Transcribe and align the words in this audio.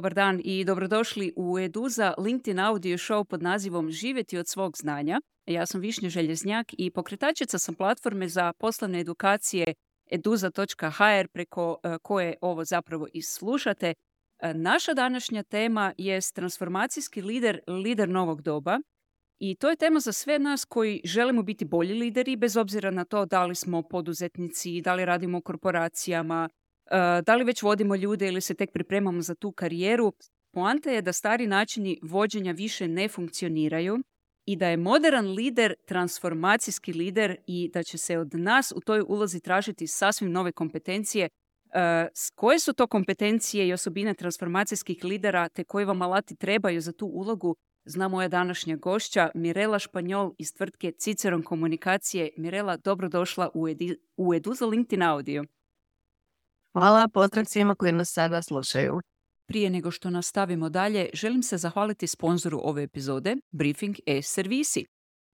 dobar 0.00 0.14
dan 0.14 0.40
i 0.44 0.64
dobrodošli 0.64 1.32
u 1.36 1.58
Eduza 1.58 2.14
LinkedIn 2.18 2.58
audio 2.58 2.96
show 2.96 3.24
pod 3.24 3.42
nazivom 3.42 3.90
Živjeti 3.90 4.38
od 4.38 4.48
svog 4.48 4.76
znanja. 4.76 5.20
Ja 5.46 5.66
sam 5.66 5.80
Višnja 5.80 6.08
Željeznjak 6.08 6.66
i 6.78 6.90
pokretačica 6.90 7.58
sam 7.58 7.74
platforme 7.74 8.28
za 8.28 8.52
poslovne 8.52 9.00
edukacije 9.00 9.74
eduza.hr 10.10 11.28
preko 11.32 11.76
e, 11.82 11.98
koje 12.02 12.34
ovo 12.40 12.64
zapravo 12.64 13.06
i 13.12 13.22
slušate. 13.22 13.94
E, 14.38 14.54
naša 14.54 14.94
današnja 14.94 15.42
tema 15.42 15.92
je 15.98 16.20
transformacijski 16.34 17.22
lider, 17.22 17.60
lider 17.66 18.08
novog 18.08 18.42
doba. 18.42 18.78
I 19.38 19.54
to 19.54 19.70
je 19.70 19.76
tema 19.76 20.00
za 20.00 20.12
sve 20.12 20.38
nas 20.38 20.64
koji 20.64 21.00
želimo 21.04 21.42
biti 21.42 21.64
bolji 21.64 21.94
lideri, 21.94 22.36
bez 22.36 22.56
obzira 22.56 22.90
na 22.90 23.04
to 23.04 23.26
da 23.26 23.46
li 23.46 23.54
smo 23.54 23.82
poduzetnici, 23.82 24.80
da 24.80 24.94
li 24.94 25.04
radimo 25.04 25.38
u 25.38 25.42
korporacijama, 25.42 26.48
da 27.26 27.34
li 27.34 27.44
već 27.44 27.62
vodimo 27.62 27.96
ljude 27.96 28.28
ili 28.28 28.40
se 28.40 28.54
tek 28.54 28.70
pripremamo 28.72 29.22
za 29.22 29.34
tu 29.34 29.52
karijeru. 29.52 30.12
Poanta 30.52 30.90
je 30.90 31.02
da 31.02 31.12
stari 31.12 31.46
načini 31.46 31.98
vođenja 32.02 32.52
više 32.52 32.88
ne 32.88 33.08
funkcioniraju 33.08 33.98
i 34.46 34.56
da 34.56 34.68
je 34.68 34.76
modern 34.76 35.26
lider 35.26 35.74
transformacijski 35.86 36.92
lider 36.92 37.36
i 37.46 37.70
da 37.74 37.82
će 37.82 37.98
se 37.98 38.18
od 38.18 38.34
nas 38.34 38.72
u 38.76 38.80
toj 38.80 39.04
ulozi 39.08 39.40
tražiti 39.40 39.86
sasvim 39.86 40.32
nove 40.32 40.52
kompetencije. 40.52 41.28
E, 41.74 42.08
koje 42.34 42.58
su 42.58 42.72
to 42.72 42.86
kompetencije 42.86 43.68
i 43.68 43.72
osobine 43.72 44.14
transformacijskih 44.14 45.04
lidera 45.04 45.48
te 45.48 45.64
koji 45.64 45.84
vam 45.84 46.02
alati 46.02 46.36
trebaju 46.36 46.80
za 46.80 46.92
tu 46.92 47.06
ulogu 47.06 47.56
zna 47.84 48.08
moja 48.08 48.28
današnja 48.28 48.76
gošća 48.76 49.30
Mirela 49.34 49.78
Španjol 49.78 50.32
iz 50.38 50.54
tvrtke 50.54 50.92
Ciceron 50.92 51.42
Komunikacije. 51.42 52.30
Mirela, 52.36 52.76
dobrodošla 52.76 53.50
u, 53.54 53.68
edi, 53.68 53.96
u 54.16 54.34
Edu 54.34 54.54
za 54.54 54.66
LinkedIn 54.66 55.02
audio. 55.02 55.44
Hvala 56.72 57.08
pozdrav 57.08 57.44
svima 57.44 57.74
koji 57.74 57.92
nas 57.92 58.12
sada 58.12 58.42
slušaju. 58.42 59.00
Prije 59.46 59.70
nego 59.70 59.90
što 59.90 60.10
nastavimo 60.10 60.68
dalje, 60.68 61.08
želim 61.12 61.42
se 61.42 61.58
zahvaliti 61.58 62.06
sponzoru 62.06 62.60
ove 62.62 62.82
epizode, 62.82 63.36
Briefing 63.50 63.96
e-servisi. 64.06 64.84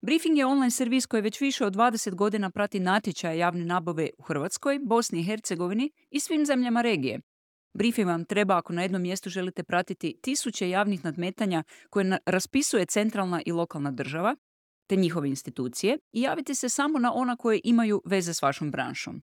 Briefing 0.03 0.39
je 0.39 0.47
online 0.47 0.71
servis 0.71 1.07
koji 1.07 1.23
već 1.23 1.41
više 1.41 1.67
od 1.67 1.75
20 1.75 2.15
godina 2.15 2.51
prati 2.51 2.81
natječaje 2.81 3.39
javne 3.39 3.65
nabave 3.65 4.11
u 4.19 4.23
Hrvatskoj, 4.23 4.79
Bosni 4.83 5.21
i 5.21 5.25
Hercegovini 5.25 5.91
i 6.11 6.21
svim 6.21 6.47
zemljama 6.47 6.83
regije. 6.83 7.21
Briefing 7.75 8.09
vam 8.09 8.25
treba 8.25 8.57
ako 8.57 8.73
na 8.73 8.83
jednom 8.83 9.03
mjestu 9.03 9.31
želite 9.31 9.63
pratiti 9.63 10.19
tisuće 10.23 10.71
javnih 10.71 11.05
nadmetanja 11.05 11.63
koje 11.91 12.19
raspisuje 12.27 12.87
centralna 12.87 13.43
i 13.47 13.53
lokalna 13.53 13.91
država, 13.91 14.37
te 14.87 14.97
njihove 14.97 15.29
institucije 15.29 15.99
i 16.13 16.21
javiti 16.21 16.55
se 16.55 16.69
samo 16.69 16.99
na 16.99 17.13
ona 17.15 17.37
koje 17.37 17.61
imaju 17.65 18.03
veze 18.05 18.35
s 18.35 18.43
vašom 18.43 18.71
branšom. 18.71 19.23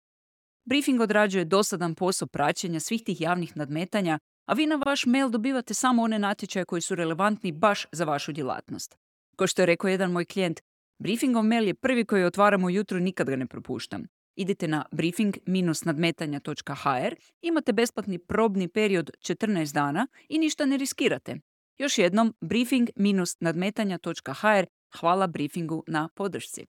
Briefing 0.66 1.02
odrađuje 1.02 1.46
dosadan 1.46 1.96
posao 1.96 2.28
praćenja 2.28 2.80
svih 2.80 3.04
tih 3.04 3.22
javnih 3.22 3.58
nadmetanja 3.58 4.20
a 4.46 4.54
vi 4.54 4.66
na 4.66 4.76
vaš 4.76 5.06
mail 5.06 5.30
dobivate 5.30 5.74
samo 5.74 6.04
one 6.04 6.20
natječaje 6.20 6.66
koji 6.66 6.82
su 6.82 6.96
relevantni 6.96 7.52
baš 7.52 7.86
za 7.92 8.06
vašu 8.06 8.32
djelatnost. 8.32 8.96
Ko 9.36 9.48
što 9.48 9.62
je 9.62 9.66
rekao 9.66 9.88
jedan 9.88 10.12
moj 10.12 10.26
klijent, 10.26 10.62
briefingov 11.00 11.44
mail 11.44 11.68
je 11.68 11.74
prvi 11.74 12.06
koji 12.06 12.24
otvaramo 12.24 12.68
ujutro, 12.68 13.00
nikad 13.00 13.30
ga 13.30 13.36
ne 13.36 13.48
propuštam. 13.48 14.06
Idite 14.36 14.68
na 14.68 14.86
briefing-nadmetanja.hr, 14.92 17.16
imate 17.42 17.74
besplatni 17.74 18.20
probni 18.20 18.68
period 18.68 19.12
14 19.20 19.74
dana 19.74 20.08
i 20.30 20.40
ništa 20.40 20.66
ne 20.66 20.78
riskirate. 20.78 21.36
Još 21.78 21.98
jednom, 21.98 22.34
briefing-nadmetanja.hr, 22.42 24.66
hvala 25.00 25.28
briefingu 25.28 25.84
na 25.88 26.10
podršci. 26.16 26.66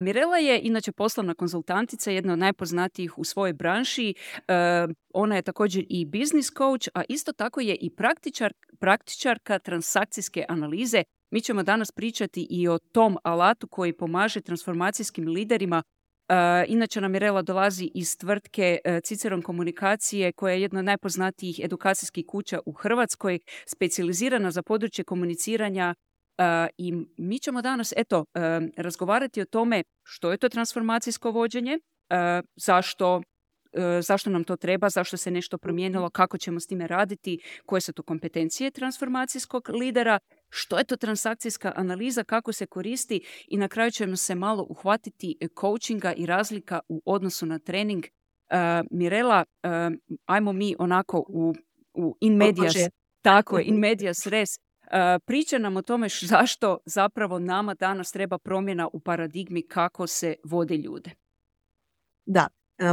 Mirela 0.00 0.36
je 0.36 0.60
inače 0.62 0.92
poslovna 0.92 1.34
konzultantica, 1.34 2.10
jedna 2.10 2.32
od 2.32 2.38
najpoznatijih 2.38 3.18
u 3.18 3.24
svojoj 3.24 3.52
branši. 3.52 4.14
E, 4.48 4.86
ona 5.14 5.36
je 5.36 5.42
također 5.42 5.84
i 5.88 6.04
business 6.04 6.52
coach, 6.58 6.88
a 6.94 7.02
isto 7.08 7.32
tako 7.32 7.60
je 7.60 7.76
i 7.80 7.90
praktičar, 7.90 8.52
praktičarka 8.80 9.58
transakcijske 9.58 10.44
analize. 10.48 11.02
Mi 11.30 11.40
ćemo 11.40 11.62
danas 11.62 11.92
pričati 11.92 12.46
i 12.50 12.68
o 12.68 12.78
tom 12.78 13.18
alatu 13.24 13.68
koji 13.68 13.92
pomaže 13.92 14.40
transformacijskim 14.40 15.28
liderima. 15.28 15.82
E, 16.28 16.64
inače 16.68 17.00
nam 17.00 17.12
Mirela 17.12 17.42
dolazi 17.42 17.90
iz 17.94 18.16
tvrtke 18.16 18.78
e, 18.84 19.00
Ciceron 19.00 19.42
komunikacije 19.42 20.32
koja 20.32 20.54
je 20.54 20.62
jedna 20.62 20.78
od 20.78 20.84
najpoznatijih 20.84 21.60
edukacijskih 21.64 22.24
kuća 22.28 22.60
u 22.66 22.72
Hrvatskoj, 22.72 23.38
specijalizirana 23.66 24.50
za 24.50 24.62
područje 24.62 25.04
komuniciranja 25.04 25.94
i 26.76 26.92
mi 27.16 27.38
ćemo 27.38 27.62
danas, 27.62 27.92
eto, 27.96 28.24
razgovarati 28.76 29.40
o 29.40 29.44
tome 29.44 29.82
što 30.02 30.30
je 30.30 30.38
to 30.38 30.48
transformacijsko 30.48 31.30
vođenje, 31.30 31.78
zašto 32.56 33.22
zašto 34.02 34.30
nam 34.30 34.44
to 34.44 34.56
treba, 34.56 34.88
zašto 34.88 35.16
se 35.16 35.30
nešto 35.30 35.58
promijenilo, 35.58 36.10
kako 36.10 36.38
ćemo 36.38 36.60
s 36.60 36.66
time 36.66 36.86
raditi, 36.86 37.38
koje 37.66 37.80
su 37.80 37.92
to 37.92 38.02
kompetencije 38.02 38.70
transformacijskog 38.70 39.68
lidera, 39.68 40.18
što 40.50 40.78
je 40.78 40.84
to 40.84 40.96
transakcijska 40.96 41.72
analiza, 41.76 42.24
kako 42.24 42.52
se 42.52 42.66
koristi 42.66 43.20
i 43.48 43.56
na 43.56 43.68
kraju 43.68 43.90
ćemo 43.90 44.16
se 44.16 44.34
malo 44.34 44.66
uhvatiti 44.68 45.38
coachinga 45.60 46.12
i 46.12 46.26
razlika 46.26 46.80
u 46.88 47.02
odnosu 47.04 47.46
na 47.46 47.58
trening. 47.58 48.04
Mirela, 48.90 49.44
ajmo 50.26 50.52
mi 50.52 50.74
onako 50.78 51.24
u, 51.28 51.54
u 51.94 52.16
in 52.20 52.36
medias, 52.36 52.74
tako 53.22 53.58
je, 53.58 53.64
in 53.70 53.78
medias 53.78 54.26
res, 54.26 54.48
priča 55.26 55.58
nam 55.58 55.76
o 55.76 55.82
tome 55.82 56.08
zašto 56.20 56.78
zapravo 56.86 57.38
nama 57.38 57.74
danas 57.74 58.12
treba 58.12 58.38
promjena 58.38 58.88
u 58.92 59.00
paradigmi 59.00 59.62
kako 59.62 60.06
se 60.06 60.34
vode 60.44 60.76
ljude. 60.76 61.10
Da, 62.26 62.48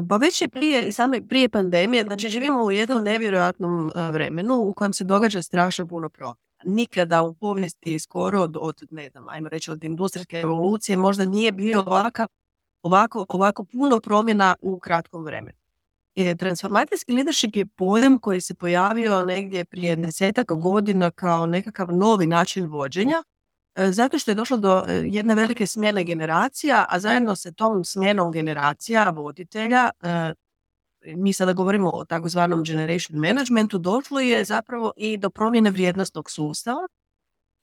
pa 0.09 0.17
već 0.17 0.41
je 0.41 0.47
prije, 0.47 0.91
same 0.91 1.28
prije 1.28 1.50
pandemije, 1.50 2.03
znači 2.03 2.29
živimo 2.29 2.63
u 2.63 2.72
jednom 2.72 3.03
nevjerojatnom 3.03 3.91
vremenu 4.11 4.55
u 4.55 4.73
kojem 4.73 4.94
se 4.94 5.03
događa 5.03 5.41
strašno 5.41 5.88
puno 5.88 6.09
promjena. 6.09 6.45
Nikada 6.66 7.23
u 7.23 7.34
povijesti 7.34 8.00
skoro 8.00 8.41
od, 8.41 8.57
od, 8.59 8.88
ne 8.91 9.09
znam, 9.09 9.29
ajmo 9.29 9.50
reći 9.50 9.72
od 9.72 9.84
industrijske 9.84 10.38
evolucije 10.38 10.97
možda 10.97 11.25
nije 11.25 11.51
bio 11.51 11.79
ovako, 11.79 12.28
ovako, 12.84 13.25
ovako 13.29 13.63
puno 13.63 14.00
promjena 14.00 14.55
u 14.61 14.79
kratkom 14.79 15.23
vremenu. 15.23 15.57
E, 16.16 16.36
transformacijski 16.36 17.14
leadership 17.14 17.56
je 17.56 17.66
pojam 17.66 18.20
koji 18.20 18.42
se 18.42 18.53
pojavio 18.53 19.26
negdje 19.26 19.66
prije 19.66 19.96
desetak 19.96 20.52
godina 20.52 21.12
kao 21.12 21.46
nekakav 21.46 21.88
novi 21.92 22.28
način 22.28 22.66
vođenja, 22.66 23.24
e, 23.76 23.92
zato 23.92 24.20
što 24.20 24.31
je 24.31 24.36
došlo 24.36 24.58
do 24.58 24.84
e, 24.88 24.94
jedne 25.06 25.36
velike 25.36 25.68
smjene 25.68 26.03
generacija, 26.03 26.86
a 26.90 27.00
zajedno 27.00 27.36
sa 27.36 27.52
tom 27.52 27.84
smjenom 27.84 28.31
generacija 28.31 29.09
voditelja, 29.09 29.90
mi 31.06 31.34
sada 31.34 31.53
govorimo 31.53 31.90
o 31.94 32.06
takozvanom 32.06 32.64
generation 32.64 33.20
managementu, 33.20 33.78
došlo 33.78 34.20
je 34.20 34.44
zapravo 34.44 34.92
i 34.97 35.18
do 35.18 35.30
promjene 35.30 35.72
vrijednostnog 35.72 36.32
sustava 36.32 36.88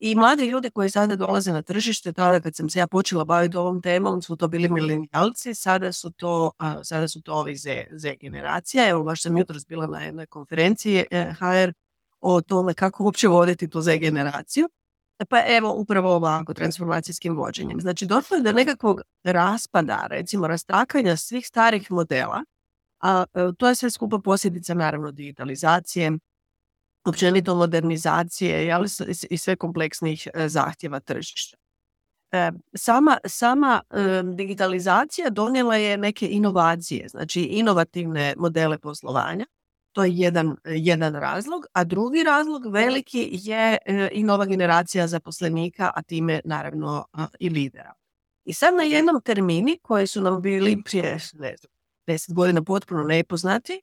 i 0.04 0.14
mladi 0.14 0.46
ljudi 0.46 0.70
koji 0.70 0.90
sada 0.90 1.16
dolaze 1.16 1.52
na 1.52 1.62
tržište, 1.62 2.12
tada 2.12 2.40
kad 2.40 2.56
sam 2.56 2.70
se 2.70 2.78
ja 2.78 2.86
počela 2.86 3.24
baviti 3.24 3.56
ovom 3.56 3.82
temom, 3.82 4.22
su 4.22 4.36
to 4.36 4.48
bili 4.48 4.68
milenijalci, 4.68 5.54
sada 5.54 5.92
su 5.92 6.10
to, 6.10 6.50
a, 6.58 6.84
sada 6.84 7.08
su 7.08 7.22
to 7.22 7.34
ovi 7.34 7.56
Z, 7.56 7.86
Z 7.90 8.14
generacija. 8.20 8.88
Evo, 8.88 9.02
baš 9.02 9.22
sam 9.22 9.38
jutros 9.38 9.66
bila 9.66 9.86
na 9.86 10.00
jednoj 10.00 10.26
konferenciji 10.26 11.04
e, 11.10 11.34
HR 11.38 11.72
o 12.20 12.40
tome 12.40 12.74
kako 12.74 13.04
uopće 13.04 13.28
voditi 13.28 13.68
tu 13.68 13.80
Z 13.80 13.98
generaciju. 13.98 14.68
Pa 15.28 15.42
evo, 15.46 15.74
upravo 15.74 16.14
ovako, 16.14 16.54
transformacijskim 16.54 17.36
vođenjem. 17.36 17.80
Znači, 17.80 18.06
došlo 18.06 18.36
je 18.36 18.42
do 18.42 18.52
nekakvog 18.52 19.00
raspada, 19.24 20.06
recimo, 20.10 20.46
rastakanja 20.46 21.16
svih 21.16 21.46
starih 21.46 21.90
modela, 21.90 22.44
a 23.00 23.24
e, 23.34 23.52
to 23.58 23.68
je 23.68 23.74
sve 23.74 23.90
skupa 23.90 24.18
posljedica, 24.18 24.74
naravno, 24.74 25.10
digitalizacije, 25.10 26.12
općenito 27.04 27.54
modernizacije 27.54 28.72
ali, 28.72 28.88
i 29.30 29.38
sve 29.38 29.56
kompleksnih 29.56 30.28
e, 30.34 30.48
zahtjeva 30.48 31.00
tržišta. 31.00 31.56
E, 32.32 32.50
sama, 32.74 33.18
sama 33.26 33.82
e, 33.90 34.22
digitalizacija 34.36 35.30
donijela 35.30 35.76
je 35.76 35.96
neke 35.96 36.28
inovacije, 36.28 37.08
znači 37.08 37.42
inovativne 37.42 38.34
modele 38.36 38.78
poslovanja. 38.78 39.46
To 39.92 40.04
je 40.04 40.10
jedan, 40.14 40.56
jedan 40.64 41.14
razlog, 41.14 41.66
a 41.72 41.84
drugi 41.84 42.22
razlog 42.22 42.66
veliki 42.66 43.30
je 43.32 43.78
i 44.12 44.22
nova 44.22 44.44
generacija 44.44 45.06
zaposlenika, 45.06 45.90
a 45.94 46.02
time 46.02 46.40
naravno 46.44 47.04
i 47.40 47.48
lidera. 47.48 47.92
I 48.44 48.52
sad 48.52 48.74
na 48.74 48.82
jednom 48.82 49.20
termini 49.20 49.78
koji 49.82 50.06
su 50.06 50.20
nam 50.20 50.42
bili 50.42 50.82
prije 50.84 51.18
ne 51.34 51.56
znam, 51.56 51.72
deset 52.06 52.34
godina 52.34 52.62
potpuno 52.62 53.02
nepoznati, 53.02 53.82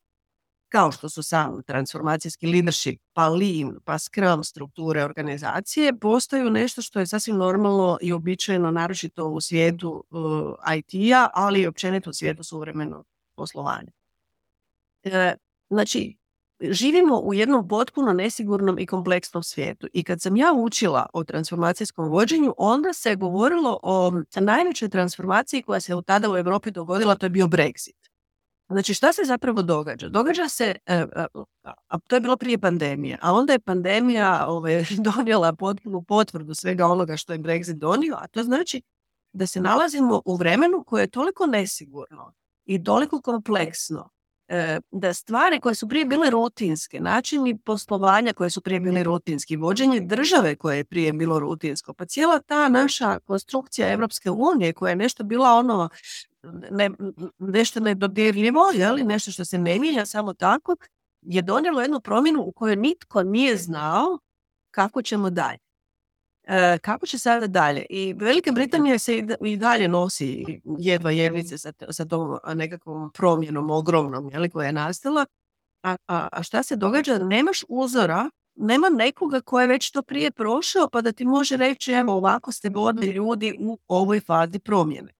kao 0.70 0.92
što 0.92 1.10
su 1.10 1.24
sam 1.24 1.64
transformacijski 1.64 2.48
leadership, 2.48 3.02
pa 3.14 3.30
lean, 3.30 3.80
pa 3.86 4.00
scrum 4.00 4.44
strukture 4.44 5.04
organizacije, 5.04 6.00
postaju 6.00 6.50
nešto 6.50 6.82
što 6.82 7.00
je 7.00 7.08
sasvim 7.08 7.38
normalno 7.38 7.98
i 8.02 8.14
običajno, 8.14 8.72
naročito 8.72 9.26
u 9.26 9.42
svijetu 9.42 10.04
uh, 10.10 10.54
IT-a, 10.76 11.30
ali 11.34 11.62
i 11.62 11.68
općenito 11.68 12.10
u 12.10 12.14
svijetu 12.14 12.44
suvremenog 12.44 13.06
poslovanja. 13.36 13.92
E, 15.04 15.36
znači, 15.70 16.18
živimo 16.62 17.20
u 17.20 17.34
jednom 17.34 17.68
potpuno 17.68 18.14
nesigurnom 18.14 18.80
i 18.80 18.86
kompleksnom 18.86 19.44
svijetu. 19.44 19.88
I 19.94 20.04
kad 20.04 20.22
sam 20.22 20.38
ja 20.38 20.54
učila 20.54 21.06
o 21.14 21.24
transformacijskom 21.24 22.10
vođenju, 22.10 22.54
onda 22.58 22.94
se 22.94 23.16
govorilo 23.16 23.80
o 23.84 24.12
najvećoj 24.40 24.90
transformaciji 24.90 25.62
koja 25.62 25.80
se 25.80 25.94
tada 26.06 26.32
u 26.32 26.38
Europi 26.38 26.72
dogodila, 26.72 27.16
to 27.16 27.26
je 27.26 27.30
bio 27.30 27.48
Brexit. 27.48 27.99
Znači 28.70 28.94
šta 28.94 29.14
se 29.14 29.22
zapravo 29.26 29.62
događa? 29.62 30.10
Događa 30.10 30.50
se, 30.50 30.76
e, 30.86 31.06
a 31.88 32.00
to 32.08 32.16
je 32.16 32.20
bilo 32.20 32.38
prije 32.38 32.58
pandemije, 32.58 33.18
a 33.22 33.34
onda 33.34 33.54
je 33.54 33.60
pandemija 33.60 34.46
ovaj, 34.48 34.86
donijela 35.16 35.54
potpunu 35.54 36.02
potvrdu 36.02 36.54
svega 36.54 36.86
onoga 36.86 37.18
što 37.18 37.34
je 37.34 37.40
Brexit 37.40 37.74
donio, 37.74 38.16
a 38.22 38.28
to 38.28 38.44
znači 38.44 38.82
da 39.34 39.48
se 39.48 39.62
nalazimo 39.62 40.22
u 40.26 40.36
vremenu 40.36 40.84
koje 40.84 41.04
je 41.04 41.10
toliko 41.10 41.46
nesigurno 41.46 42.34
i 42.66 42.84
toliko 42.84 43.22
kompleksno 43.22 44.10
e, 44.48 44.80
da 44.92 45.14
stvari 45.14 45.60
koje 45.60 45.76
su 45.76 45.88
prije 45.88 46.06
bile 46.06 46.30
rutinske, 46.30 47.00
načini 47.00 47.58
poslovanja 47.58 48.34
koje 48.34 48.50
su 48.50 48.62
prije 48.62 48.80
bili 48.80 49.04
rutinski, 49.04 49.56
vođenje 49.56 50.00
države 50.00 50.56
koje 50.56 50.78
je 50.78 50.86
prije 50.86 51.14
bilo 51.14 51.40
rutinsko, 51.40 51.94
pa 51.94 52.06
cijela 52.06 52.40
ta 52.40 52.70
naša 52.70 53.20
konstrukcija 53.20 53.92
Europske 53.92 54.30
unije 54.30 54.74
koja 54.74 54.90
je 54.90 54.96
nešto 54.96 55.24
bila 55.24 55.54
ono 55.54 55.90
ne, 56.72 56.90
nešto 57.38 57.80
nedodirljivo, 57.80 58.62
li 58.94 59.04
nešto 59.04 59.32
što 59.32 59.46
se 59.46 59.58
ne 59.58 59.80
mijenja 59.80 60.06
samo 60.06 60.34
tako, 60.34 60.76
je 61.22 61.42
donijelo 61.42 61.82
jednu 61.82 62.00
promjenu 62.00 62.42
u 62.42 62.52
kojoj 62.52 62.76
nitko 62.76 63.24
nije 63.24 63.58
znao 63.58 64.20
kako 64.72 65.02
ćemo 65.02 65.30
dalje. 65.30 65.58
E, 66.44 66.78
kako 66.78 67.06
će 67.06 67.20
sada 67.20 67.48
dalje? 67.48 67.86
I 67.90 68.14
Velika 68.14 68.52
Britanija 68.52 69.00
se 69.00 69.24
i 69.42 69.58
dalje 69.58 69.88
nosi 69.88 70.46
jedva 70.80 71.12
jedvice 71.12 71.58
sa, 71.58 71.72
sa 71.90 72.06
tom 72.06 72.38
nekakvom 72.56 73.12
promjenom 73.12 73.70
ogromnom 73.70 74.30
jeli, 74.30 74.50
koja 74.50 74.66
je 74.66 74.74
nastala. 74.74 75.26
A, 75.84 75.96
a, 76.08 76.28
a 76.32 76.44
šta 76.44 76.64
se 76.64 76.76
događa? 76.76 77.18
Nemaš 77.18 77.64
uzora, 77.70 78.30
nema 78.56 78.90
nekoga 78.90 79.42
ko 79.42 79.62
je 79.62 79.68
već 79.68 79.92
to 79.92 80.02
prije 80.02 80.32
prošao 80.32 80.90
pa 80.90 81.02
da 81.02 81.12
ti 81.12 81.26
može 81.26 81.58
reći 81.58 81.92
evo 81.92 82.14
ovako 82.14 82.52
ste 82.52 82.70
vodili 82.70 83.08
ljudi 83.12 83.56
u 83.60 83.80
ovoj 83.88 84.20
fazi 84.20 84.60
promjene. 84.60 85.19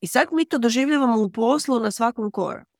I 0.00 0.06
sad 0.06 0.28
mi 0.32 0.44
to 0.44 0.58
doživljavamo 0.58 1.22
u 1.22 1.30
poslu 1.30 1.80
na 1.80 1.90
svakom 1.90 2.30
koraku. 2.30 2.78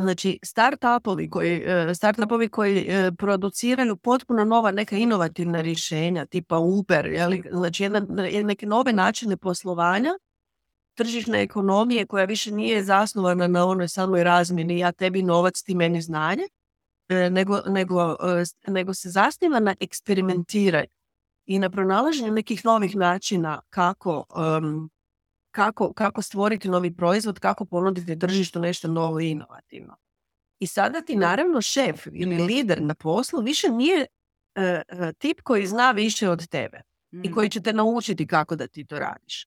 Znači, 0.00 0.38
start-upovi 0.42 1.30
koji, 1.30 1.64
e, 1.66 1.94
start 1.94 2.18
koji 2.50 2.78
e, 2.78 3.12
produciraju 3.18 3.96
potpuno 3.96 4.44
nova 4.44 4.70
neka 4.70 4.96
inovativna 4.96 5.60
rješenja, 5.60 6.26
tipa 6.26 6.58
Uber, 6.58 7.06
jeli? 7.06 7.42
znači 7.52 7.82
jedna, 7.82 8.00
neke 8.42 8.66
nove 8.66 8.92
načine 8.92 9.36
poslovanja, 9.36 10.10
tržišne 10.94 11.42
ekonomije 11.42 12.06
koja 12.06 12.24
više 12.24 12.52
nije 12.52 12.84
zasnovana 12.84 13.46
na 13.46 13.66
onoj 13.66 13.88
samoj 13.88 14.24
razmjeni 14.24 14.78
ja 14.78 14.92
tebi 14.92 15.22
novac, 15.22 15.62
ti 15.62 15.74
meni 15.74 16.02
znanje, 16.02 16.44
e, 17.08 17.30
nego, 17.30 17.60
nego, 17.66 18.16
nego 18.66 18.94
se 18.94 19.10
zasniva 19.10 19.60
na 19.60 19.74
eksperimentiranju 19.80 20.88
i 21.46 21.58
na 21.58 21.70
pronalaženju 21.70 22.32
nekih 22.32 22.64
novih 22.64 22.96
načina 22.96 23.60
kako 23.70 24.24
kako, 25.58 25.92
kako 25.92 26.22
stvoriti 26.22 26.68
novi 26.68 26.96
proizvod, 26.96 27.38
kako 27.38 27.64
ponuditi 27.64 28.18
tržištu 28.18 28.60
nešto 28.60 28.88
novo 28.88 29.20
i 29.20 29.30
inovativno. 29.30 29.96
I 30.58 30.66
sada 30.66 31.00
ti 31.00 31.16
naravno 31.16 31.60
šef 31.60 32.06
ili 32.12 32.38
lider 32.38 32.82
na 32.82 32.94
poslu 32.94 33.40
više 33.40 33.68
nije 33.68 34.06
uh, 34.06 35.08
tip 35.18 35.40
koji 35.40 35.66
zna 35.66 35.90
više 35.90 36.28
od 36.28 36.48
tebe 36.48 36.82
i 37.12 37.28
mm. 37.28 37.34
koji 37.34 37.50
će 37.50 37.62
te 37.62 37.72
naučiti 37.72 38.26
kako 38.26 38.56
da 38.56 38.66
ti 38.66 38.86
to 38.86 38.98
radiš. 38.98 39.46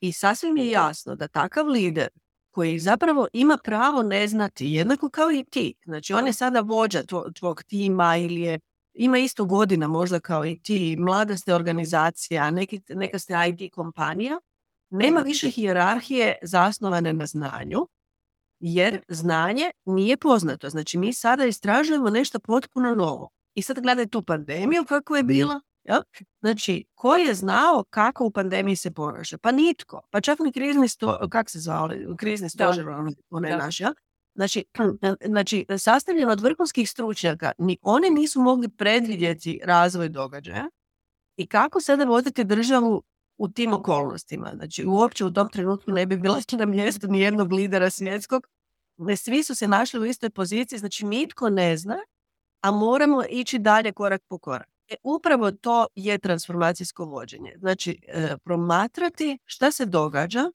I 0.00 0.12
sasvim 0.12 0.56
je 0.56 0.70
jasno 0.70 1.14
da 1.16 1.28
takav 1.28 1.66
lider 1.66 2.08
koji 2.50 2.78
zapravo 2.78 3.28
ima 3.32 3.58
pravo 3.64 4.02
ne 4.02 4.28
znati, 4.28 4.66
jednako 4.66 5.10
kao 5.10 5.32
i 5.32 5.44
ti. 5.44 5.74
Znači, 5.84 6.12
on 6.12 6.26
je 6.26 6.32
sada 6.32 6.60
vođa 6.60 7.02
tvog 7.34 7.62
tima 7.62 8.16
ili 8.16 8.40
je, 8.40 8.60
ima 8.94 9.18
isto 9.18 9.44
godina 9.44 9.88
možda 9.88 10.20
kao 10.20 10.46
i 10.46 10.58
ti, 10.62 10.96
mlada 10.98 11.36
ste 11.36 11.54
organizacija, 11.54 12.50
neki, 12.50 12.80
neka 12.88 13.18
ste 13.18 13.34
IT 13.48 13.74
kompanija, 13.74 14.40
nema 14.90 15.20
više 15.20 15.50
hijerarhije 15.50 16.38
zasnovane 16.42 17.12
na 17.12 17.26
znanju, 17.26 17.88
jer 18.60 19.00
znanje 19.08 19.70
nije 19.84 20.16
poznato. 20.16 20.68
Znači, 20.68 20.98
mi 20.98 21.12
sada 21.12 21.44
istražujemo 21.44 22.10
nešto 22.10 22.38
potpuno 22.40 22.94
novo. 22.94 23.28
I 23.54 23.62
sad 23.62 23.80
gledaj 23.80 24.06
tu 24.06 24.22
pandemiju 24.22 24.84
kako 24.84 25.16
je 25.16 25.22
bila. 25.22 25.60
Ja? 25.84 26.02
Znači, 26.40 26.84
ko 26.94 27.16
je 27.16 27.34
znao 27.34 27.84
kako 27.90 28.24
u 28.24 28.30
pandemiji 28.30 28.76
se 28.76 28.90
ponaša? 28.90 29.38
Pa 29.38 29.52
nitko. 29.52 30.00
Pa 30.10 30.20
čak 30.20 30.38
ni 30.38 30.52
krizni 30.52 30.88
sto, 30.88 31.28
kak 31.30 31.50
se 31.50 31.58
zvao, 31.58 31.88
krizni 32.16 32.50
stožer, 32.50 32.86
onaj 33.30 33.56
naš, 33.56 33.80
ja? 33.80 33.94
Znači, 34.34 34.64
znači, 35.32 35.66
sastavljeno 35.78 36.32
od 36.32 36.40
vrhunskih 36.40 36.90
stručnjaka, 36.90 37.52
ni 37.58 37.78
oni 37.82 38.10
nisu 38.10 38.40
mogli 38.40 38.68
predvidjeti 38.68 39.60
razvoj 39.64 40.08
događaja 40.08 40.68
i 41.36 41.46
kako 41.46 41.80
sada 41.80 42.04
voditi 42.04 42.44
državu 42.44 43.02
u 43.40 43.48
tim 43.48 43.72
okolnostima. 43.72 44.52
Znači, 44.54 44.84
uopće 44.86 45.24
u 45.24 45.30
tom 45.30 45.48
trenutku 45.48 45.90
ne 45.90 46.06
bi 46.06 46.16
bila 46.16 46.40
na 46.58 46.66
mjestu 46.66 47.08
ni 47.08 47.20
jednog 47.20 47.52
lidera 47.52 47.90
svjetskog. 47.90 48.46
Svi 49.16 49.42
su 49.42 49.54
se 49.54 49.68
našli 49.68 50.00
u 50.00 50.04
istoj 50.04 50.30
poziciji, 50.30 50.78
znači 50.78 51.06
nitko 51.06 51.50
ne 51.50 51.76
zna, 51.76 51.98
a 52.60 52.70
moramo 52.70 53.22
ići 53.30 53.58
dalje 53.58 53.92
korak 53.92 54.22
po 54.28 54.38
korak. 54.38 54.68
E, 54.88 54.94
upravo 55.02 55.50
to 55.50 55.86
je 55.94 56.18
transformacijsko 56.18 57.04
vođenje. 57.04 57.54
Znači, 57.58 58.00
e, 58.08 58.36
promatrati 58.44 59.38
šta 59.44 59.70
se 59.70 59.86
događa 59.86 60.50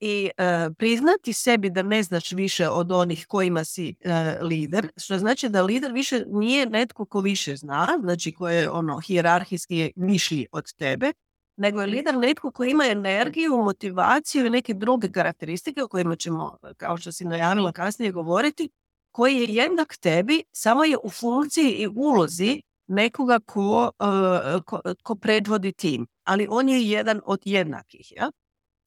i 0.00 0.30
e, 0.36 0.70
priznati 0.78 1.32
sebi 1.32 1.70
da 1.70 1.82
ne 1.82 2.02
znaš 2.02 2.32
više 2.32 2.68
od 2.68 2.92
onih 2.92 3.26
kojima 3.26 3.64
si 3.64 3.94
e, 4.00 4.38
lider, 4.42 4.88
što 4.96 5.18
znači 5.18 5.48
da 5.48 5.62
lider 5.62 5.92
više 5.92 6.24
nije 6.26 6.66
netko 6.66 7.04
ko 7.04 7.20
više 7.20 7.56
zna, 7.56 7.88
znači 8.00 8.32
ko 8.32 8.48
je 8.48 8.70
ono 8.70 9.00
hijerarhijski 9.00 9.92
viši 9.96 10.46
od 10.52 10.74
tebe, 10.74 11.12
nego 11.56 11.80
je 11.80 11.86
lider 11.86 12.18
netko 12.18 12.50
koji 12.50 12.70
ima 12.70 12.84
energiju, 12.86 13.56
motivaciju 13.56 14.46
i 14.46 14.50
neke 14.50 14.74
druge 14.74 15.12
karakteristike 15.12 15.82
o 15.82 15.88
kojima 15.88 16.16
ćemo, 16.16 16.58
kao 16.76 16.96
što 16.96 17.12
si 17.12 17.24
najavila 17.24 17.72
kasnije, 17.72 18.12
govoriti, 18.12 18.70
koji 19.12 19.36
je 19.36 19.54
jednak 19.54 19.96
tebi, 19.96 20.42
samo 20.52 20.84
je 20.84 20.96
u 21.04 21.10
funkciji 21.10 21.70
i 21.70 21.88
ulozi 21.96 22.62
nekoga 22.86 23.38
ko, 23.46 23.90
uh, 23.98 24.62
ko, 24.64 24.80
ko 25.02 25.14
predvodi 25.14 25.72
tim. 25.72 26.06
Ali 26.24 26.46
on 26.50 26.68
je 26.68 26.88
jedan 26.88 27.20
od 27.24 27.40
jednakih. 27.44 28.12
Ja? 28.12 28.30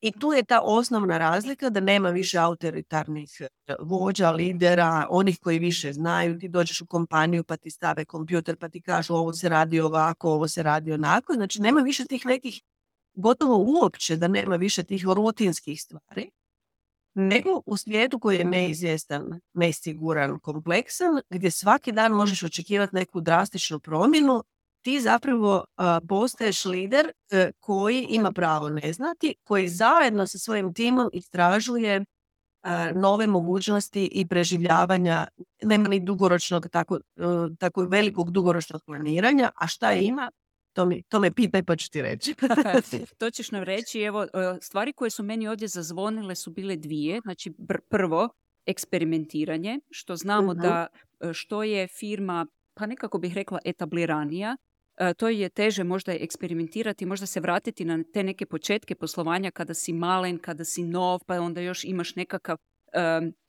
I 0.07 0.11
tu 0.11 0.33
je 0.33 0.43
ta 0.43 0.61
osnovna 0.63 1.17
razlika 1.17 1.69
da 1.69 1.79
nema 1.79 2.09
više 2.09 2.37
autoritarnih 2.37 3.41
e, 3.41 3.47
vođa, 3.79 4.31
lidera, 4.31 5.07
onih 5.09 5.39
koji 5.39 5.59
više 5.59 5.93
znaju. 5.93 6.39
Ti 6.39 6.47
dođeš 6.47 6.81
u 6.81 6.85
kompaniju 6.85 7.43
pa 7.43 7.57
ti 7.57 7.69
stave 7.69 8.05
kompjuter 8.05 8.55
pa 8.55 8.69
ti 8.69 8.81
kažu 8.81 9.13
ovo 9.13 9.33
se 9.33 9.49
radi 9.49 9.79
ovako, 9.79 10.31
ovo 10.31 10.47
se 10.47 10.63
radi 10.63 10.91
onako. 10.91 11.33
Znači 11.33 11.61
nema 11.61 11.81
više 11.81 12.05
tih 12.05 12.25
nekih, 12.25 12.61
gotovo 13.13 13.57
uopće 13.57 14.15
da 14.15 14.27
nema 14.27 14.55
više 14.55 14.83
tih 14.83 15.05
rutinskih 15.05 15.81
stvari. 15.81 16.29
Nego 17.13 17.61
u 17.65 17.77
svijetu 17.77 18.19
koji 18.19 18.37
je 18.37 18.45
neizvjestan, 18.45 19.39
nesiguran, 19.53 20.39
kompleksan, 20.39 21.21
gdje 21.29 21.51
svaki 21.51 21.91
dan 21.91 22.11
možeš 22.11 22.43
očekivati 22.43 22.95
neku 22.95 23.21
drastičnu 23.21 23.79
promjenu 23.79 24.43
ti 24.87 24.99
zapravo 25.01 25.65
postaješ 26.09 26.65
lider 26.65 27.11
e, 27.31 27.51
koji 27.59 28.07
ima 28.09 28.31
pravo 28.31 28.69
ne 28.69 28.93
znati, 28.93 29.35
koji 29.43 29.67
zajedno 29.67 30.27
sa 30.27 30.37
svojim 30.37 30.73
timom 30.73 31.09
istražuje 31.13 32.05
nove 32.95 33.27
mogućnosti 33.27 34.09
i 34.11 34.27
preživljavanja, 34.27 35.27
nema 35.63 35.87
ni 35.87 35.99
dugoročnog, 35.99 36.67
tako, 36.69 36.95
e, 36.95 37.21
tako 37.59 37.81
velikog 37.81 38.31
dugoročnog 38.31 38.81
planiranja, 38.85 39.51
a 39.55 39.67
šta 39.67 39.93
ima, 39.93 40.31
to, 40.73 40.85
mi, 40.85 41.03
to 41.03 41.19
me 41.19 41.31
pitaj 41.31 41.63
pa 41.63 41.75
ću 41.75 41.89
ti 41.91 42.01
reći. 42.01 42.35
to 43.19 43.31
ćeš 43.31 43.51
nam 43.51 43.63
reći. 43.63 44.01
Evo, 44.01 44.23
e, 44.23 44.27
stvari 44.61 44.93
koje 44.93 45.09
su 45.09 45.23
meni 45.23 45.47
ovdje 45.47 45.67
zazvonile 45.67 46.35
su 46.35 46.51
bile 46.51 46.75
dvije. 46.75 47.19
Znači, 47.23 47.53
prvo, 47.89 48.29
eksperimentiranje, 48.65 49.79
što 49.89 50.15
znamo 50.15 50.53
mhm. 50.53 50.61
da 50.61 50.87
što 51.33 51.63
je 51.63 51.87
firma, 51.87 52.45
pa 52.73 52.85
nekako 52.85 53.17
bih 53.17 53.33
rekla 53.33 53.59
etabliranija, 53.65 54.57
to 55.17 55.29
je 55.29 55.49
teže 55.49 55.83
možda 55.83 56.13
eksperimentirati, 56.13 57.05
možda 57.05 57.25
se 57.25 57.39
vratiti 57.39 57.85
na 57.85 58.03
te 58.13 58.23
neke 58.23 58.45
početke 58.45 58.95
poslovanja 58.95 59.51
kada 59.51 59.73
si 59.73 59.93
malen, 59.93 60.37
kada 60.37 60.65
si 60.65 60.83
nov, 60.83 61.19
pa 61.25 61.41
onda 61.41 61.61
još 61.61 61.83
imaš 61.83 62.15
nekakav, 62.15 62.57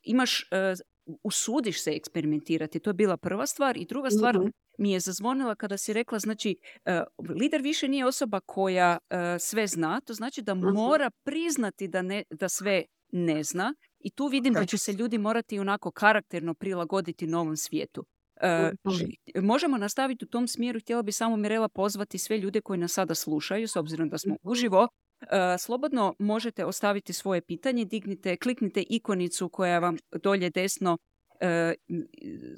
imaš, 0.03 0.49
uh, 0.51 0.79
usudiš 1.23 1.83
se 1.83 1.91
eksperimentirati. 1.91 2.79
To 2.79 2.89
je 2.89 2.93
bila 2.93 3.17
prva 3.17 3.47
stvar. 3.47 3.77
I 3.77 3.85
druga 3.85 4.09
stvar 4.09 4.39
mhm. 4.39 4.47
mi 4.77 4.91
je 4.91 4.99
zazvonila 4.99 5.55
kada 5.55 5.77
si 5.77 5.93
rekla, 5.93 6.19
znači, 6.19 6.55
e, 6.85 7.03
lider 7.39 7.61
više 7.61 7.87
nije 7.87 8.05
osoba 8.05 8.39
koja 8.39 8.97
sve 9.39 9.67
zna, 9.67 10.01
to 10.01 10.13
znači 10.13 10.41
da 10.41 10.55
mhm. 10.55 10.67
mora 10.67 11.11
priznati 11.23 11.87
da, 11.87 12.01
ne, 12.01 12.23
da 12.29 12.49
sve 12.49 12.83
ne 13.11 13.43
zna 13.43 13.73
i 13.99 14.09
tu 14.09 14.27
vidim 14.27 14.53
da 14.53 14.65
će 14.65 14.77
se 14.77 14.93
ljudi 14.93 15.17
morati 15.17 15.59
onako 15.59 15.91
karakterno 15.91 16.53
prilagoditi 16.53 17.27
novom 17.27 17.57
svijetu. 17.57 18.05
Uh, 18.43 19.43
možemo 19.43 19.77
nastaviti 19.77 20.25
u 20.25 20.27
tom 20.27 20.47
smjeru. 20.47 20.79
Htjela 20.79 21.01
bi 21.01 21.11
samo 21.11 21.37
Mirela 21.37 21.69
pozvati 21.69 22.17
sve 22.17 22.37
ljude 22.37 22.61
koji 22.61 22.79
nas 22.79 22.91
sada 22.91 23.15
slušaju, 23.15 23.67
s 23.67 23.75
obzirom 23.75 24.09
da 24.09 24.17
smo 24.17 24.35
uživo. 24.43 24.81
Uh, 24.81 25.27
slobodno 25.59 26.15
možete 26.19 26.65
ostaviti 26.65 27.13
svoje 27.13 27.41
pitanje, 27.41 27.85
dignite, 27.85 28.37
kliknite 28.37 28.83
ikonicu 28.89 29.49
koja 29.49 29.79
vam 29.79 29.97
dolje 30.23 30.49
desno 30.49 30.93
uh, 30.93 30.97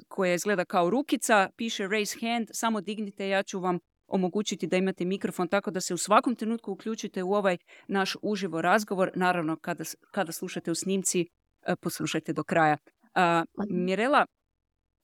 koja 0.08 0.34
izgleda 0.34 0.66
kao 0.66 0.90
rukica, 0.90 1.50
piše 1.58 1.88
raise 1.88 2.18
hand, 2.22 2.48
samo 2.52 2.82
dignite, 2.82 3.30
ja 3.30 3.44
ću 3.44 3.60
vam 3.60 3.80
omogućiti 4.08 4.68
da 4.68 4.78
imate 4.78 5.06
mikrofon 5.06 5.48
tako 5.48 5.72
da 5.72 5.82
se 5.82 5.94
u 5.94 5.98
svakom 5.98 6.36
trenutku 6.36 6.72
uključite 6.72 7.24
u 7.24 7.34
ovaj 7.34 7.58
naš 7.88 8.16
uživo 8.22 8.62
razgovor. 8.62 9.12
Naravno, 9.16 9.58
kada, 9.62 9.84
kada 10.12 10.32
slušate 10.32 10.72
u 10.72 10.76
snimci, 10.76 11.28
poslušajte 11.82 12.34
do 12.34 12.44
kraja. 12.44 12.78
Mirela, 13.70 14.26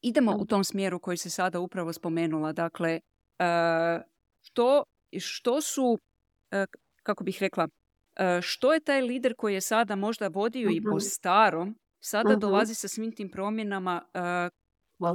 idemo 0.08 0.36
u 0.40 0.46
tom 0.46 0.64
smjeru 0.64 1.00
koji 1.00 1.18
se 1.18 1.30
sada 1.30 1.60
upravo 1.60 1.94
spomenula. 1.94 2.52
Dakle, 2.52 3.00
što, 4.42 4.84
što 5.20 5.62
su, 5.62 6.00
kako 7.04 7.24
bih 7.24 7.38
rekla, 7.42 7.68
što 8.42 8.74
je 8.74 8.80
taj 8.80 9.02
lider 9.02 9.34
koji 9.38 9.54
je 9.54 9.62
sada 9.62 9.96
možda 9.96 10.28
vodio 10.28 10.70
i 10.70 10.82
po 10.84 10.96
mhm. 10.96 11.00
starom, 11.00 11.76
sada 12.00 12.32
mhm. 12.32 12.40
dolazi 12.40 12.76
sa 12.76 12.88
svim 12.88 13.12
tim 13.12 13.30
promjenama, 13.30 14.02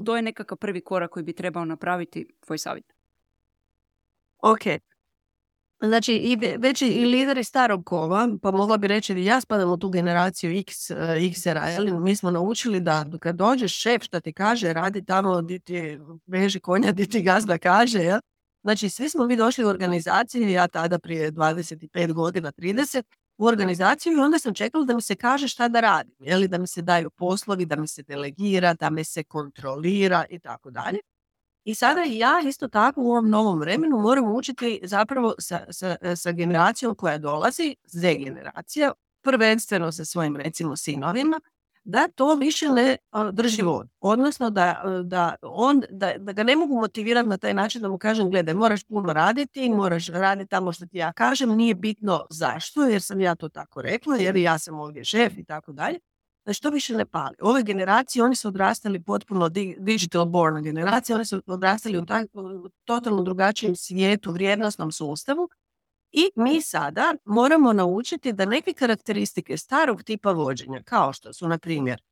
to 0.05 0.17
je 0.17 0.23
nekakav 0.23 0.59
prvi 0.59 0.81
korak 0.81 1.11
koji 1.11 1.23
bi 1.23 1.33
trebao 1.33 1.65
napraviti 1.65 2.27
tvoj 2.41 2.59
savjet. 2.59 2.93
Ok. 4.39 4.63
Znači, 5.85 6.13
i 6.13 6.37
već 6.59 6.83
i 6.83 7.05
lideri 7.05 7.45
starog 7.45 7.87
kova, 7.87 8.29
pa 8.43 8.51
mogla 8.51 8.77
bi 8.77 8.89
reći 8.89 9.15
da 9.15 9.21
ja 9.21 9.41
spadam 9.41 9.71
u 9.71 9.77
tu 9.77 9.89
generaciju 9.89 10.59
X, 10.59 10.91
uh, 10.91 10.97
X-era, 11.31 11.67
mi 12.01 12.17
smo 12.17 12.31
naučili 12.31 12.81
da 12.81 13.05
kad 13.21 13.37
dođe 13.37 13.69
šef 13.69 14.03
što 14.03 14.21
ti 14.21 14.33
kaže, 14.33 14.73
radi 14.73 15.05
tamo 15.05 15.43
di 15.43 15.59
ti 15.59 15.99
veži 16.27 16.61
konja, 16.61 16.93
di 16.93 17.07
ti 17.07 17.23
gazda 17.23 17.59
kaže, 17.59 18.03
ja? 18.03 18.21
Znači, 18.63 18.89
svi 18.89 19.09
smo 19.09 19.27
mi 19.27 19.37
došli 19.37 19.65
u 19.65 19.69
organizaciju, 19.69 20.49
ja 20.49 20.69
tada 20.69 20.99
prije 20.99 21.33
25 21.33 22.13
godina, 22.13 22.53
30, 22.53 23.03
u 23.39 23.47
organizaciju 23.47 24.13
i 24.13 24.21
onda 24.21 24.39
sam 24.39 24.55
čekala 24.55 24.85
da 24.85 24.95
mi 24.95 25.03
se 25.03 25.15
kaže 25.15 25.49
šta 25.49 25.69
da 25.69 25.81
radim, 25.81 26.15
je 26.21 26.49
da 26.49 26.59
mi 26.59 26.67
se 26.67 26.83
daju 26.83 27.11
poslovi, 27.11 27.67
da 27.67 27.77
mi 27.77 27.89
se 27.89 28.03
delegira, 28.03 28.75
da 28.75 28.91
me 28.91 29.05
se 29.05 29.25
kontrolira 29.25 30.25
i 30.31 30.39
tako 30.39 30.71
dalje. 30.71 30.99
I 31.65 31.75
sada 31.75 32.01
ja 32.01 32.41
isto 32.45 32.69
tako 32.69 33.03
u 33.03 33.11
ovom 33.11 33.31
novom 33.31 33.59
vremenu 33.61 33.99
moram 33.99 34.35
učiti 34.35 34.81
zapravo 34.83 35.35
sa, 35.39 35.67
sa, 35.71 35.97
sa 36.17 36.33
generacijom 36.33 36.95
koja 36.95 37.19
dolazi, 37.19 37.77
Z 37.85 38.15
generacija, 38.15 38.93
prvenstveno 39.23 39.93
sa 39.93 40.05
svojim 40.05 40.37
recimo 40.37 40.77
sinovima, 40.77 41.41
da 41.85 42.09
to 42.09 42.35
više 42.35 42.69
ne 42.69 42.97
drži 43.33 43.63
vod. 43.63 43.89
Odnosno 44.01 44.51
da, 44.51 44.83
da, 45.05 45.35
on, 45.43 45.83
da, 45.91 46.13
da 46.19 46.33
ga 46.33 46.43
ne 46.43 46.57
mogu 46.57 46.75
motivirati 46.75 47.29
na 47.29 47.39
taj 47.39 47.55
način 47.55 47.83
da 47.83 47.89
mu 47.89 47.99
kažem 47.99 48.31
gledaj 48.31 48.55
moraš 48.55 48.85
puno 48.85 49.13
raditi, 49.13 49.71
moraš 49.71 50.09
raditi 50.09 50.51
tamo 50.51 50.73
što 50.73 50.87
ti 50.87 50.99
ja 50.99 51.13
kažem, 51.13 51.57
nije 51.57 51.75
bitno 51.75 52.27
zašto 52.31 52.83
jer 52.83 53.03
sam 53.03 53.21
ja 53.21 53.35
to 53.35 53.49
tako 53.49 53.83
rekla, 53.83 54.17
jer 54.17 54.37
ja 54.37 54.59
sam 54.59 54.81
ovdje 54.81 55.05
šef 55.05 55.39
i 55.39 55.45
tako 55.45 55.73
dalje. 55.73 55.99
Znači 56.45 56.63
to 56.63 56.71
više 56.71 56.95
ne 56.95 57.07
pali. 57.07 57.37
Ove 57.41 57.63
generacije, 57.63 58.25
oni 58.25 58.37
su 58.37 58.49
odrastali 58.49 59.03
potpuno 59.03 59.49
digital 59.79 60.25
born 60.25 60.63
generacije, 60.63 61.17
oni 61.17 61.25
su 61.25 61.43
odrastali 61.47 61.99
u, 61.99 62.05
totalno 62.85 63.23
drugačijem 63.23 63.77
svijetu, 63.77 64.33
vrijednostnom 64.33 64.93
sustavu 64.93 65.49
i 66.13 66.31
mi 66.37 66.63
sada 66.63 67.15
moramo 67.25 67.73
naučiti 67.73 68.33
da 68.33 68.45
neke 68.45 68.73
karakteristike 68.73 69.57
starog 69.57 70.03
tipa 70.03 70.33
vođenja, 70.33 70.83
kao 70.85 71.13
što 71.13 71.33
su, 71.33 71.49
na 71.49 71.59
primjer, 71.59 72.03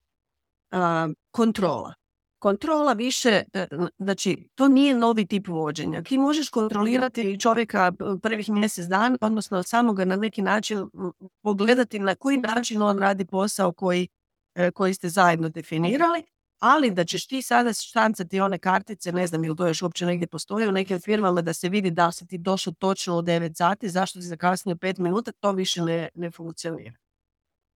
kontrola. 1.31 1.95
Kontrola 2.39 2.93
više, 2.93 3.43
e, 3.53 3.67
znači, 3.99 4.49
to 4.55 4.69
nije 4.69 4.95
novi 4.95 5.27
tip 5.27 5.49
vođenja. 5.49 6.03
Ti 6.03 6.19
možeš 6.19 6.49
kontrolirati 6.49 7.41
čovjeka 7.41 7.93
prvih 8.23 8.51
mjesec 8.51 8.87
dana, 8.87 9.19
odnosno 9.21 9.63
samo 9.63 9.93
ga 9.93 10.05
na 10.05 10.17
neki 10.17 10.43
način 10.43 10.91
pogledati 11.43 11.99
na 11.99 12.15
koji 12.15 12.37
način 12.37 12.83
on 12.83 12.99
radi 12.99 13.25
posao 13.27 13.73
koji, 13.73 14.03
e, 14.03 14.09
koji 14.75 14.95
ste 14.95 15.09
zajedno 15.09 15.49
definirali, 15.49 16.25
ali 16.59 16.91
da 16.91 17.05
ćeš 17.05 17.27
ti 17.27 17.43
sada 17.43 17.73
štancati 17.73 18.41
one 18.41 18.59
kartice, 18.59 19.13
ne 19.13 19.27
znam 19.27 19.45
ili 19.45 19.57
to 19.57 19.67
još 19.67 19.83
uopće 19.83 20.07
negdje 20.07 20.27
postoji 20.27 20.69
u 20.69 20.73
nekim 20.73 21.01
firmama 21.01 21.43
da 21.43 21.53
se 21.53 21.69
vidi 21.69 21.91
da 21.91 22.13
si 22.13 22.27
ti 22.27 22.39
došao 22.39 22.73
točno 22.79 23.19
u 23.19 23.23
9 23.23 23.57
sati, 23.57 23.89
zašto 23.89 24.21
si 24.21 24.27
zakasnio 24.27 24.75
5 24.75 24.99
minuta, 24.99 25.33
to 25.33 25.53
više 25.53 25.83
ne, 25.83 26.09
ne 26.15 26.31
funkcionira. 26.31 26.97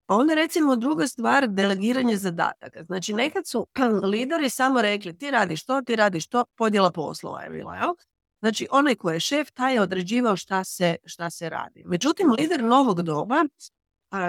Pa 0.07 0.15
onda 0.15 0.35
recimo 0.35 0.77
druga 0.77 1.07
stvar, 1.07 1.49
delegiranje 1.49 2.17
zadataka. 2.17 2.85
Znači 2.85 3.15
nekad 3.15 3.47
su 3.47 3.67
lideri 4.13 4.51
samo 4.51 4.83
rekli 4.83 5.19
ti 5.19 5.31
radiš 5.31 5.65
to, 5.65 5.83
ti 5.83 5.97
radiš 5.97 6.27
to, 6.27 6.45
podjela 6.57 6.91
poslova 6.91 7.43
je 7.43 7.51
bila, 7.51 7.77
jel? 7.77 7.95
Znači 8.41 8.69
onaj 8.71 8.95
ko 8.95 9.11
je 9.11 9.21
šef, 9.21 9.51
taj 9.51 9.75
je 9.75 9.81
određivao 9.81 10.37
šta 10.37 10.65
se, 10.65 10.97
šta 11.05 11.31
se 11.31 11.49
radi. 11.49 11.83
Međutim, 11.87 12.33
lider 12.39 12.65
novog 12.65 13.03
doba 13.03 13.45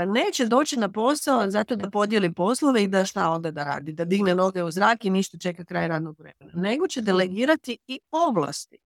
neće 0.07 0.45
doći 0.45 0.77
na 0.79 0.91
posao 0.91 1.49
zato 1.49 1.75
da 1.75 1.89
podijeli 1.89 2.33
poslove 2.33 2.83
i 2.83 2.87
da 2.87 3.05
šta 3.05 3.29
onda 3.29 3.51
da 3.51 3.63
radi, 3.63 3.93
da 3.93 4.05
digne 4.05 4.35
noge 4.35 4.63
u 4.63 4.71
zrak 4.71 5.05
i 5.05 5.09
ništa 5.09 5.37
čeka 5.37 5.65
kraj 5.65 5.87
radnog 5.87 6.19
vremena. 6.19 6.61
Nego 6.61 6.87
će 6.87 7.01
delegirati 7.01 7.77
i 7.87 7.99
ovlasti. 8.11 8.77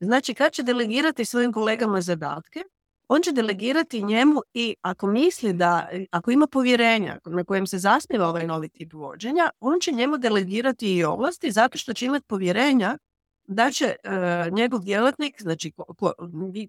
Znači, 0.00 0.34
kad 0.34 0.52
će 0.52 0.62
delegirati 0.62 1.24
svojim 1.24 1.52
kolegama 1.52 2.00
zadatke, 2.00 2.62
on 3.08 3.22
će 3.22 3.32
delegirati 3.32 4.02
njemu 4.02 4.40
i 4.54 4.74
ako 4.82 5.06
misli 5.06 5.52
da, 5.52 5.88
ako 6.10 6.30
ima 6.30 6.46
povjerenja 6.46 7.18
na 7.24 7.44
kojem 7.44 7.66
se 7.66 7.78
zasniva 7.78 8.28
ovaj 8.28 8.46
novi 8.46 8.68
tip 8.68 8.92
vođenja, 8.92 9.50
on 9.60 9.80
će 9.80 9.92
njemu 9.92 10.18
delegirati 10.18 10.96
i 10.96 11.04
ovlasti 11.04 11.50
zato 11.50 11.78
što 11.78 11.92
će 11.92 12.06
imati 12.06 12.26
povjerenja 12.26 12.98
da 13.46 13.70
će 13.70 13.84
e, 13.84 14.50
njegov 14.50 14.80
djelatnik, 14.80 15.42
znači 15.42 15.72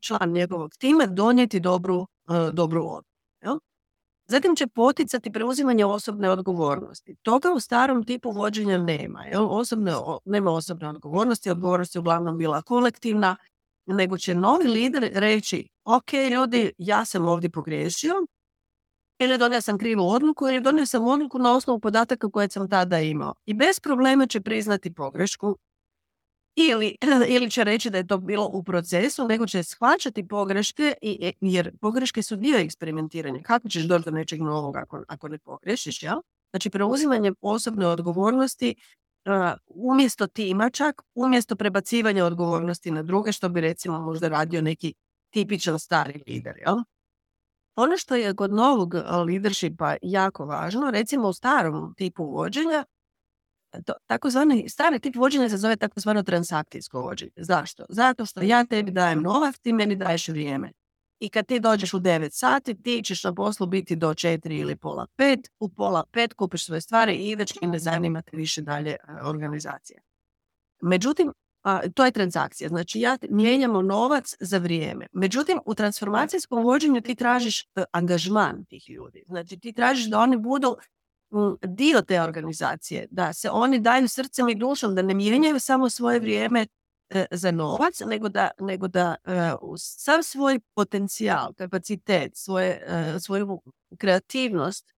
član 0.02 0.32
njegovog 0.32 0.76
tima, 0.76 1.06
donijeti 1.06 1.60
dobru, 1.60 1.96
uh, 2.28 2.50
dobru 2.54 2.84
Zatim 4.28 4.56
će 4.56 4.68
poticati 4.68 5.32
preuzimanje 5.32 5.86
osobne 5.86 6.30
odgovornosti. 6.30 7.16
Toga 7.22 7.54
u 7.56 7.60
starom 7.60 8.04
tipu 8.04 8.32
vođenja 8.32 8.78
nema. 8.78 9.24
Jel? 9.24 9.48
Osobne, 9.50 9.94
nema 10.26 10.52
osobne 10.52 10.90
odgovornosti, 10.90 11.50
odgovornost 11.50 11.96
je 11.96 12.00
uglavnom 12.00 12.38
bila 12.38 12.62
kolektivna, 12.62 13.36
nego 13.86 14.18
će 14.18 14.36
novi 14.36 14.68
lider 14.68 15.12
reći, 15.14 15.70
ok 15.86 16.14
ljudi, 16.32 16.72
ja 16.78 17.06
sam 17.06 17.26
ovdje 17.26 17.50
pogriješio, 17.50 18.14
ili 19.20 19.38
donio 19.38 19.62
sam 19.62 19.78
krivu 19.78 20.10
odluku, 20.10 20.48
ili 20.48 20.62
donio 20.62 20.86
sam 20.86 21.08
odluku 21.08 21.40
na 21.40 21.56
osnovu 21.56 21.80
podataka 21.80 22.30
koje 22.30 22.50
sam 22.50 22.70
tada 22.70 23.00
imao. 23.00 23.34
I 23.46 23.54
bez 23.54 23.80
problema 23.80 24.28
će 24.28 24.42
priznati 24.42 24.94
pogrešku, 24.94 25.58
ili, 26.56 26.96
ili 27.36 27.52
će 27.52 27.64
reći 27.64 27.90
da 27.90 27.98
je 27.98 28.08
to 28.08 28.18
bilo 28.18 28.50
u 28.54 28.64
procesu, 28.64 29.28
nego 29.28 29.48
će 29.48 29.64
shvaćati 29.64 30.28
pogreške, 30.28 30.94
i, 31.02 31.34
jer 31.42 31.78
pogreške 31.82 32.24
su 32.24 32.36
dio 32.36 32.58
eksperimentiranja. 32.58 33.40
Kako 33.44 33.70
ćeš 33.70 33.84
doći 33.84 34.06
do 34.06 34.12
nečeg 34.12 34.42
novog 34.42 34.76
ako, 34.76 35.04
ako 35.08 35.28
ne 35.28 35.38
pogrešiš, 35.38 36.04
jel? 36.04 36.18
Znači, 36.52 36.70
preuzimanje 36.70 37.32
osobne 37.42 37.88
odgovornosti 37.88 38.76
umjesto 39.68 40.28
tima 40.28 40.70
čak, 40.70 41.02
umjesto 41.16 41.56
prebacivanja 41.56 42.26
odgovornosti 42.26 42.92
na 42.92 43.04
druge, 43.04 43.32
što 43.32 43.50
bi 43.50 43.62
recimo 43.62 44.00
možda 44.00 44.28
radio 44.28 44.62
neki 44.62 44.94
tipičan 45.30 45.80
stari 45.80 46.24
lider, 46.28 46.58
jel? 46.66 46.78
Ono 47.76 47.98
što 47.98 48.16
je 48.16 48.36
kod 48.36 48.54
novog 48.54 48.94
leadershipa 49.28 49.96
jako 50.02 50.46
važno, 50.46 50.92
recimo 50.92 51.28
u 51.28 51.34
starom 51.34 51.94
tipu 51.98 52.26
vođenja, 52.26 52.86
takozvani 54.08 54.70
stari 54.70 55.00
tip 55.00 55.16
vođenja 55.16 55.50
se 55.50 55.58
zove 55.58 55.76
takozvano 55.76 56.24
transakcijsko 56.24 57.02
vođenje. 57.02 57.32
Zašto? 57.36 57.86
Zato 57.90 58.26
što 58.26 58.42
ja 58.42 58.66
tebi 58.66 58.92
dajem 58.92 59.22
novac, 59.22 59.60
ti 59.60 59.74
meni 59.74 59.96
daješ 59.96 60.28
vrijeme. 60.28 60.72
I 61.20 61.30
kad 61.30 61.46
ti 61.46 61.60
dođeš 61.60 61.94
u 61.94 62.00
9 62.00 62.30
sati, 62.32 62.82
ti 62.82 63.02
ćeš 63.06 63.24
na 63.24 63.34
poslu 63.34 63.68
biti 63.68 63.96
do 63.96 64.10
4 64.10 64.60
ili 64.60 64.76
pola 64.76 65.08
5, 65.18 65.48
u 65.60 65.70
pola 65.70 66.04
5 66.14 66.34
kupiš 66.34 66.66
svoje 66.66 66.82
stvari 66.82 67.16
i 67.16 67.38
i 67.62 67.68
ne 67.68 67.80
zanima 67.80 68.22
te 68.22 68.38
više 68.38 68.62
dalje 68.62 68.92
e, 68.92 68.98
organizacija. 69.24 70.00
Međutim, 70.82 71.32
to 71.94 72.06
je 72.06 72.12
transakcija. 72.12 72.70
Znači, 72.70 73.00
ja 73.00 73.18
mijenjamo 73.30 73.82
novac 73.82 74.36
za 74.40 74.58
vrijeme. 74.58 75.08
Međutim, 75.12 75.60
u 75.66 75.76
transformacijskom 75.76 76.64
vođenju 76.64 77.02
ti 77.02 77.16
tražiš 77.16 77.62
e, 77.62 77.84
angažman 77.92 78.66
tih 78.66 78.90
ljudi. 78.90 79.24
Znači, 79.28 79.60
ti 79.60 79.74
tražiš 79.74 80.06
da 80.06 80.20
oni 80.20 80.38
budu 80.38 80.76
dio 81.62 82.02
te 82.02 82.22
organizacije, 82.22 83.08
da 83.12 83.34
se 83.34 83.50
oni 83.50 83.80
daju 83.80 84.08
srcem 84.08 84.50
i 84.50 84.56
dušom, 84.56 84.96
da 84.96 85.02
ne 85.02 85.14
mijenjaju 85.14 85.60
samo 85.60 85.90
svoje 85.90 86.20
vrijeme 86.20 86.68
e, 87.10 87.26
za 87.32 87.52
novac, 87.52 88.00
nego 88.00 88.30
da, 88.30 88.50
nego 88.60 88.88
da 88.88 89.16
e, 89.24 89.52
sav 89.78 90.24
svoj 90.24 90.60
potencijal, 90.76 91.54
kapacitet, 91.54 92.32
svoje, 92.36 92.84
e, 92.88 93.20
svoju 93.20 93.62
kreativnost 93.98 94.94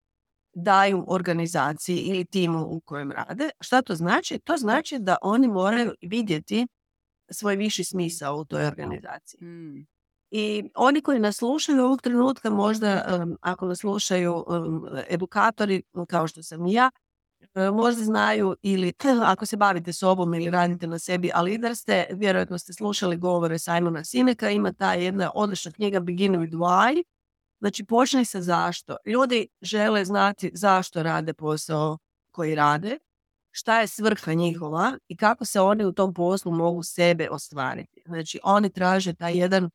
daju 0.54 1.04
organizaciji 1.08 1.96
ili 1.96 2.24
timu 2.24 2.66
u 2.66 2.80
kojem 2.80 3.12
rade. 3.12 3.50
Šta 3.60 3.82
to 3.82 3.94
znači? 3.94 4.38
To 4.38 4.56
znači 4.56 4.98
da 4.98 5.16
oni 5.22 5.48
moraju 5.48 5.92
vidjeti 6.02 6.66
svoj 7.30 7.56
viši 7.56 7.84
smisao 7.84 8.36
u 8.36 8.44
toj 8.44 8.66
organizaciji. 8.66 9.38
Hmm. 9.38 9.93
I 10.36 10.70
oni 10.74 11.00
koji 11.00 11.18
nas 11.18 11.36
slušaju 11.36 11.84
ovog 11.84 12.02
trenutka, 12.02 12.50
možda 12.50 13.20
ako 13.40 13.66
nas 13.66 13.78
slušaju 13.78 14.44
edukatori 15.08 15.82
kao 16.08 16.28
što 16.28 16.42
sam 16.42 16.66
i 16.66 16.72
ja, 16.72 16.90
možda 17.72 18.04
znaju 18.04 18.56
ili 18.62 18.92
ako 19.32 19.46
se 19.46 19.56
bavite 19.56 19.92
sobom 19.92 20.34
ili 20.34 20.50
radite 20.50 20.86
na 20.86 20.98
sebi, 20.98 21.30
ali 21.34 21.58
da 21.58 21.74
ste, 21.74 22.06
vjerojatno 22.10 22.58
ste 22.58 22.72
slušali 22.72 23.16
govore 23.16 23.58
Simona 23.58 24.04
Sineka, 24.04 24.50
ima 24.50 24.72
ta 24.72 24.94
jedna 24.94 25.30
odlična 25.34 25.72
knjiga 25.72 26.00
Begin 26.00 26.32
with 26.32 26.52
Why, 26.52 27.02
znači 27.60 27.84
počni 27.84 28.24
sa 28.24 28.42
zašto. 28.42 28.96
Ljudi 29.06 29.48
žele 29.62 30.04
znati 30.04 30.50
zašto 30.54 31.02
rade 31.02 31.34
posao 31.34 31.98
koji 32.30 32.54
rade, 32.54 32.98
šta 33.50 33.80
je 33.80 33.86
svrha 33.86 34.32
njihova 34.32 34.98
i 35.08 35.16
kako 35.16 35.44
se 35.44 35.60
oni 35.60 35.84
u 35.84 35.92
tom 35.92 36.14
poslu 36.14 36.52
mogu 36.52 36.82
sebe 36.82 37.28
ostvariti. 37.30 38.02
Znači 38.06 38.40
oni 38.42 38.70
traže 38.70 39.14
taj 39.14 39.38
jedan 39.38 39.70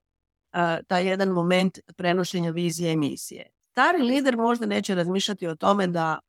taj 0.87 1.07
jedan 1.07 1.29
moment 1.29 1.79
prenošenja 1.95 2.51
vizije 2.51 2.91
emisije. 2.91 3.49
stari 3.71 4.03
lider 4.03 4.37
možda 4.37 4.65
neće 4.65 4.95
razmišljati 4.95 5.47
o 5.47 5.55
tome 5.55 5.87
da 5.87 6.19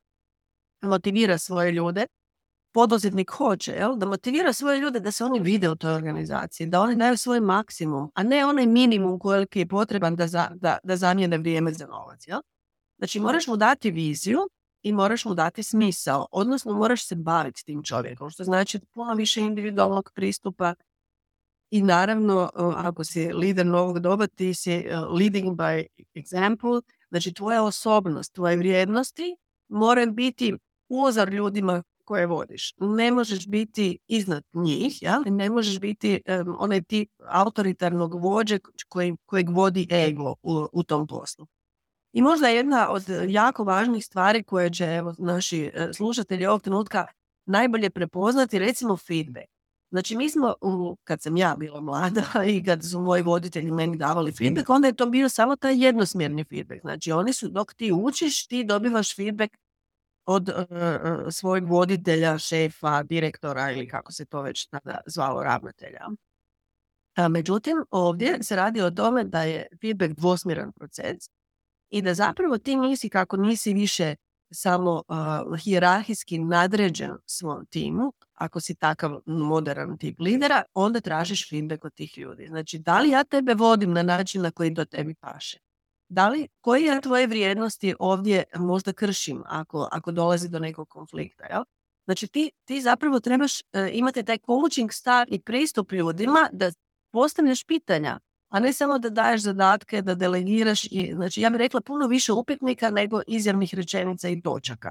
motivira 0.83 1.39
svoje 1.39 1.73
ljude, 1.73 2.07
poduzetnik 2.73 3.31
hoće, 3.31 3.73
jel? 3.73 3.97
da 3.97 4.07
motivira 4.07 4.53
svoje 4.53 4.81
ljude 4.81 5.01
da 5.01 5.13
se 5.13 5.25
oni 5.25 5.41
vide 5.41 5.71
u 5.71 5.77
toj 5.77 5.95
organizaciji, 5.95 6.67
da 6.67 6.81
oni 6.81 6.97
daju 6.97 7.17
svoj 7.17 7.41
maksimum, 7.41 8.11
a 8.15 8.23
ne 8.23 8.47
onaj 8.47 8.67
minimum 8.67 9.19
koliki 9.19 9.59
je 9.59 9.69
potreban 9.69 10.17
da, 10.17 10.27
za, 10.27 10.51
da, 10.55 10.79
da 10.85 10.97
zamijene 10.97 11.39
vrijeme 11.39 11.73
za 11.73 11.87
novac. 11.87 12.27
Jel? 12.27 12.41
Znači 12.99 13.21
moraš 13.21 13.47
mu 13.47 13.57
dati 13.57 13.91
viziju 13.91 14.39
i 14.83 14.93
moraš 14.93 15.25
mu 15.25 15.35
dati 15.35 15.63
smisao, 15.63 16.27
odnosno 16.31 16.73
moraš 16.73 17.07
se 17.07 17.15
baviti 17.15 17.65
tim 17.65 17.83
čovjekom, 17.83 18.31
što 18.31 18.45
znači 18.45 18.81
puno 18.95 19.15
više 19.15 19.41
individualnog 19.41 20.11
pristupa 20.15 20.75
i 21.71 21.83
naravno 21.83 22.51
ako 22.77 23.05
si 23.05 23.33
lider 23.33 23.67
novog 23.67 23.99
doba 23.99 24.27
ti 24.27 24.55
si 24.55 24.73
e, 24.73 24.97
leading 24.97 25.57
by 25.57 25.87
example, 26.15 26.83
znači 27.09 27.35
tvoja 27.35 27.63
osobnost, 27.63 28.35
tvoje 28.35 28.57
vrijednosti 28.57 29.37
moraju 29.69 30.13
biti 30.13 30.55
uzor 30.89 31.29
ljudima 31.29 31.83
koje 32.05 32.27
vodiš. 32.27 32.75
Ne 32.79 33.11
možeš 33.11 33.47
biti 33.47 33.99
iznad 34.07 34.43
njih, 34.55 35.03
ja? 35.03 35.23
ne 35.27 35.51
možeš 35.51 35.81
biti 35.81 36.21
onaj 36.59 36.83
tip 36.83 37.11
autoritarnog 37.29 38.15
vođe 38.15 38.59
kojeg 39.27 39.51
vodi 39.51 39.89
ego 39.91 40.35
u, 40.73 40.83
tom 40.83 41.07
poslu. 41.07 41.47
I 42.13 42.23
možda 42.23 42.49
jedna 42.49 42.91
od 42.91 43.05
jako 43.29 43.65
važnih 43.65 44.05
stvari 44.05 44.43
koje 44.43 44.71
će 44.71 45.03
naši 45.19 45.71
e, 45.75 45.93
slušatelji 45.93 46.47
ovog 46.47 46.63
trenutka 46.63 47.07
najbolje 47.47 47.91
prepoznati, 47.91 48.59
recimo 48.59 48.97
feedback. 48.97 49.60
Znači 49.91 50.17
mi 50.17 50.31
smo, 50.31 50.55
kad 51.05 51.23
sam 51.23 51.37
ja 51.37 51.57
bila 51.59 51.81
mlada 51.81 52.23
i 52.55 52.65
kad 52.65 52.85
su 52.85 53.01
moji 53.01 53.23
voditelji 53.23 53.71
meni 53.71 53.97
davali 53.97 54.33
feedback, 54.33 54.71
onda 54.71 54.87
je 54.87 54.97
to 54.97 55.07
bio 55.07 55.29
samo 55.29 55.57
taj 55.57 55.85
jednosmjerni 55.85 56.45
feedback. 56.45 56.81
Znači 56.81 57.13
oni 57.13 57.33
su, 57.33 57.49
dok 57.49 57.75
ti 57.75 57.93
učiš, 57.93 58.47
ti 58.47 58.65
dobivaš 58.65 59.17
feedback 59.17 59.57
od 60.27 60.49
uh, 60.49 60.55
svojeg 61.31 61.67
voditelja, 61.69 62.39
šefa, 62.39 63.03
direktora 63.03 63.73
ili 63.73 63.89
kako 63.89 64.13
se 64.13 64.25
to 64.25 64.43
već 64.43 64.67
tada 64.67 65.01
zvalo 65.07 65.43
ravnatelja. 65.43 66.07
A, 67.17 67.29
međutim, 67.29 67.85
ovdje 67.91 68.43
se 68.43 68.57
radi 68.57 68.81
o 68.81 68.91
tome 68.91 69.25
da 69.25 69.43
je 69.43 69.67
feedback 69.81 70.13
dvosmjeran 70.13 70.73
proces 70.73 71.31
i 71.91 72.03
da 72.03 72.15
zapravo 72.15 72.59
ti 72.59 72.77
nisi 72.77 73.09
kako 73.09 73.37
nisi 73.37 73.75
više 73.75 74.15
samo 74.53 75.03
uh, 75.09 75.59
hijerarhijski 75.59 76.39
nadređen 76.39 77.17
svom 77.27 77.67
timu, 77.67 78.13
ako 78.35 78.61
si 78.61 78.75
takav 78.75 79.21
modern 79.27 79.99
tip 79.99 80.21
lidera, 80.21 80.63
onda 80.75 81.01
tražiš 81.01 81.51
feedback 81.51 81.85
od 81.85 81.95
tih 81.95 82.19
ljudi. 82.19 82.47
Znači, 82.47 82.79
da 82.79 83.01
li 83.01 83.11
ja 83.11 83.25
tebe 83.25 83.55
vodim 83.55 83.93
na 83.93 84.03
način 84.03 84.43
na 84.43 84.51
koji 84.51 84.71
do 84.71 84.85
tebi 84.85 85.15
paše? 85.15 85.59
Da 86.09 86.29
li, 86.29 86.49
koje 86.61 86.85
ja 86.85 87.01
tvoje 87.01 87.27
vrijednosti 87.27 87.95
ovdje 87.99 88.45
možda 88.57 88.93
kršim 88.93 89.43
ako, 89.47 89.89
ako 89.93 90.13
dolazi 90.13 90.49
do 90.49 90.59
nekog 90.59 90.89
konflikta? 90.89 91.45
Jel? 91.45 91.63
Znači 92.05 92.27
ti, 92.27 92.51
ti 92.65 92.81
zapravo 92.81 93.21
trebaš 93.21 93.61
uh, 93.61 93.67
imati 93.93 94.23
taj 94.23 94.39
coaching 94.39 94.93
stav 94.93 95.27
i 95.29 95.41
pristup 95.41 95.93
ljudima 95.93 96.49
da 96.53 96.71
postavljaš 97.13 97.65
pitanja, 97.65 98.19
a 98.51 98.61
ne 98.61 98.73
samo 98.73 98.99
da 98.99 99.11
daješ 99.11 99.41
zadatke, 99.41 100.03
da 100.03 100.15
delegiraš. 100.15 100.85
I, 100.85 101.13
znači 101.15 101.41
ja 101.41 101.51
bih 101.51 101.59
rekla 101.59 101.81
puno 101.81 102.07
više 102.07 102.33
upitnika 102.33 102.91
nego 102.91 103.21
izjavnih 103.27 103.75
rečenica 103.75 104.29
i 104.29 104.41
točaka. 104.43 104.91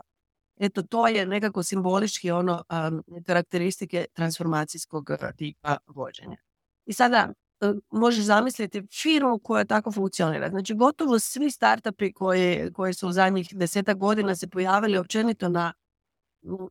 Eto, 0.60 0.82
to 0.84 1.08
je 1.08 1.25
nekako 1.25 1.63
simbolički 1.63 2.32
ono 2.32 2.63
um, 2.70 3.24
karakteristike 3.25 4.06
transformacijskog 4.13 5.10
tipa 5.38 5.78
vođenja. 5.88 6.38
I 6.86 6.94
sada 6.94 7.34
E, 7.62 7.74
možeš 7.92 8.25
zamisliti 8.25 8.84
firmu 9.01 9.39
koja 9.39 9.66
tako 9.66 9.92
funkcionira. 9.92 10.50
Znači 10.50 10.74
gotovo 10.74 11.20
svi 11.20 11.51
startupi 11.51 12.13
koji, 12.13 12.74
koji 12.74 12.94
su 12.94 13.08
u 13.08 13.12
zadnjih 13.12 13.56
desetak 13.56 13.98
godina 13.98 14.36
se 14.36 14.48
pojavili 14.48 14.98
općenito 14.98 15.50
na, 15.50 15.74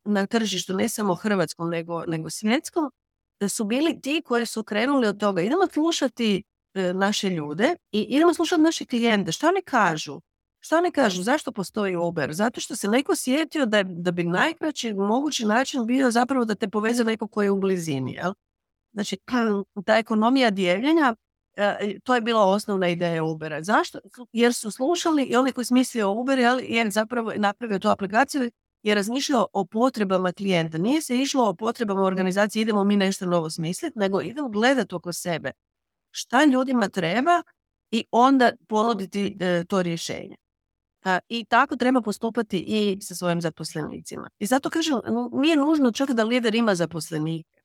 na 0.04 0.26
tržištu, 0.26 0.74
ne 0.74 0.88
samo 0.88 1.14
hrvatskom 1.14 1.70
nego, 1.70 2.04
nego 2.06 2.30
svjetskom, 2.30 2.90
da 3.40 3.48
su 3.48 3.64
bili 3.64 4.00
ti 4.00 4.22
koji 4.24 4.46
su 4.46 4.64
krenuli 4.64 5.06
od 5.06 5.20
toga. 5.20 5.42
Idemo 5.42 5.66
slušati 5.72 6.36
e, 6.36 6.42
naše 6.74 7.30
ljude 7.30 7.74
i 7.92 8.00
idemo 8.02 8.34
slušati 8.34 8.62
naše 8.62 8.86
klijente. 8.86 9.32
Što 9.32 9.48
oni 9.48 9.62
kažu? 9.62 10.20
Što 10.60 10.76
oni 10.76 10.90
kažu? 10.90 11.22
Zašto 11.22 11.52
postoji 11.52 11.96
Uber? 11.96 12.32
Zato 12.32 12.60
što 12.60 12.76
se 12.76 12.88
neko 12.88 13.16
sjetio 13.16 13.66
da, 13.66 13.82
da 13.82 14.10
bi 14.10 14.24
najkraći 14.24 14.94
mogući 14.94 15.44
način 15.44 15.86
bio 15.86 16.10
zapravo 16.10 16.44
da 16.44 16.54
te 16.54 16.68
poveze 16.68 17.04
neko 17.04 17.28
koji 17.28 17.46
je 17.46 17.50
u 17.50 17.60
blizini. 17.60 18.12
Jel? 18.12 18.32
Znači, 18.92 19.18
ta 19.86 19.96
ekonomija 19.96 20.50
dijeljenja, 20.50 21.14
e, 21.56 21.98
to 22.04 22.14
je 22.14 22.20
bila 22.20 22.44
osnovna 22.46 22.88
ideja 22.88 23.24
Ubera. 23.24 23.62
Zašto? 23.62 23.98
Jer 24.32 24.54
su 24.54 24.70
slušali 24.70 25.22
i 25.22 25.36
oni 25.36 25.52
koji 25.52 25.64
su 25.64 25.74
mislili 25.74 26.02
o 26.02 26.12
Uber, 26.12 26.38
jer 26.62 26.90
zapravo 26.90 27.32
napravio 27.36 27.78
tu 27.78 27.88
aplikaciju 27.88 28.50
je 28.82 28.94
razmišljao 28.94 29.46
o 29.52 29.64
potrebama 29.64 30.32
klijenta. 30.32 30.78
Nije 30.78 31.02
se 31.02 31.18
išlo 31.18 31.48
o 31.48 31.54
potrebama 31.54 32.02
organizacije, 32.02 32.62
idemo 32.62 32.84
mi 32.84 32.96
nešto 32.96 33.26
novo 33.26 33.50
smisliti, 33.50 33.98
nego 33.98 34.20
idemo 34.20 34.48
gledati 34.48 34.94
oko 34.94 35.12
sebe. 35.12 35.52
Šta 36.20 36.44
ljudima 36.44 36.88
treba 36.88 37.42
i 37.90 38.04
onda 38.10 38.52
ponuditi 38.68 39.36
e, 39.40 39.64
to 39.68 39.82
rješenje. 39.82 40.36
I 41.28 41.44
tako 41.44 41.76
treba 41.76 42.00
postupati 42.02 42.58
i 42.58 42.98
sa 43.00 43.14
svojim 43.14 43.40
zaposlenicima. 43.40 44.28
I 44.38 44.46
zato 44.46 44.70
kažem, 44.70 45.00
nije 45.32 45.56
nužno 45.56 45.92
čak 45.92 46.10
da 46.10 46.24
lider 46.24 46.54
ima 46.54 46.74
zaposlenike. 46.74 47.60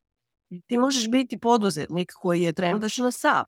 Ti 0.68 0.78
možeš 0.78 1.10
biti 1.10 1.40
poduzetnik 1.40 2.12
koji 2.16 2.42
je 2.42 2.54
trenutačno 2.54 3.12
sav 3.12 3.44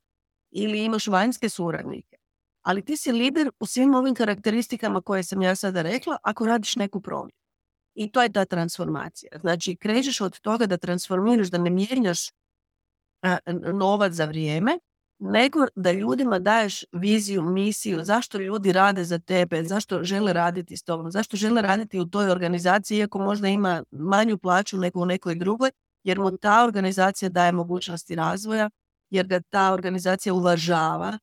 ili 0.50 0.84
imaš 0.84 1.06
vanjske 1.06 1.48
suradnike. 1.48 2.16
Ali 2.62 2.84
ti 2.84 2.96
si 2.96 3.12
lider 3.12 3.50
u 3.60 3.66
svim 3.66 3.94
ovim 3.94 4.14
karakteristikama 4.14 5.00
koje 5.00 5.22
sam 5.22 5.42
ja 5.42 5.54
sada 5.54 5.82
rekla 5.82 6.16
ako 6.22 6.46
radiš 6.46 6.76
neku 6.76 7.00
promjenu. 7.00 7.40
I 7.94 8.10
to 8.12 8.22
je 8.22 8.32
ta 8.32 8.44
transformacija. 8.44 9.38
Znači, 9.40 9.76
krećeš 9.76 10.20
od 10.20 10.40
toga 10.40 10.66
da 10.66 10.76
transformiraš, 10.76 11.48
da 11.48 11.58
ne 11.58 11.70
mijenjaš 11.70 12.30
novac 13.72 14.12
za 14.12 14.24
vrijeme, 14.24 14.78
nego 15.18 15.58
da 15.74 15.92
ljudima 15.92 16.38
daješ 16.38 16.84
viziju, 16.92 17.42
misiju, 17.42 18.04
zašto 18.04 18.38
ljudi 18.38 18.72
rade 18.72 19.04
za 19.04 19.18
tebe, 19.18 19.64
zašto 19.64 20.04
žele 20.04 20.32
raditi 20.32 20.76
s 20.76 20.82
tobom, 20.82 21.10
zašto 21.10 21.36
žele 21.36 21.62
raditi 21.62 22.00
u 22.00 22.04
toj 22.04 22.30
organizaciji, 22.30 22.98
iako 22.98 23.18
možda 23.18 23.48
ima 23.48 23.82
manju 23.90 24.38
plaću 24.38 24.78
nego 24.78 25.00
u 25.00 25.06
nekoj 25.06 25.34
drugoj, 25.34 25.70
jer 26.04 26.18
mu 26.18 26.36
ta 26.36 26.64
organizacija 26.64 27.28
daje 27.28 27.52
mogućnosti 27.52 28.14
razvoja, 28.14 28.70
jer 29.10 29.26
ga 29.26 29.40
ta 29.50 29.72
organizacija 29.72 30.34
uvažava, 30.34 31.18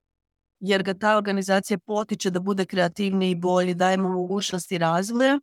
jer 0.59 0.83
ga 0.83 0.93
ta 0.93 1.17
organizacija 1.17 1.77
potiče 1.85 2.29
da 2.29 2.39
bude 2.39 2.65
kreativniji 2.65 3.31
i 3.31 3.35
bolji, 3.35 3.73
daje 3.73 3.97
mu 3.97 4.09
mogućnosti 4.09 4.77
razvoja. 4.77 5.39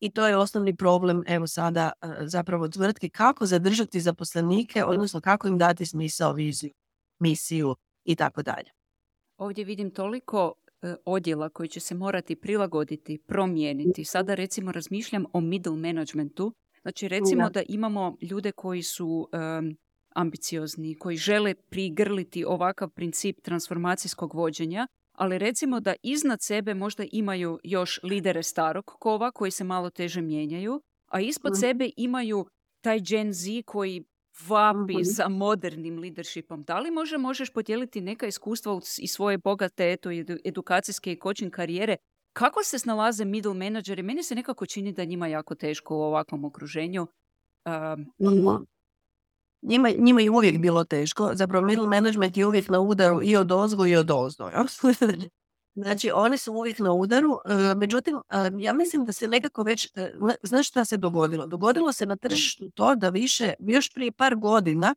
I 0.00 0.10
to 0.10 0.26
je 0.26 0.36
osnovni 0.36 0.76
problem 0.76 1.22
evo 1.26 1.46
sada 1.46 1.92
e, 2.02 2.06
zapravo 2.20 2.68
tvrtke 2.68 3.08
kako 3.08 3.46
zadržati 3.46 4.00
zaposlenike, 4.00 4.84
odnosno 4.84 5.20
kako 5.20 5.48
im 5.48 5.58
dati 5.58 5.86
smisao, 5.86 6.32
viziju, 6.32 6.70
misiju 7.18 7.74
i 8.04 8.16
tako 8.16 8.42
dalje. 8.42 8.70
Ovdje 9.36 9.64
vidim 9.64 9.90
toliko 9.90 10.52
e, 10.82 10.94
odjela 11.04 11.48
koji 11.48 11.68
će 11.68 11.80
se 11.80 11.94
morati 11.94 12.36
prilagoditi, 12.36 13.18
promijeniti. 13.26 14.04
Sada 14.04 14.34
recimo 14.34 14.72
razmišljam 14.72 15.24
o 15.32 15.40
middle 15.40 15.76
managementu 15.76 16.54
Znači 16.82 17.08
recimo 17.08 17.50
da 17.50 17.62
imamo 17.68 18.16
ljude 18.20 18.52
koji 18.52 18.82
su 18.82 19.28
ambiciozni, 20.14 20.94
koji 20.94 21.16
žele 21.16 21.54
prigrliti 21.54 22.44
ovakav 22.44 22.90
princip 22.90 23.40
transformacijskog 23.42 24.34
vođenja, 24.34 24.86
ali 25.12 25.38
recimo 25.38 25.80
da 25.80 25.94
iznad 26.02 26.38
sebe 26.42 26.74
možda 26.74 27.04
imaju 27.12 27.58
još 27.64 28.00
lidere 28.02 28.42
starog 28.42 28.84
kova 28.84 29.30
koji 29.30 29.50
se 29.50 29.64
malo 29.64 29.90
teže 29.90 30.20
mijenjaju, 30.20 30.82
a 31.06 31.20
ispod 31.20 31.52
mm. 31.52 31.60
sebe 31.60 31.90
imaju 31.96 32.46
taj 32.80 33.00
Gen 33.00 33.32
Z 33.32 33.62
koji 33.66 34.04
vapi 34.48 34.96
mm 34.96 35.04
za 35.04 35.28
modernim 35.28 35.98
leadershipom. 35.98 36.62
Da 36.62 36.78
li 36.78 36.90
može, 36.90 37.18
možeš 37.18 37.50
podijeliti 37.52 38.00
neka 38.00 38.26
iskustva 38.26 38.80
iz 38.98 39.10
svoje 39.10 39.38
bogate 39.38 39.92
eto, 39.92 40.10
edukacijske 40.44 41.12
i 41.12 41.18
coaching 41.22 41.52
karijere 41.52 41.96
kako 42.32 42.64
se 42.64 42.78
snalaze 42.78 43.24
middle 43.24 43.54
menadžeri? 43.54 44.02
Meni 44.02 44.22
se 44.22 44.34
nekako 44.34 44.66
čini 44.66 44.92
da 44.92 45.04
njima 45.04 45.26
jako 45.26 45.54
teško 45.54 45.96
u 45.96 46.00
ovakvom 46.00 46.44
okruženju. 46.44 47.06
Um, 47.66 48.12
njima, 49.62 49.90
njima 49.98 50.20
je 50.20 50.30
uvijek 50.30 50.58
bilo 50.58 50.84
teško. 50.84 51.30
Zapravo 51.34 51.66
middle 51.66 51.86
management 51.86 52.36
je 52.36 52.46
uvijek 52.46 52.68
na 52.68 52.80
udaru 52.80 53.22
i 53.22 53.36
od 53.36 53.52
ozgo 53.52 53.86
i 53.86 53.96
od 53.96 54.10
ozdo. 54.10 54.50
Znači, 55.74 56.10
oni 56.14 56.38
su 56.38 56.52
uvijek 56.52 56.78
na 56.78 56.92
udaru. 56.92 57.38
E, 57.44 57.74
međutim, 57.74 58.20
ja 58.58 58.72
mislim 58.72 59.04
da 59.04 59.12
se 59.12 59.28
nekako 59.28 59.62
već... 59.62 59.88
E, 59.94 60.12
znaš 60.42 60.68
šta 60.68 60.84
se 60.84 60.96
dogodilo? 60.96 61.46
Dogodilo 61.46 61.92
se 61.92 62.06
na 62.06 62.16
tržištu 62.16 62.70
to 62.70 62.94
da 62.94 63.08
više, 63.08 63.54
još 63.58 63.94
prije 63.94 64.12
par 64.12 64.36
godina 64.36 64.94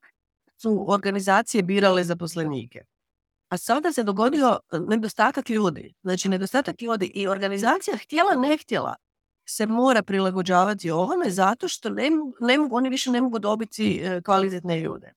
su 0.57 0.85
organizacije 0.87 1.63
birale 1.63 2.03
zaposlenike. 2.03 2.83
A 3.49 3.57
sada 3.57 3.91
se 3.93 4.03
dogodio 4.03 4.59
e, 4.71 4.79
nedostatak 4.79 5.49
ljudi. 5.49 5.93
Znači, 6.01 6.29
nedostatak 6.29 6.81
ljudi 6.81 7.05
i 7.05 7.27
organizacija 7.27 7.97
htjela, 7.97 8.35
ne 8.35 8.57
htjela 8.57 8.95
se 9.45 9.65
mora 9.65 10.03
prilagođavati 10.03 10.91
ovome 10.91 11.29
zato 11.29 11.67
što 11.67 11.89
ne, 11.89 12.09
ne 12.39 12.57
mogu, 12.57 12.75
oni 12.75 12.89
više 12.89 13.11
ne 13.11 13.21
mogu 13.21 13.39
dobiti 13.39 14.01
e, 14.03 14.21
kvalitetne 14.21 14.79
ljude. 14.79 15.13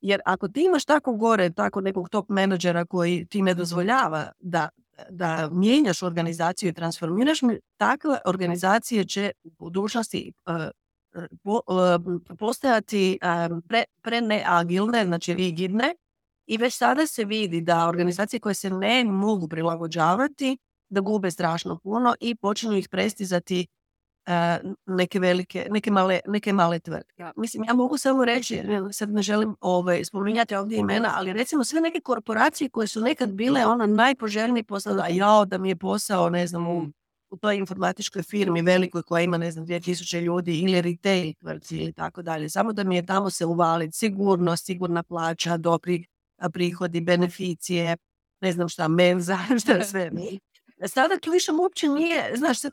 Jer 0.00 0.20
ako 0.24 0.48
ti 0.48 0.64
imaš 0.64 0.84
tako 0.84 1.12
gore, 1.12 1.52
tako 1.52 1.80
nekog 1.80 2.08
top 2.08 2.28
menadžera 2.28 2.84
koji 2.84 3.26
ti 3.26 3.42
ne 3.42 3.54
dozvoljava 3.54 4.32
da 4.40 4.68
da 5.10 5.48
mijenjaš 5.52 6.02
organizaciju 6.02 6.68
i 6.68 6.72
transformiraš, 6.72 7.38
takve 7.76 8.18
organizacije 8.24 9.04
će 9.04 9.32
u 9.44 9.50
budućnosti 9.50 10.32
postajati 12.38 13.18
pre, 13.68 13.84
pre 14.02 14.20
neagilne, 14.20 15.04
znači 15.04 15.34
rigidne 15.34 15.94
i 16.46 16.56
već 16.56 16.74
sada 16.74 17.06
se 17.06 17.24
vidi 17.24 17.60
da 17.60 17.88
organizacije 17.88 18.40
koje 18.40 18.54
se 18.54 18.70
ne 18.70 19.04
mogu 19.04 19.48
prilagođavati 19.48 20.58
da 20.88 21.00
gube 21.00 21.30
strašno 21.30 21.78
puno 21.82 22.14
i 22.20 22.34
počinju 22.34 22.76
ih 22.76 22.88
prestizati 22.88 23.66
neke 24.86 25.20
velike, 25.20 25.66
neke 25.70 25.90
male, 25.90 26.20
neke 26.26 26.52
male 26.52 26.78
tvrtke. 26.78 27.24
Mislim, 27.36 27.64
ja 27.64 27.74
mogu 27.74 27.98
samo 27.98 28.24
reći, 28.24 28.62
sad 28.92 29.10
ne 29.10 29.22
želim 29.22 29.56
ovaj, 29.60 30.04
spominjati 30.04 30.54
ovdje 30.54 30.78
imena, 30.78 31.12
ali 31.14 31.32
recimo 31.32 31.64
sve 31.64 31.80
neke 31.80 32.00
korporacije 32.00 32.70
koje 32.70 32.86
su 32.86 33.00
nekad 33.00 33.32
bile 33.32 33.66
ona 33.66 33.86
najpoželjniji 33.86 34.62
posao, 34.62 34.98
a 35.02 35.08
jao 35.08 35.44
da 35.44 35.58
mi 35.58 35.68
je 35.68 35.76
posao, 35.76 36.30
ne 36.30 36.46
znam, 36.46 36.66
u, 36.66 36.86
u 37.30 37.36
toj 37.36 37.56
informatičkoj 37.56 38.22
firmi 38.22 38.62
velikoj 38.62 39.02
koja 39.02 39.22
ima, 39.22 39.38
ne 39.38 39.50
znam, 39.50 39.66
2000 39.66 40.20
ljudi 40.20 40.58
ili 40.58 40.80
retail 40.80 41.32
tvrtci 41.40 41.76
ili 41.76 41.92
tako 41.92 42.22
dalje. 42.22 42.48
Samo 42.48 42.72
da 42.72 42.84
mi 42.84 42.96
je 42.96 43.06
tamo 43.06 43.30
se 43.30 43.44
uvaliti 43.44 43.96
sigurno, 43.96 44.56
sigurna 44.56 45.02
plaća, 45.02 45.56
dobri 45.56 46.04
prihodi, 46.52 47.00
beneficije, 47.00 47.96
ne 48.40 48.52
znam 48.52 48.68
šta, 48.68 48.88
menza, 48.88 49.38
šta 49.62 49.84
sve. 49.90 50.10
Sada 50.84 51.18
to 51.18 51.30
više 51.30 51.52
uopće 51.52 51.88
nije, 51.88 52.32
znaš, 52.36 52.64
e, 52.64 52.70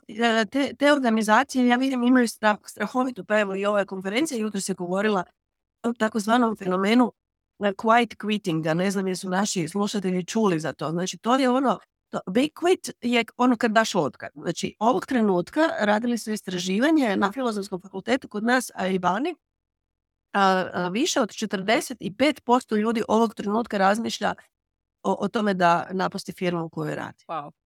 te, 0.50 0.74
te 0.78 0.92
organizacije, 0.92 1.66
ja 1.66 1.76
vidim, 1.76 2.02
imaju 2.02 2.28
strah, 2.28 2.56
strahovitu, 2.66 3.24
pa 3.24 3.40
evo 3.40 3.54
i 3.54 3.66
ova 3.66 3.84
konferencija 3.84 4.38
jutro 4.38 4.60
se 4.60 4.74
govorila 4.74 5.24
o 5.82 5.92
takozvanom 5.92 6.56
fenomenu 6.56 7.12
e, 7.58 7.72
quiet 7.72 8.16
quittinga, 8.16 8.74
ne 8.74 8.90
znam 8.90 9.08
jesu 9.08 9.28
naši 9.28 9.68
slušatelji 9.68 10.24
čuli 10.24 10.60
za 10.60 10.72
to. 10.72 10.90
Znači, 10.90 11.18
to 11.18 11.36
je 11.36 11.50
ono, 11.50 11.78
to, 12.08 12.20
big 12.30 12.50
quit 12.52 12.92
je 13.02 13.24
ono 13.36 13.56
kad 13.56 13.70
daš 13.70 13.94
otkad. 13.94 14.30
Znači, 14.34 14.76
ovog 14.78 15.06
trenutka 15.06 15.60
radili 15.80 16.18
su 16.18 16.32
istraživanje 16.32 17.16
na 17.16 17.32
Filozofskom 17.32 17.80
fakultetu 17.80 18.28
kod 18.28 18.44
nas, 18.44 18.70
a 18.74 18.86
i 18.86 18.98
vani, 18.98 19.34
a, 20.32 20.88
više 20.92 21.20
od 21.20 21.28
45% 21.28 22.76
ljudi 22.76 23.02
ovog 23.08 23.34
trenutka 23.34 23.78
razmišlja 23.78 24.34
o, 25.02 25.16
o 25.20 25.28
tome 25.28 25.54
da 25.54 25.88
napusti 25.90 26.32
firmu 26.32 26.64
u 26.64 26.68
kojoj 26.68 26.94
radi. 26.94 27.24
Wow. 27.28 27.63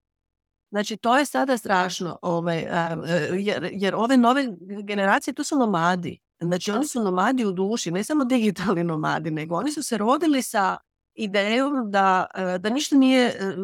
Znači, 0.70 0.96
to 0.96 1.18
je 1.18 1.24
sada 1.24 1.56
strašno, 1.56 2.18
ovaj, 2.22 2.58
e, 2.58 2.96
jer, 3.38 3.70
jer 3.72 3.94
ove 3.94 4.16
nove 4.16 4.46
generacije, 4.82 5.34
to 5.34 5.44
su 5.44 5.56
nomadi. 5.56 6.18
Znači, 6.40 6.70
oni 6.70 6.86
su 6.86 7.02
nomadi 7.02 7.44
u 7.44 7.52
duši, 7.52 7.90
ne 7.90 8.04
samo 8.04 8.24
digitalni 8.24 8.84
nomadi, 8.84 9.30
nego 9.30 9.56
oni 9.56 9.72
su 9.72 9.82
se 9.82 9.98
rodili 9.98 10.42
sa 10.42 10.76
idejom 11.14 11.90
da, 11.90 12.26
e, 12.34 12.58
da 12.58 12.70
ništa 12.70 12.96
nije 12.96 13.26
e, 13.26 13.54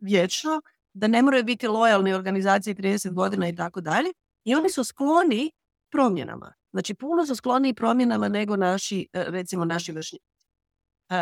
vječno, 0.00 0.62
da 0.92 1.06
ne 1.06 1.22
moraju 1.22 1.44
biti 1.44 1.68
lojalni 1.68 2.14
organizaciji 2.14 2.74
30 2.74 3.12
godina 3.12 3.48
i 3.48 3.56
tako 3.56 3.80
dalje. 3.80 4.12
I 4.44 4.54
oni 4.54 4.70
su 4.70 4.84
skloni 4.84 5.52
promjenama. 5.90 6.54
Znači, 6.70 6.94
puno 6.94 7.26
su 7.26 7.36
skloni 7.36 7.74
promjenama 7.74 8.28
nego 8.28 8.56
naši, 8.56 9.08
recimo, 9.12 9.64
naši 9.64 9.92
vršnji. 9.92 10.18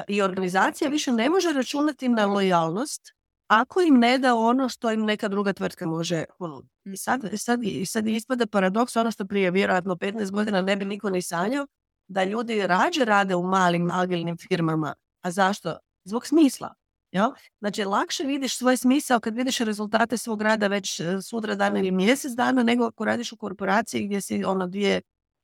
I 0.08 0.22
organizacija 0.22 0.90
više 0.90 1.12
ne 1.12 1.30
može 1.30 1.52
računati 1.52 2.08
na 2.08 2.26
lojalnost 2.26 3.14
ako 3.46 3.80
im 3.80 3.98
ne 3.98 4.18
da 4.18 4.34
ono 4.34 4.68
što 4.68 4.90
im 4.90 5.04
neka 5.04 5.28
druga 5.28 5.52
tvrtka 5.52 5.86
može 5.86 6.24
ponuditi. 6.38 6.74
I 6.84 6.96
sad, 6.96 7.20
sad, 7.36 7.60
sad 7.86 8.06
ispada 8.06 8.46
paradoks, 8.46 8.96
ono 8.96 9.10
što 9.10 9.24
prije 9.24 9.50
vjerojatno 9.50 9.94
15 9.94 10.30
godina 10.30 10.62
ne 10.62 10.76
bi 10.76 10.84
niko 10.84 11.10
ni 11.10 11.22
sanjao, 11.22 11.66
da 12.08 12.24
ljudi 12.24 12.66
rađe 12.66 13.04
rade 13.04 13.34
u 13.34 13.42
malim 13.42 13.90
agilnim 13.90 14.36
firmama. 14.36 14.94
A 15.22 15.30
zašto? 15.30 15.78
Zbog 16.04 16.26
smisla. 16.26 16.74
Jel? 17.12 17.30
Znači, 17.58 17.84
lakše 17.84 18.24
vidiš 18.24 18.56
svoj 18.56 18.76
smisao 18.76 19.20
kad 19.20 19.36
vidiš 19.36 19.58
rezultate 19.58 20.18
svog 20.18 20.42
rada 20.42 20.66
već 20.66 21.00
e, 21.00 21.22
sutra 21.22 21.54
dana 21.54 21.78
ili 21.78 21.90
mjesec 21.90 22.32
dana, 22.32 22.62
nego 22.62 22.84
ako 22.84 23.04
radiš 23.04 23.32
u 23.32 23.36
korporaciji 23.36 24.06
gdje 24.06 24.20
si 24.20 24.44
ono 24.44 24.66
dvije 24.66 25.00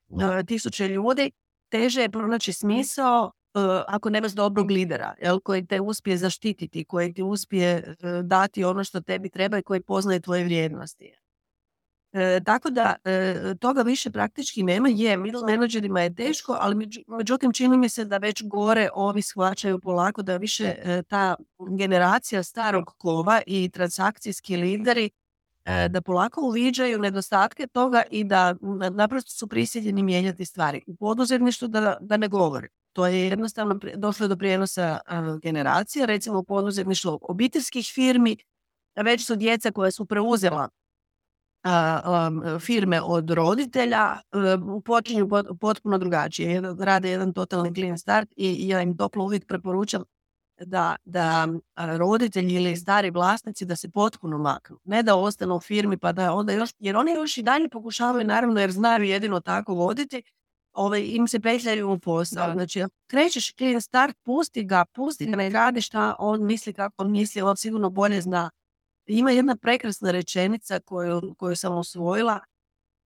uh, 0.09 0.23
tisuće 0.47 0.89
ljudi, 0.89 1.31
teže 1.69 2.03
je 2.03 2.11
pronaći 2.11 2.53
smisao 2.53 3.25
uh, 3.25 3.40
ako 3.87 4.11
nemaš 4.11 4.33
dobrog 4.33 4.71
lidera, 4.71 5.15
jel, 5.23 5.41
koji 5.41 5.67
te 5.67 5.81
uspije 5.81 6.17
zaštititi, 6.17 6.85
koji 6.85 7.15
ti 7.15 7.23
uspije 7.23 7.97
uh, 8.03 8.25
dati 8.25 8.65
ono 8.65 8.85
što 8.85 9.01
tebi 9.01 9.29
treba 9.29 9.59
i 9.59 9.63
koji 9.63 9.81
poznaje 9.81 10.21
tvoje 10.21 10.45
vrijednosti. 10.45 11.13
E, 12.13 12.41
tako 12.45 12.71
da 12.71 12.97
e, 13.05 13.55
toga 13.61 13.83
više 13.83 14.11
praktički 14.11 14.63
nema. 14.63 14.89
Je, 14.89 15.17
middle 15.17 15.47
menadžerima 15.47 16.01
je 16.01 16.15
teško, 16.15 16.57
ali 16.61 16.89
međutim 17.07 17.53
čini 17.53 17.77
mi 17.77 17.89
se 17.89 18.05
da 18.05 18.19
već 18.19 18.43
gore 18.45 18.89
ovi 18.95 19.23
shvaćaju 19.23 19.81
polako 19.81 20.23
da 20.23 20.37
više 20.37 20.65
e, 20.65 21.03
ta 21.09 21.37
generacija 21.79 22.43
starog 22.43 22.85
kova 22.99 23.41
i 23.47 23.71
transakcijski 23.71 24.57
lideri 24.57 25.11
da 25.91 26.01
polako 26.01 26.41
uviđaju 26.41 26.99
nedostatke 26.99 27.67
toga 27.67 28.03
i 28.11 28.25
da 28.25 28.55
naprosto 28.91 29.31
su 29.31 29.47
prisiljeni 29.47 30.03
mijenjati 30.03 30.45
stvari. 30.45 30.83
U 30.87 30.97
poduzetništvu 30.97 31.69
da, 31.69 31.97
da 32.01 32.17
ne 32.17 32.29
govori. 32.29 32.69
To 32.93 33.07
je 33.07 33.21
jednostavno 33.21 33.79
došlo 33.97 34.29
do 34.29 34.37
prijenosa 34.37 35.01
generacija, 35.43 36.07
recimo 36.07 36.39
u 36.39 36.45
poduzetništvu 36.45 37.19
obiteljskih 37.23 37.91
firmi, 37.95 38.37
već 38.97 39.27
su 39.27 39.37
djeca 39.37 39.71
koja 39.71 39.91
su 39.91 40.07
preuzela 40.07 40.69
firme 42.61 43.01
od 43.03 43.31
roditelja 43.31 44.17
počinju 44.85 45.29
potpuno 45.61 45.99
drugačije. 45.99 46.63
Rade 46.79 47.11
jedan 47.11 47.33
totalni 47.33 47.75
clean 47.75 47.99
start 47.99 48.29
i 48.37 48.69
ja 48.69 48.83
im 48.83 48.97
toplo 48.97 49.25
uvijek 49.25 49.47
preporučam 49.47 50.05
da, 50.61 50.97
da 51.05 51.49
roditelji 51.77 52.55
ili 52.55 52.77
stari 52.77 53.11
vlasnici 53.11 53.65
da 53.65 53.77
se 53.77 53.91
potpuno 53.91 54.39
maknu. 54.39 54.79
Ne 54.85 55.03
da 55.03 55.17
ostanu 55.17 55.57
u 55.57 55.61
firmi 55.61 55.99
pa 55.99 56.13
da 56.13 56.35
onda 56.35 56.53
još, 56.53 56.71
jer 56.79 56.97
oni 56.97 57.13
još 57.13 57.39
i 57.39 57.43
dalje 57.43 57.69
pokušavaju 57.69 58.27
naravno 58.27 58.61
jer 58.61 58.71
znaju 58.71 59.05
jedino 59.05 59.41
tako 59.41 59.75
voditi, 59.75 60.23
ovaj, 60.73 61.03
im 61.07 61.29
se 61.29 61.41
petljaju 61.41 61.91
u 61.91 61.99
posao. 61.99 62.53
Znači, 62.53 62.85
krećeš 63.07 63.55
clean 63.55 63.81
start, 63.81 64.17
pusti 64.23 64.65
ga, 64.65 64.85
pusti 64.85 65.27
ga, 65.27 65.37
ne 65.37 65.51
radi 65.51 65.83
šta 65.83 66.17
on 66.19 66.47
misli, 66.47 66.73
kako 66.73 66.95
on 66.99 67.11
misli, 67.11 67.43
on 67.43 67.57
sigurno 67.57 67.91
bolje 67.91 68.21
zna. 68.21 68.51
Ima 69.07 69.31
jedna 69.31 69.57
prekrasna 69.57 70.11
rečenica 70.11 70.81
koju, 70.81 71.35
koju 71.39 71.57
sam 71.57 71.79
usvojila, 71.79 72.41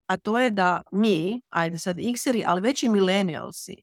a 0.07 0.17
to 0.17 0.39
je 0.39 0.51
da 0.51 0.83
mi, 0.93 1.41
ajde 1.51 1.79
sad 1.79 1.99
ikseri, 1.99 2.45
ali 2.47 2.61
već 2.61 2.83
i 2.83 2.89
millennialsi, 2.89 3.77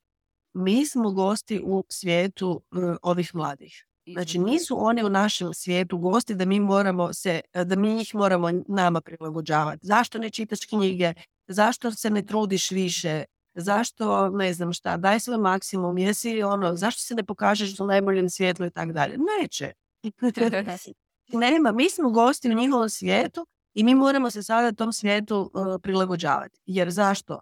mi 0.53 0.85
smo 0.85 1.11
gosti 1.11 1.61
u 1.63 1.83
svijetu 1.89 2.61
uh, 2.71 2.95
ovih 3.01 3.35
mladih. 3.35 3.85
Znači 4.13 4.39
nisu 4.39 4.85
oni 4.85 5.03
u 5.03 5.09
našem 5.09 5.53
svijetu 5.53 5.97
gosti 5.97 6.35
da 6.35 6.45
mi 6.45 6.59
moramo 6.59 7.13
se, 7.13 7.41
da 7.53 7.75
mi 7.75 7.93
njih 7.93 8.15
moramo 8.15 8.49
nama 8.67 9.01
prilagođavati. 9.01 9.87
Zašto 9.87 10.17
ne 10.17 10.29
čitaš 10.29 10.65
knjige? 10.65 11.13
Zašto 11.47 11.91
se 11.91 12.09
ne 12.09 12.25
trudiš 12.25 12.71
više? 12.71 13.23
Zašto, 13.53 14.29
ne 14.29 14.53
znam 14.53 14.73
šta, 14.73 14.97
daj 14.97 15.19
svoj 15.19 15.37
maksimum, 15.37 15.97
jesi 15.97 16.43
ono, 16.43 16.75
zašto 16.75 17.01
se 17.01 17.15
ne 17.15 17.23
pokažeš 17.23 17.79
u 17.79 17.85
najboljem 17.85 18.29
svijetlu 18.29 18.65
i 18.65 18.71
tako 18.71 18.91
dalje? 18.91 19.17
Neće. 19.41 19.71
Nema, 21.43 21.71
mi 21.71 21.89
smo 21.89 22.09
gosti 22.09 22.49
u 22.49 22.53
njihovom 22.53 22.89
svijetu 22.89 23.47
i 23.73 23.83
mi 23.83 23.95
moramo 23.95 24.29
se 24.29 24.43
sada 24.43 24.71
tom 24.71 24.93
svijetu 24.93 25.51
uh, 25.53 25.81
prilagođavati. 25.81 26.59
Jer 26.65 26.91
zašto? 26.91 27.39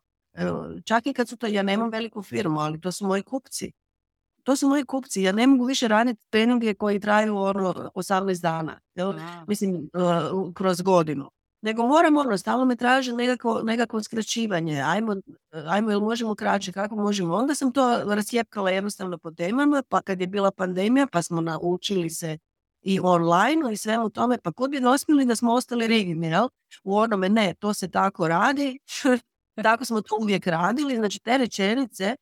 čak 0.85 1.07
i 1.07 1.13
kad 1.13 1.29
su 1.29 1.37
to, 1.37 1.47
ja 1.47 1.63
nemam 1.63 1.89
veliku 1.89 2.23
firmu, 2.23 2.59
ali 2.59 2.81
to 2.81 2.91
su 2.91 3.07
moji 3.07 3.23
kupci. 3.23 3.71
To 4.43 4.55
su 4.55 4.67
moji 4.67 4.85
kupci. 4.85 5.21
Ja 5.21 5.31
ne 5.31 5.47
mogu 5.47 5.65
više 5.65 5.87
raditi 5.87 6.25
treninge 6.29 6.73
koji 6.73 6.99
traju 6.99 7.37
ono 7.37 7.91
18 7.95 8.41
dana. 8.41 8.79
Jel? 8.95 9.13
Mislim, 9.47 9.89
kroz 10.53 10.81
godinu. 10.81 11.31
Nego 11.61 11.87
moram 11.87 12.17
ono, 12.17 12.37
stalno 12.37 12.65
me 12.65 12.75
traže 12.75 13.13
nekako, 13.13 13.61
nekako 13.63 14.03
skraćivanje. 14.03 14.81
Ajmo, 14.81 15.15
ajmo, 15.51 15.91
jel 15.91 15.99
možemo 15.99 16.35
kraće, 16.35 16.71
kako 16.71 16.95
možemo? 16.95 17.35
Onda 17.35 17.55
sam 17.55 17.71
to 17.71 18.03
rasjepkala 18.05 18.69
jednostavno 18.69 19.17
po 19.17 19.31
temama, 19.31 19.83
pa 19.89 20.01
kad 20.01 20.21
je 20.21 20.27
bila 20.27 20.51
pandemija, 20.51 21.07
pa 21.11 21.21
smo 21.21 21.41
naučili 21.41 22.09
se 22.09 22.37
i 22.81 22.99
online 23.03 23.73
i 23.73 23.77
svemu 23.77 24.09
tome, 24.09 24.37
pa 24.43 24.51
kud 24.51 24.71
bi 24.71 24.79
dospjeli 24.79 25.25
da 25.25 25.35
smo 25.35 25.53
ostali 25.53 25.87
rigidni, 25.87 26.27
jel? 26.27 26.47
U 26.83 26.97
onome, 26.97 27.29
ne, 27.29 27.53
to 27.59 27.73
se 27.73 27.91
tako 27.91 28.27
radi, 28.27 28.79
Tako 29.63 29.85
smo 29.85 30.01
to 30.01 30.17
uvijek 30.21 30.47
radili. 30.47 30.95
Znači, 30.95 31.19
te 31.19 31.37
rečenice 31.37 32.15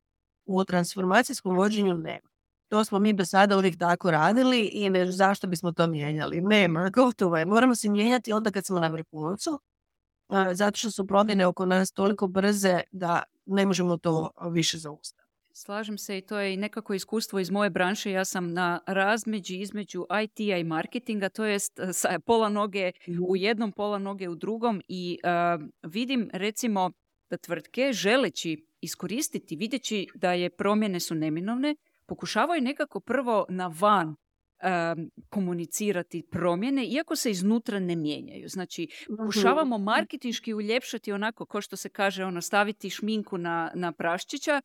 u 0.45 0.65
transformacijskom 0.65 1.55
vođenju 1.55 1.93
nema. 1.97 2.26
To 2.67 2.83
smo 2.83 2.99
mi 2.99 3.13
do 3.13 3.25
sada 3.25 3.57
uvijek 3.57 3.77
tako 3.79 4.11
radili 4.11 4.69
i 4.73 4.89
ne, 4.89 5.11
zašto 5.11 5.47
bismo 5.47 5.71
to 5.71 5.87
mijenjali? 5.87 6.41
Nema, 6.41 6.89
gotovo 6.95 7.37
je. 7.37 7.45
Moramo 7.45 7.75
se 7.75 7.89
mijenjati 7.89 8.33
onda 8.33 8.51
kad 8.51 8.65
smo 8.65 8.79
na 8.79 8.87
vrhuncu, 8.87 9.59
zato 10.53 10.77
što 10.77 10.91
su 10.91 11.07
promjene 11.07 11.45
oko 11.45 11.65
nas 11.65 11.91
toliko 11.91 12.27
brze 12.27 12.81
da 12.91 13.23
ne 13.45 13.65
možemo 13.65 13.97
to 13.97 14.31
više 14.51 14.77
zaustaviti. 14.77 15.27
Slažem 15.53 15.97
se 15.97 16.17
i 16.17 16.21
to 16.21 16.39
je 16.39 16.53
i 16.53 16.57
nekako 16.57 16.93
iskustvo 16.93 17.39
iz 17.39 17.49
moje 17.49 17.69
branše. 17.69 18.11
Ja 18.11 18.25
sam 18.25 18.53
na 18.53 18.79
razmeđi 18.87 19.57
između 19.57 20.05
IT-a 20.23 20.57
i 20.57 20.63
marketinga, 20.63 21.29
to 21.29 21.45
jest 21.45 21.79
sa 21.93 22.19
pola 22.25 22.49
noge 22.49 22.91
u 23.27 23.35
jednom, 23.35 23.71
pola 23.71 23.97
noge 23.97 24.29
u 24.29 24.35
drugom 24.35 24.81
i 24.87 25.19
vidim 25.83 26.29
recimo 26.33 26.91
da 27.29 27.37
tvrtke 27.37 27.93
želeći 27.93 28.67
iskoristiti, 28.81 29.55
videći 29.55 30.07
da 30.15 30.33
je 30.33 30.49
promjene 30.49 30.99
su 30.99 31.15
neminovne, 31.15 31.75
pokušavaju 32.07 32.61
nekako 32.61 32.99
prvo 32.99 33.45
na 33.49 33.71
van 33.79 34.15
komunicirati 35.29 36.27
promjene, 36.31 36.85
iako 36.85 37.15
se 37.15 37.31
iznutra 37.31 37.79
ne 37.79 37.95
mijenjaju. 37.95 38.47
Znači, 38.47 38.87
mhm. 39.09 39.17
pokušavamo 39.17 39.77
marketinški 39.77 40.53
uljepšati 40.53 41.11
onako, 41.11 41.45
ko 41.45 41.61
što 41.61 41.75
se 41.75 41.89
kaže, 41.89 42.25
ono, 42.25 42.41
staviti 42.41 42.89
šminku 42.89 43.37
na, 43.37 43.71
na 43.75 43.91
praščića, 43.91 44.61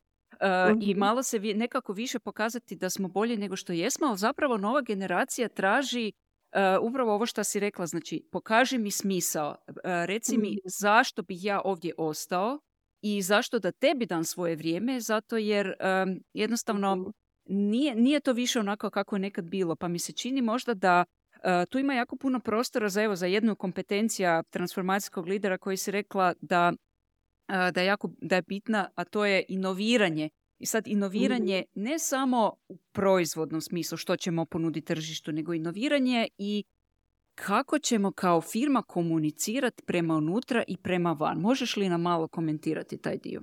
i 0.81 0.91
mhm. 0.91 0.99
malo 0.99 1.23
se 1.23 1.39
nekako 1.39 1.93
više 1.93 2.19
pokazati 2.19 2.77
da 2.77 2.91
smo 2.91 3.09
bolji 3.09 3.37
nego 3.37 3.57
što 3.57 3.73
jesmo, 3.73 4.07
ali 4.07 4.19
zapravo 4.19 4.57
nova 4.57 4.81
generacija 4.81 5.49
traži 5.49 6.13
upravo 6.83 7.15
ovo 7.15 7.27
što 7.27 7.45
si 7.45 7.61
rekla, 7.61 7.87
znači 7.87 8.29
pokaži 8.33 8.79
mi 8.79 8.91
smisao, 8.91 9.57
reci 9.85 10.39
mi 10.39 10.49
mhm. 10.49 10.59
zašto 10.65 11.23
bih 11.23 11.45
ja 11.45 11.61
ovdje 11.65 11.95
ostao 11.99 12.61
i 13.03 13.23
zašto 13.23 13.59
da 13.59 13.73
tebi 13.73 14.07
dam 14.07 14.25
svoje 14.25 14.57
vrijeme, 14.57 15.01
zato 15.01 15.37
jer 15.37 15.75
jednostavno 16.33 17.13
nije, 17.53 17.95
nije 17.95 18.21
to 18.21 18.33
više 18.33 18.61
onako 18.61 18.91
kako 18.91 19.17
je 19.17 19.21
nekad 19.21 19.45
bilo, 19.45 19.77
pa 19.77 19.89
mi 19.89 19.99
se 19.99 20.13
čini 20.13 20.43
možda 20.43 20.75
da 20.75 21.05
tu 21.69 21.79
ima 21.79 21.95
jako 21.95 22.17
puno 22.17 22.41
prostora 22.41 22.89
za, 22.89 23.03
evo, 23.03 23.17
za 23.17 23.27
jednu 23.27 23.55
kompetencija 23.55 24.43
transformacijskog 24.43 25.27
lidera 25.27 25.59
koji 25.59 25.77
si 25.77 25.91
rekla 25.91 26.35
da 26.41 26.73
da 27.73 27.81
je, 27.81 27.87
jako, 27.87 28.11
da 28.21 28.37
je 28.37 28.43
bitna, 28.43 28.89
a 28.95 29.05
to 29.05 29.25
je 29.25 29.45
inoviranje. 29.49 30.31
I 30.59 30.67
sad 30.67 30.89
inoviranje 30.89 31.65
mhm. 31.77 31.83
ne 31.85 31.99
samo 31.99 32.53
u 32.69 32.77
proizvodnom 32.93 33.61
smislu 33.61 33.99
što 33.99 34.17
ćemo 34.17 34.45
ponuditi 34.45 34.87
tržištu, 34.87 35.33
nego 35.33 35.55
inoviranje 35.55 36.29
i 36.39 36.65
kako 37.35 37.79
ćemo 37.79 38.13
kao 38.13 38.41
firma 38.41 38.83
komunicirati 38.83 39.83
prema 39.87 40.15
unutra 40.15 40.65
i 40.69 40.77
prema 40.77 41.13
van. 41.13 41.39
Možeš 41.39 41.77
li 41.77 41.89
nam 41.89 42.03
malo 42.03 42.29
komentirati 42.29 42.99
taj 42.99 43.17
dio? 43.17 43.43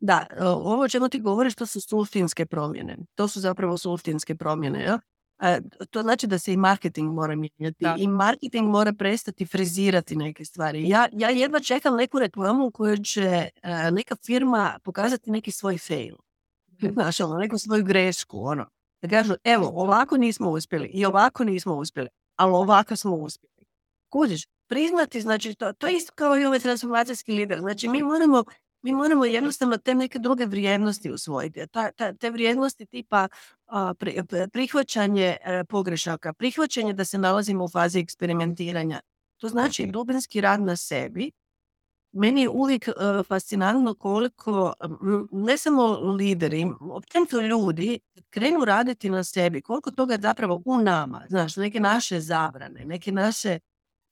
Da, 0.00 0.26
ovo 0.40 0.82
o 0.82 0.88
čemu 0.88 1.08
ti 1.08 1.20
govoriš, 1.20 1.54
to 1.54 1.66
su 1.66 1.80
suštinske 1.80 2.46
promjene. 2.46 2.96
To 3.14 3.28
su 3.28 3.40
zapravo 3.40 3.78
suštinske 3.78 4.34
promjene. 4.34 4.82
Ja? 4.82 4.98
E, 5.40 5.60
to 5.90 6.02
znači 6.02 6.26
da 6.26 6.38
se 6.38 6.52
i 6.52 6.56
marketing 6.56 7.14
mora 7.14 7.36
mijenjati 7.36 7.84
i 7.98 8.06
marketing 8.06 8.68
mora 8.68 8.92
prestati 8.92 9.46
frizirati 9.46 10.16
neke 10.16 10.44
stvari. 10.44 10.88
Ja, 10.88 11.08
ja 11.12 11.30
jedva 11.30 11.60
čekam 11.60 11.96
neku 11.96 12.18
reklamu 12.18 12.66
u 12.66 12.70
kojoj 12.70 12.96
će 12.96 13.48
e, 13.62 13.90
neka 13.90 14.16
firma 14.26 14.78
pokazati 14.84 15.30
neki 15.30 15.50
svoj 15.50 15.78
fail. 15.78 16.16
Znaš, 16.92 17.20
ono, 17.20 17.36
neku 17.36 17.58
svoju 17.58 17.84
grešku, 17.84 18.38
ono. 18.40 18.66
Da 19.02 19.08
kažu, 19.08 19.34
evo, 19.44 19.72
ovako 19.74 20.16
nismo 20.16 20.50
uspjeli 20.50 20.86
i 20.86 21.06
ovako 21.06 21.44
nismo 21.44 21.74
uspjeli, 21.74 22.08
ali 22.36 22.52
ovako 22.52 22.96
smo 22.96 23.16
uspjeli. 23.16 23.66
Kužiš, 24.08 24.46
priznati, 24.68 25.20
znači, 25.20 25.54
to, 25.54 25.72
to 25.72 25.86
je 25.86 25.96
isto 25.96 26.12
kao 26.14 26.38
i 26.38 26.44
ovaj 26.44 26.58
transformacijski 26.58 27.32
lider. 27.32 27.58
Znači, 27.58 27.88
mi 27.88 28.02
moramo 28.02 28.44
mi 28.82 28.92
moramo 28.92 29.24
jednostavno 29.24 29.76
te 29.76 29.94
neke 29.94 30.18
druge 30.18 30.46
vrijednosti 30.46 31.10
usvojiti. 31.10 31.66
Ta, 31.66 31.92
ta, 31.92 32.12
te 32.12 32.30
vrijednosti 32.30 32.86
tipa 32.86 33.28
prihvaćanje 34.52 35.36
e, 35.44 35.64
pogrešaka, 35.64 36.32
prihvaćanje 36.32 36.92
da 36.92 37.04
se 37.04 37.18
nalazimo 37.18 37.64
u 37.64 37.68
fazi 37.68 38.00
eksperimentiranja. 38.00 39.00
To 39.36 39.48
znači 39.48 39.86
dubinski 39.86 40.40
rad 40.40 40.60
na 40.60 40.76
sebi. 40.76 41.30
Meni 42.12 42.42
je 42.42 42.48
uvijek 42.48 42.88
e, 42.88 42.92
fascinantno 43.28 43.94
koliko 43.94 44.72
ne 45.32 45.56
samo 45.56 45.86
lideri, 46.00 46.66
općenito 46.80 47.40
ljudi 47.40 48.00
krenu 48.30 48.64
raditi 48.64 49.10
na 49.10 49.24
sebi, 49.24 49.62
koliko 49.62 49.90
toga 49.90 50.14
je 50.14 50.20
zapravo 50.20 50.62
u 50.64 50.78
nama, 50.78 51.26
znaš, 51.28 51.56
neke 51.56 51.80
naše 51.80 52.20
zabrane, 52.20 52.84
neke 52.84 53.12
naše 53.12 53.58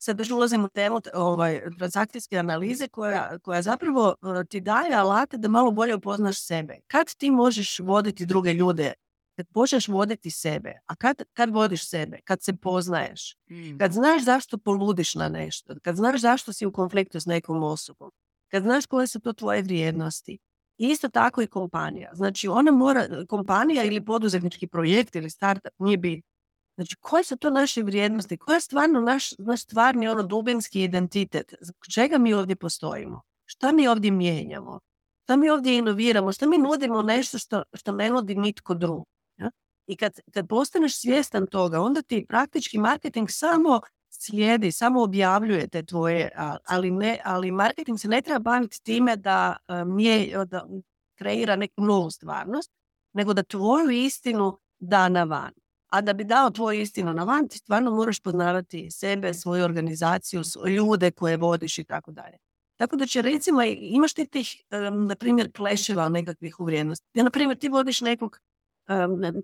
sad 0.07 0.19
još 0.19 0.31
ulazim 0.31 0.65
u 0.65 0.69
temu 0.69 1.01
ovaj, 1.15 1.63
transakcijske 1.79 2.39
analize 2.39 2.89
koja, 2.89 3.39
koja 3.39 3.63
zapravo 3.63 4.15
e, 4.41 4.45
ti 4.45 4.61
daje 4.61 4.95
alate 4.95 5.37
da 5.37 5.49
malo 5.49 5.71
bolje 5.71 5.95
upoznaš 5.95 6.47
sebe. 6.47 6.79
Kad 6.87 7.15
ti 7.15 7.31
možeš 7.31 7.79
voditi 7.79 8.27
druge 8.27 8.53
ljude, 8.53 8.93
kad 9.37 9.47
počneš 9.55 9.89
voditi 9.89 10.31
sebe, 10.31 10.73
a 10.87 10.97
kad, 10.97 11.23
kad 11.33 11.51
vodiš 11.51 11.89
sebe, 11.89 12.21
kad 12.25 12.43
se 12.43 12.57
poznaješ, 12.57 13.37
mm. 13.51 13.79
kad 13.79 13.93
znaš 13.93 14.25
zašto 14.25 14.59
poludiš 14.59 15.15
na 15.15 15.29
nešto, 15.29 15.75
kad 15.83 15.97
znaš 15.97 16.21
zašto 16.21 16.53
si 16.53 16.67
u 16.67 16.73
konfliktu 16.73 17.21
s 17.21 17.27
nekom 17.27 17.63
osobom, 17.63 18.11
kad 18.51 18.63
znaš 18.63 18.87
koje 18.87 19.07
su 19.07 19.21
to 19.21 19.33
tvoje 19.33 19.63
vrijednosti. 19.63 20.39
Isto 20.79 21.09
tako 21.09 21.43
i 21.43 21.47
kompanija. 21.47 22.11
Znači 22.15 22.49
ona 22.49 22.71
mora, 22.71 23.07
kompanija 23.29 23.85
ili 23.85 24.05
poduzetnički 24.05 24.67
projekt 24.67 25.15
ili 25.15 25.31
startup, 25.31 25.73
nije 25.79 25.99
bitno 25.99 26.36
Znači, 26.77 26.97
koje 26.97 27.25
su 27.25 27.37
to 27.37 27.51
naše 27.51 27.83
vrijednosti? 27.83 28.37
Koja 28.37 28.55
je 28.55 28.61
stvarno 28.61 29.01
naš, 29.01 29.39
naš 29.39 29.63
stvarni 29.63 30.09
ono 30.09 30.23
dubinski 30.23 30.83
identitet? 30.83 31.55
Zbog 31.61 31.87
čega 31.95 32.19
mi 32.19 32.35
ovdje 32.35 32.57
postojimo? 32.57 33.23
Šta 33.45 33.73
mi 33.73 33.89
ovdje 33.89 34.11
mijenjamo? 34.11 34.81
Šta 35.23 35.37
mi 35.37 35.51
ovdje 35.51 35.79
inoviramo? 35.79 36.33
Šta 36.33 36.47
mi 36.47 36.59
nudimo 36.59 37.03
nešto 37.03 37.39
što, 37.39 37.63
što 37.73 37.93
ne 37.93 38.11
nudi 38.11 38.35
nitko 38.35 38.75
drugi? 38.75 39.05
Ja? 39.37 39.51
I 39.87 39.97
kad, 39.97 40.21
kad 40.33 40.49
postaneš 40.49 41.01
svjestan 41.01 41.47
toga, 41.47 41.81
onda 41.81 42.03
ti 42.03 42.27
praktički 42.29 42.79
marketing 42.79 43.31
samo 43.31 43.81
slijedi, 44.11 44.73
samo 44.73 45.03
objavljuje 45.03 45.69
te 45.69 45.83
tvoje, 45.83 46.31
ali, 46.67 46.91
ne, 46.91 47.21
ali 47.25 47.51
marketing 47.51 48.01
se 48.01 48.09
ne 48.09 48.23
treba 48.23 48.39
baviti 48.39 48.83
time 48.83 49.17
da, 49.17 49.57
mije, 49.87 50.45
da 50.45 50.67
kreira 51.15 51.57
neku 51.57 51.83
novu 51.83 52.11
stvarnost, 52.11 52.73
nego 53.13 53.35
da 53.35 53.43
tvoju 53.43 53.91
istinu 53.91 54.59
da 54.79 55.09
na 55.09 55.25
van. 55.25 55.53
A 55.89 56.01
da 56.01 56.13
bi 56.13 56.25
dao 56.25 56.51
tvoju 56.51 56.81
istinu 56.81 57.15
na 57.15 57.25
van, 57.25 57.49
ti 57.49 57.59
stvarno 57.59 57.91
moraš 57.91 58.21
poznavati 58.21 58.91
sebe, 58.91 59.35
svoju 59.35 59.65
organizaciju, 59.65 60.43
ljude 60.77 61.11
koje 61.11 61.37
vodiš 61.37 61.79
i 61.79 61.85
tako 61.85 62.13
dalje. 62.13 62.37
Tako 62.77 62.97
da 62.97 63.07
će 63.07 63.23
recimo, 63.23 63.63
imaš 63.81 64.15
ti 64.15 64.27
tih, 64.27 64.63
na 65.09 65.15
primjer, 65.15 65.53
kleševa 65.57 66.09
nekakvih 66.09 66.61
u 66.61 66.65
vrijednosti. 66.65 67.07
Ja, 67.15 67.25
na 67.25 67.31
primjer, 67.31 67.59
ti 67.59 67.69
vodiš 67.69 68.01
nekog 68.01 68.39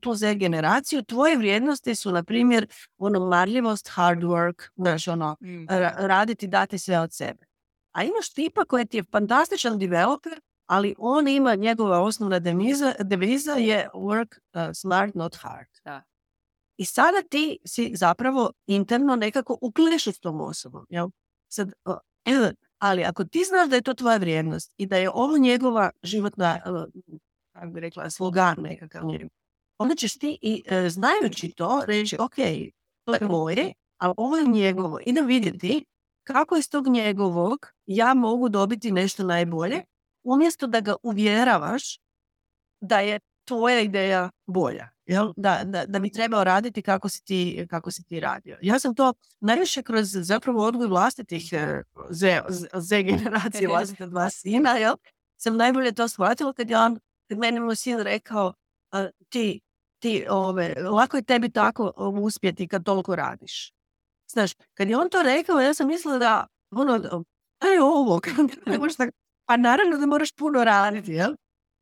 tu 0.01 0.15
Z 0.15 0.35
generaciju, 0.35 1.03
tvoje 1.03 1.37
vrijednosti 1.37 1.95
su, 1.95 2.13
na 2.13 2.23
primjer, 2.23 2.67
ono 2.99 3.27
marljivost, 3.27 3.89
hard 3.89 4.23
work, 4.23 4.71
znaš, 4.77 5.09
ono, 5.09 5.37
mm. 5.41 5.67
raditi, 5.97 6.47
dati 6.47 6.79
sve 6.79 7.01
od 7.01 7.13
sebe. 7.13 7.47
A 7.93 8.05
imaš 8.05 8.33
tipa 8.33 8.65
koji 8.65 8.87
ti 8.87 8.97
je 8.97 9.05
fantastičan 9.13 9.79
developer, 9.79 10.41
ali 10.67 10.95
on 10.99 11.29
ima, 11.29 11.55
njegova 11.55 12.01
osnovna 12.01 12.39
deviza, 12.39 12.95
deviza 13.01 13.53
je 13.53 13.89
work 13.95 14.39
smart, 14.75 15.15
not 15.15 15.37
hard. 15.37 15.69
Da. 15.85 16.03
I 16.83 16.85
sada 16.85 17.23
ti 17.31 17.59
si 17.65 17.93
zapravo 17.95 18.53
interno 18.67 19.17
nekako 19.17 19.59
uklešu 19.61 20.13
s 20.13 20.21
tom 20.21 20.41
osobom. 20.41 20.87
Jel? 20.89 21.09
Sad, 21.49 21.73
ali 22.79 23.05
ako 23.05 23.25
ti 23.25 23.45
znaš 23.45 23.69
da 23.69 23.77
je 23.77 23.83
to 23.83 23.95
tvoja 23.95 24.17
vrijednost 24.17 24.75
i 24.77 24.87
da 24.87 24.97
je 24.97 25.11
ovo 25.11 25.39
njegova 25.39 25.91
životna, 26.03 26.61
kako 27.53 27.67
bi 27.73 27.81
rekla, 27.81 28.11
slogan 28.11 28.57
nekakav 28.59 29.03
onda 29.79 29.95
ćeš 29.95 30.19
ti 30.19 30.39
i 30.43 30.63
e, 30.67 30.89
znajući 30.89 31.53
to 31.57 31.83
reći, 31.87 32.17
ok, 32.21 32.37
to 33.05 33.15
je 33.15 33.21
moje, 33.21 33.73
ali 33.99 34.15
ovo 34.17 34.37
je 34.37 34.47
njegovo. 34.47 34.99
Idem 35.07 35.27
vidjeti 35.27 35.85
kako 36.25 36.57
iz 36.57 36.71
tog 36.71 36.89
njegovog 36.89 37.67
ja 37.87 38.15
mogu 38.15 38.49
dobiti 38.49 38.93
nešto 38.93 39.25
najbolje, 39.25 39.83
umjesto 40.23 40.67
da 40.67 40.81
ga 40.81 40.95
uvjeravaš 41.03 41.99
da 42.81 43.01
je 43.01 43.21
tvoja 43.45 43.81
ideja 43.81 44.31
bolja. 44.47 44.89
Jel? 45.13 45.33
Da, 45.37 45.61
da, 45.65 45.87
da 45.87 45.99
bi 45.99 46.11
trebao 46.11 46.45
raditi 46.45 46.83
kako 46.83 47.09
si, 47.09 47.25
ti, 47.25 47.67
kako 47.71 47.91
si 47.91 48.05
ti 48.05 48.21
radio. 48.21 48.59
Ja 48.63 48.79
sam 48.79 48.95
to 48.95 49.13
najviše 49.41 49.83
kroz 49.83 50.09
zapravo 50.13 50.65
odgoj 50.65 50.87
vlastitih 50.87 51.53
e, 51.53 51.83
Z, 52.11 52.41
Z 52.75 53.03
generacije, 53.03 53.69
vlastite 53.73 54.07
dva 54.07 54.31
sina, 54.31 54.71
jel? 54.71 54.95
sam 55.43 55.57
najbolje 55.57 55.93
to 55.93 56.09
shvatila 56.09 56.53
kad 56.53 56.71
je 56.71 56.79
on, 56.79 56.99
kad 57.29 57.39
meni 57.39 57.61
moj 57.61 57.77
sin 57.77 57.99
rekao 57.99 58.53
ti, 59.29 59.61
ti 59.99 60.27
ove, 60.31 60.75
lako 60.75 61.17
je 61.17 61.23
tebi 61.23 61.51
tako 61.51 61.93
uspjeti 62.23 62.69
kad 62.69 62.85
toliko 62.85 63.17
radiš. 63.17 63.73
Znaš, 64.29 64.51
kad 64.75 64.89
je 64.89 64.97
on 64.97 65.11
to 65.11 65.23
rekao, 65.23 65.61
ja 65.61 65.75
sam 65.75 65.87
mislila 65.87 66.19
da 66.19 66.47
ono, 66.71 67.25
aj 67.59 67.79
ovo, 67.83 68.21
pa 69.47 69.57
naravno 69.57 69.99
da 69.99 70.07
moraš 70.07 70.33
puno 70.33 70.65
raditi, 70.65 71.13
jel? 71.13 71.33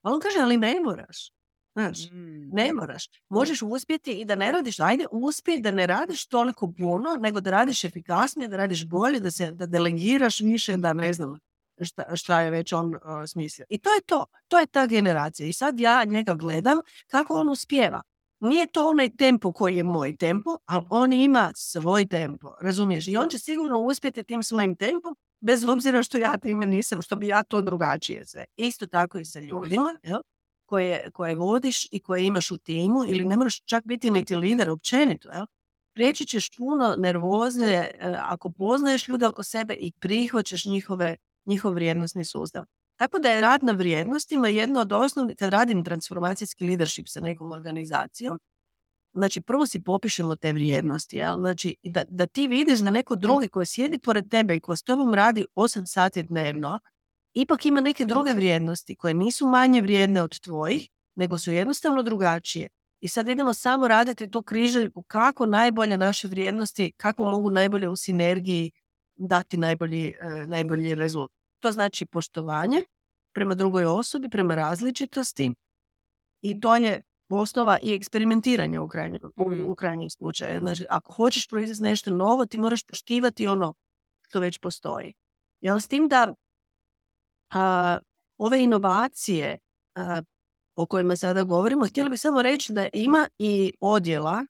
A 0.02 0.12
on 0.12 0.20
kaže, 0.20 0.38
ali 0.38 0.56
ne 0.56 0.80
moraš. 0.80 1.32
Znaš, 1.72 2.10
mm. 2.10 2.48
ne 2.52 2.72
moraš. 2.72 3.08
Možeš 3.28 3.62
uspjeti 3.62 4.12
i 4.12 4.24
da 4.24 4.34
ne 4.34 4.52
radiš, 4.52 4.80
ajde 4.80 5.06
uspij 5.10 5.60
da 5.60 5.70
ne 5.70 5.86
radiš 5.86 6.26
toliko 6.26 6.72
puno, 6.78 7.16
nego 7.20 7.40
da 7.40 7.50
radiš 7.50 7.84
efikasnije, 7.84 8.48
da 8.48 8.56
radiš 8.56 8.86
bolje, 8.86 9.20
da 9.20 9.30
se 9.30 9.50
da 9.50 9.66
delegiraš 9.66 10.40
više, 10.40 10.76
da 10.76 10.92
ne 10.92 11.12
znam 11.12 11.38
šta, 11.80 12.16
šta 12.16 12.40
je 12.40 12.50
već 12.50 12.72
on 12.72 12.94
uh, 12.94 13.00
smislio. 13.26 13.66
I 13.68 13.78
to 13.78 13.90
je 13.90 14.00
to. 14.00 14.26
To 14.48 14.58
je 14.58 14.66
ta 14.66 14.86
generacija. 14.86 15.46
I 15.46 15.52
sad 15.52 15.80
ja 15.80 16.04
njega 16.04 16.34
gledam 16.34 16.78
kako 17.10 17.34
on 17.34 17.48
uspjeva. 17.48 18.02
Nije 18.40 18.66
to 18.66 18.88
onaj 18.88 19.16
tempo 19.16 19.52
koji 19.52 19.76
je 19.76 19.84
moj 19.84 20.16
tempo, 20.16 20.58
ali 20.66 20.86
on 20.90 21.12
ima 21.12 21.52
svoj 21.54 22.06
tempo, 22.06 22.54
razumiješ? 22.60 23.08
I 23.08 23.16
on 23.16 23.28
će 23.28 23.38
sigurno 23.38 23.78
uspjeti 23.78 24.24
tim 24.24 24.42
svojim 24.42 24.76
tempom, 24.76 25.16
bez 25.40 25.64
obzira 25.64 26.02
što 26.02 26.18
ja 26.18 26.38
time 26.38 26.66
nisam, 26.66 27.02
što 27.02 27.16
bi 27.16 27.26
ja 27.26 27.42
to 27.42 27.62
drugačije 27.62 28.26
sve. 28.26 28.44
Isto 28.56 28.86
tako 28.86 29.18
i 29.18 29.24
sa 29.24 29.40
ljudima, 29.40 29.96
jel? 30.02 30.20
Koje, 30.70 31.10
koje 31.10 31.34
vodiš 31.34 31.86
i 31.90 32.00
koje 32.00 32.26
imaš 32.26 32.50
u 32.50 32.58
timu 32.58 33.04
ili 33.08 33.24
ne 33.24 33.36
moraš 33.36 33.60
čak 33.60 33.84
biti 33.84 34.10
niti 34.10 34.36
lider 34.36 34.70
općenito. 34.70 35.28
Jel? 35.28 35.46
Prijeći 35.94 36.26
ćeš 36.26 36.56
puno 36.56 36.94
nervoze 36.98 37.64
e, 37.64 38.16
ako 38.18 38.50
poznaješ 38.50 39.08
ljude 39.08 39.26
oko 39.26 39.42
sebe 39.42 39.74
i 39.74 39.92
prihvaćaš 40.00 40.64
njihove, 40.64 41.16
njihov 41.46 41.72
vrijednostni 41.72 42.24
sustav. 42.24 42.64
Tako 42.96 43.18
da 43.18 43.30
je 43.30 43.40
rad 43.40 43.64
na 43.64 43.72
vrijednostima 43.72 44.48
jedno 44.48 44.80
od 44.80 44.92
osnovnih, 44.92 45.36
kad 45.36 45.50
radim 45.50 45.84
transformacijski 45.84 46.66
leadership 46.66 47.08
sa 47.08 47.20
nekom 47.20 47.52
organizacijom, 47.52 48.38
Znači, 49.12 49.40
prvo 49.40 49.66
si 49.66 49.82
popišemo 49.82 50.36
te 50.36 50.52
vrijednosti, 50.52 51.16
jel? 51.16 51.38
Znači, 51.38 51.76
da, 51.82 52.04
da 52.08 52.26
ti 52.26 52.48
vidiš 52.48 52.78
da 52.78 52.90
neko 52.90 53.16
drugi 53.16 53.48
koji 53.48 53.66
sjedi 53.66 53.98
pored 53.98 54.30
tebe 54.30 54.56
i 54.56 54.60
koji 54.60 54.76
s 54.76 54.82
tobom 54.82 55.14
radi 55.14 55.46
8 55.54 55.86
sati 55.86 56.22
dnevno, 56.22 56.78
ipak 57.34 57.66
ima 57.66 57.80
neke 57.80 58.04
druge 58.04 58.32
vrijednosti 58.32 58.96
koje 58.96 59.14
nisu 59.14 59.46
manje 59.46 59.82
vrijedne 59.82 60.22
od 60.22 60.40
tvojih, 60.40 60.88
nego 61.14 61.38
su 61.38 61.52
jednostavno 61.52 62.02
drugačije. 62.02 62.68
I 63.00 63.08
sad 63.08 63.28
idemo 63.28 63.54
samo 63.54 63.88
raditi 63.88 64.30
tu 64.30 64.42
križaljku 64.42 65.02
kako 65.02 65.46
najbolje 65.46 65.96
naše 65.98 66.28
vrijednosti, 66.28 66.92
kako 66.96 67.24
mogu 67.24 67.50
najbolje 67.50 67.88
u 67.88 67.96
sinergiji 67.96 68.70
dati 69.16 69.56
najbolji, 69.56 70.14
e, 70.20 70.46
najbolji 70.46 70.94
rezultat. 70.94 71.36
To 71.60 71.72
znači 71.72 72.06
poštovanje 72.06 72.82
prema 73.32 73.54
drugoj 73.54 73.84
osobi, 73.84 74.28
prema 74.28 74.54
različitosti 74.54 75.52
i 76.42 76.60
to 76.60 76.76
je 76.76 77.02
osnova 77.28 77.78
i 77.82 77.94
eksperimentiranja 77.94 78.82
u 78.82 78.88
krajnjem, 78.88 79.20
u, 79.66 79.74
krajnjem 79.74 80.10
slučaju. 80.10 80.60
Znači, 80.60 80.86
ako 80.90 81.12
hoćeš 81.12 81.48
proizvesti 81.48 81.84
nešto 81.84 82.10
novo, 82.10 82.46
ti 82.46 82.58
moraš 82.58 82.82
poštivati 82.84 83.46
ono 83.46 83.74
što 84.28 84.40
već 84.40 84.58
postoji. 84.58 85.14
Jel, 85.60 85.80
s 85.80 85.88
tim 85.88 86.08
da 86.08 86.34
a, 87.50 87.98
ove 88.38 88.62
inovacije 88.62 89.58
a, 89.94 90.22
o 90.76 90.86
kojima 90.86 91.16
sada 91.16 91.42
govorimo, 91.42 91.86
htjela 91.86 92.08
bih 92.08 92.20
samo 92.20 92.42
reći 92.42 92.72
da 92.72 92.88
ima 92.92 93.28
i 93.38 93.72
odjela 93.80 94.46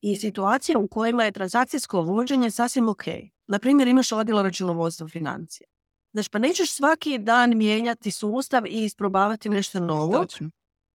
i 0.00 0.16
situacija 0.16 0.78
u 0.78 0.88
kojima 0.88 1.24
je 1.24 1.32
transakcijsko 1.32 2.02
vođenje 2.02 2.50
sasvim 2.50 2.88
ok. 2.88 3.04
Na 3.46 3.58
primjer, 3.58 3.88
imaš 3.88 4.12
odjela 4.12 4.42
računovodstva 4.42 5.08
financija. 5.08 5.66
Znači, 6.12 6.30
pa 6.30 6.38
nećeš 6.38 6.70
svaki 6.70 7.18
dan 7.18 7.56
mijenjati 7.56 8.10
sustav 8.10 8.66
i 8.66 8.84
isprobavati 8.84 9.48
nešto 9.48 9.80
novo 9.80 10.26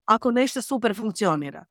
ako 0.06 0.32
nešto 0.32 0.62
super 0.62 0.96
funkcionira. 0.96 1.66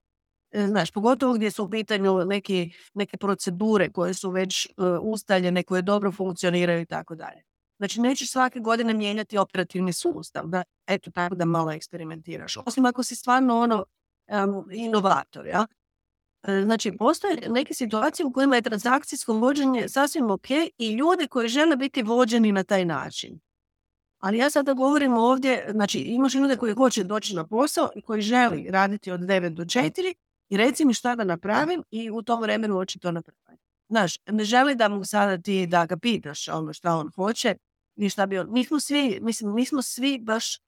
E, 0.51 0.67
znaš, 0.67 0.91
pogotovo 0.91 1.35
gdje 1.35 1.51
su 1.51 1.65
u 1.65 1.71
pitanju 1.71 2.25
neki, 2.25 2.73
neke 2.95 3.17
procedure 3.17 3.93
koje 3.93 4.15
su 4.15 4.31
već 4.31 4.67
uh, 4.67 4.85
ustaljene, 5.03 5.63
koje 5.63 5.83
dobro 5.83 6.13
funkcioniraju 6.13 6.81
i 6.81 6.87
tako 6.87 7.15
dalje. 7.15 7.43
Znači, 7.79 8.01
nećeš 8.01 8.31
svake 8.31 8.61
godine 8.61 8.95
mijenjati 8.95 9.39
operativni 9.39 9.93
sustav, 9.93 10.47
da, 10.47 10.63
eto, 10.87 11.11
tako 11.11 11.35
da 11.35 11.45
malo 11.45 11.73
eksperimentiraš. 11.73 12.57
Osim 12.67 12.87
ako 12.87 13.03
si 13.03 13.17
stvarno 13.17 13.59
ono, 13.61 13.85
um, 14.29 14.69
inovator, 14.73 15.47
ja? 15.47 15.67
E, 16.43 16.63
znači, 16.63 16.93
postoje 16.99 17.49
neke 17.49 17.75
situacije 17.75 18.27
u 18.27 18.33
kojima 18.33 18.57
je 18.57 18.63
transakcijsko 18.63 19.33
vođenje 19.33 19.89
sasvim 19.89 20.31
ok 20.31 20.51
i 20.79 20.93
ljude 20.93 21.27
koji 21.27 21.49
žele 21.49 21.77
biti 21.77 22.03
vođeni 22.03 22.53
na 22.53 22.65
taj 22.65 22.85
način. 22.85 23.41
Ali 24.19 24.39
ja 24.39 24.51
sada 24.51 24.73
govorim 24.73 25.13
ovdje, 25.13 25.67
znači 25.71 25.99
imaš 25.99 26.35
ljude 26.35 26.57
koji 26.57 26.75
hoće 26.75 27.05
doći 27.05 27.35
na 27.35 27.47
posao 27.47 27.91
i 27.95 28.03
koji 28.03 28.23
želi 28.23 28.71
raditi 28.71 29.11
od 29.11 29.21
9 29.21 29.49
do 29.49 29.65
4 29.65 30.15
i 30.49 30.57
reci 30.57 30.85
mi 30.85 30.95
šta 30.95 31.17
da 31.17 31.25
napravim 31.25 31.83
i 31.91 32.11
u 32.11 32.23
tom 32.23 32.43
vremenu 32.43 32.75
hoće 32.75 32.99
to 32.99 33.13
napraviti. 33.13 33.65
Znaš, 33.89 34.19
ne 34.27 34.45
želi 34.45 34.75
da 34.75 34.89
mu 34.89 35.05
sada 35.05 35.39
ti 35.43 35.67
da 35.67 35.87
ga 35.87 35.97
pitaš 35.97 36.49
ono 36.49 36.73
šta 36.73 36.97
on 36.97 37.11
hoće, 37.15 37.55
ni 37.99 38.11
šta 38.11 38.27
bi 38.27 38.39
on, 38.39 38.47
mi 38.51 38.65
smo 38.65 38.81
svi, 38.81 39.19
mislim, 39.23 39.55
mi 39.55 39.65
smo 39.65 39.83
svi 39.83 40.19
baš, 40.19 40.57
e, 40.57 40.61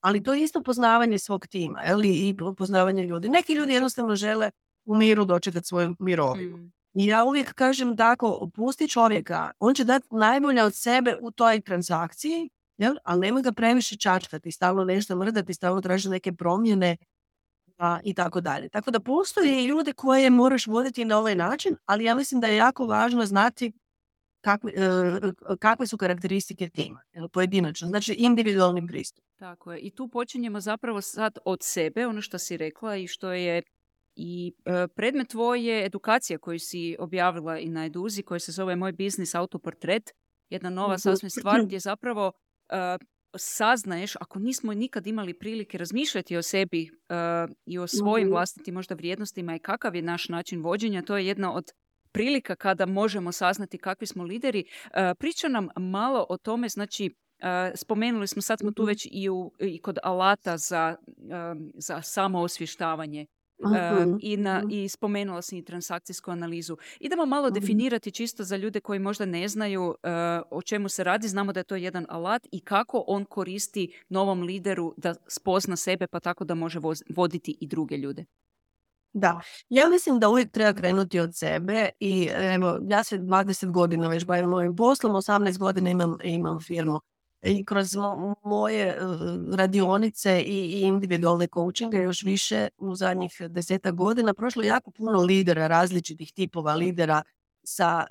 ali 0.00 0.22
to 0.22 0.34
je 0.34 0.42
isto 0.42 0.62
poznavanje 0.62 1.18
svog 1.18 1.46
tima, 1.46 1.82
ali 1.86 2.08
i 2.08 2.36
poznavanje 2.56 3.02
ljudi. 3.02 3.28
Neki 3.28 3.52
ljudi 3.52 3.72
jednostavno 3.72 4.16
žele 4.16 4.50
u 4.84 4.96
miru 4.96 5.24
dočekati 5.24 5.66
svoju 5.66 5.96
mirovinu. 5.98 6.56
Mm. 6.56 6.72
I 6.94 7.06
ja 7.06 7.24
uvijek 7.24 7.54
kažem 7.54 7.96
tako, 7.96 8.50
pusti 8.54 8.88
čovjeka, 8.88 9.50
on 9.58 9.74
će 9.74 9.84
dati 9.84 10.06
najbolje 10.10 10.64
od 10.64 10.74
sebe 10.74 11.16
u 11.20 11.30
toj 11.30 11.60
transakciji, 11.60 12.50
jel? 12.78 12.94
ali 13.04 13.20
nemoj 13.20 13.42
ga 13.42 13.52
previše 13.52 13.96
čačkati, 13.96 14.52
stalno 14.52 14.84
nešto 14.84 15.16
mrdati, 15.16 15.54
stalno 15.54 15.80
traži 15.80 16.08
neke 16.08 16.32
promjene 16.32 16.96
a, 17.78 17.98
i 18.04 18.14
tako 18.14 18.40
dalje. 18.40 18.68
Tako 18.68 18.90
da 18.90 19.00
postoje 19.00 19.64
i 19.64 19.66
ljude 19.66 19.92
koje 19.92 20.30
moraš 20.30 20.66
voditi 20.66 21.04
na 21.04 21.18
ovaj 21.18 21.34
način, 21.34 21.76
ali 21.86 22.04
ja 22.04 22.14
mislim 22.14 22.40
da 22.40 22.46
je 22.46 22.56
jako 22.56 22.86
važno 22.86 23.26
znati 23.26 23.72
kakve, 24.40 24.72
kakve 25.58 25.86
su 25.86 25.96
karakteristike 25.96 26.68
tima, 26.68 27.00
pojedinačno, 27.32 27.88
znači 27.88 28.12
individualni 28.12 28.86
pristup. 28.86 29.24
Tako 29.38 29.72
je. 29.72 29.80
I 29.80 29.90
tu 29.90 30.08
počinjemo 30.08 30.60
zapravo 30.60 31.00
sad 31.00 31.38
od 31.44 31.58
sebe, 31.62 32.06
ono 32.06 32.22
što 32.22 32.38
si 32.38 32.56
rekla 32.56 32.96
i 32.96 33.06
što 33.06 33.32
je 33.32 33.62
i 34.18 34.52
predmet 34.94 35.28
tvoje 35.28 35.84
edukacija 35.84 36.38
koju 36.38 36.58
si 36.58 36.96
objavila 36.98 37.58
i 37.58 37.68
na 37.68 37.86
Eduzi, 37.86 38.22
koja 38.22 38.38
se 38.38 38.52
zove 38.52 38.76
Moj 38.76 38.92
biznis 38.92 39.34
autoportret, 39.34 40.10
jedna 40.50 40.70
nova 40.70 40.98
sasvim 40.98 41.30
stvar 41.30 41.64
gdje 41.64 41.78
zapravo 41.78 42.32
e, 42.68 42.98
saznaješ, 43.36 44.16
ako 44.16 44.38
nismo 44.38 44.74
nikad 44.74 45.06
imali 45.06 45.38
prilike 45.38 45.78
razmišljati 45.78 46.36
o 46.36 46.42
sebi 46.42 46.82
e, 46.82 46.88
i 47.66 47.78
o 47.78 47.86
svojim 47.86 48.28
vlastitim 48.28 48.74
možda 48.74 48.94
vrijednostima 48.94 49.56
i 49.56 49.58
kakav 49.58 49.94
je 49.94 50.02
naš 50.02 50.28
način 50.28 50.62
vođenja, 50.62 51.02
to 51.02 51.16
je 51.16 51.26
jedna 51.26 51.54
od 51.54 51.64
prilika 52.12 52.56
kada 52.56 52.86
možemo 52.86 53.32
saznati 53.32 53.78
kakvi 53.78 54.06
smo 54.06 54.24
lideri. 54.24 54.64
Priča 55.18 55.48
nam 55.48 55.68
malo 55.76 56.26
o 56.28 56.36
tome, 56.36 56.68
znači 56.68 57.14
spomenuli 57.74 58.26
smo, 58.26 58.42
sad 58.42 58.58
smo 58.58 58.70
tu 58.70 58.82
mhm. 58.82 58.88
već 58.88 59.08
i, 59.10 59.28
u, 59.28 59.52
i 59.60 59.78
kod 59.78 59.98
alata 60.02 60.56
za, 60.56 60.96
za 61.74 62.02
samo 62.02 62.40
osvještavanje 62.40 63.26
i, 64.20 64.36
na, 64.36 64.62
i 64.70 64.88
spomenula 64.88 65.42
sam 65.42 65.58
i 65.58 65.64
transakcijsku 65.64 66.30
analizu. 66.30 66.76
Idemo 67.00 67.26
malo 67.26 67.50
definirati 67.50 68.10
čisto 68.10 68.44
za 68.44 68.56
ljude 68.56 68.80
koji 68.80 68.98
možda 68.98 69.24
ne 69.24 69.48
znaju 69.48 69.94
o 70.50 70.62
čemu 70.62 70.88
se 70.88 71.04
radi. 71.04 71.28
Znamo 71.28 71.52
da 71.52 71.60
je 71.60 71.64
to 71.64 71.76
jedan 71.76 72.06
alat 72.08 72.46
i 72.52 72.60
kako 72.60 73.04
on 73.06 73.24
koristi 73.24 73.92
novom 74.08 74.42
lideru 74.42 74.94
da 74.96 75.14
spozna 75.28 75.76
sebe 75.76 76.06
pa 76.06 76.20
tako 76.20 76.44
da 76.44 76.54
može 76.54 76.80
voditi 77.08 77.58
i 77.60 77.66
druge 77.66 77.96
ljude. 77.96 78.24
Da, 79.18 79.40
ja 79.68 79.88
mislim 79.88 80.18
da 80.18 80.28
uvijek 80.28 80.50
treba 80.50 80.72
krenuti 80.72 81.20
od 81.20 81.36
sebe 81.36 81.88
i 82.00 82.28
evo, 82.32 82.78
ja 82.88 83.04
se 83.04 83.18
20 83.18 83.70
godina 83.70 84.08
već 84.08 84.24
bavim 84.24 84.52
ovim 84.52 84.76
poslom, 84.76 85.12
18 85.12 85.58
godina 85.58 85.90
imam, 85.90 86.16
imam 86.22 86.60
firmu 86.60 87.00
i 87.42 87.64
kroz 87.64 87.96
moje 88.42 88.86
e, 88.86 88.96
radionice 89.56 90.42
i 90.42 90.80
individualne 90.80 91.46
coachinge 91.54 91.98
još 91.98 92.22
više 92.22 92.68
u 92.78 92.94
zadnjih 92.94 93.32
deseta 93.48 93.90
godina 93.90 94.34
prošlo 94.34 94.62
jako 94.62 94.90
puno 94.90 95.22
lidera, 95.22 95.66
različitih 95.66 96.32
tipova 96.32 96.74
lidera 96.74 97.22
sa, 97.62 98.06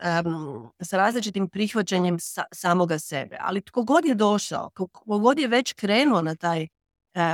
sa 0.82 0.98
različitim 0.98 1.50
prihvaćanjem 1.50 2.18
samoga 2.52 3.00
sebe. 3.00 3.38
Ali 3.40 3.62
tko 3.62 3.84
god 3.84 4.06
je 4.06 4.16
došao, 4.16 4.70
tko 4.74 5.20
god 5.20 5.40
je 5.40 5.48
već 5.48 5.74
krenuo 5.74 6.22
na 6.22 6.36
taj 6.36 6.68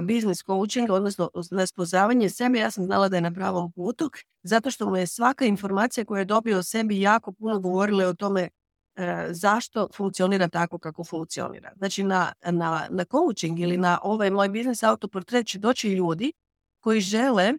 business 0.02 0.44
coaching, 0.44 0.90
odnosno 0.90 1.30
na 1.52 1.66
spoznavanje 1.66 2.30
sebe, 2.30 2.60
ja 2.60 2.72
sam 2.72 2.86
znala 2.86 3.10
da 3.10 3.18
je 3.18 3.22
na 3.22 3.32
pravom 3.34 3.72
putu, 3.72 4.10
zato 4.44 4.72
što 4.72 4.90
mu 4.90 4.98
je 4.98 5.08
svaka 5.08 5.46
informacija 5.46 6.06
koju 6.06 6.20
je 6.20 6.26
dobio 6.26 6.58
o 6.58 6.64
sebi 6.64 7.02
jako 7.02 7.32
puno 7.32 7.60
govorila 7.60 8.06
o 8.08 8.14
tome 8.14 8.50
E, 8.96 9.28
zašto 9.30 9.88
funkcionira 9.96 10.48
tako 10.48 10.78
kako 10.78 11.04
funkcionira. 11.04 11.72
Znači 11.78 12.04
na, 12.04 12.34
na, 12.46 12.88
na 12.90 13.06
coaching 13.06 13.60
ili 13.60 13.78
na 13.78 14.00
ovaj 14.04 14.30
moj 14.30 14.50
biznis 14.50 14.84
autoportret 14.84 15.48
će 15.48 15.60
doći 15.60 15.90
ljudi 15.90 16.34
koji 16.80 17.02
žele 17.02 17.54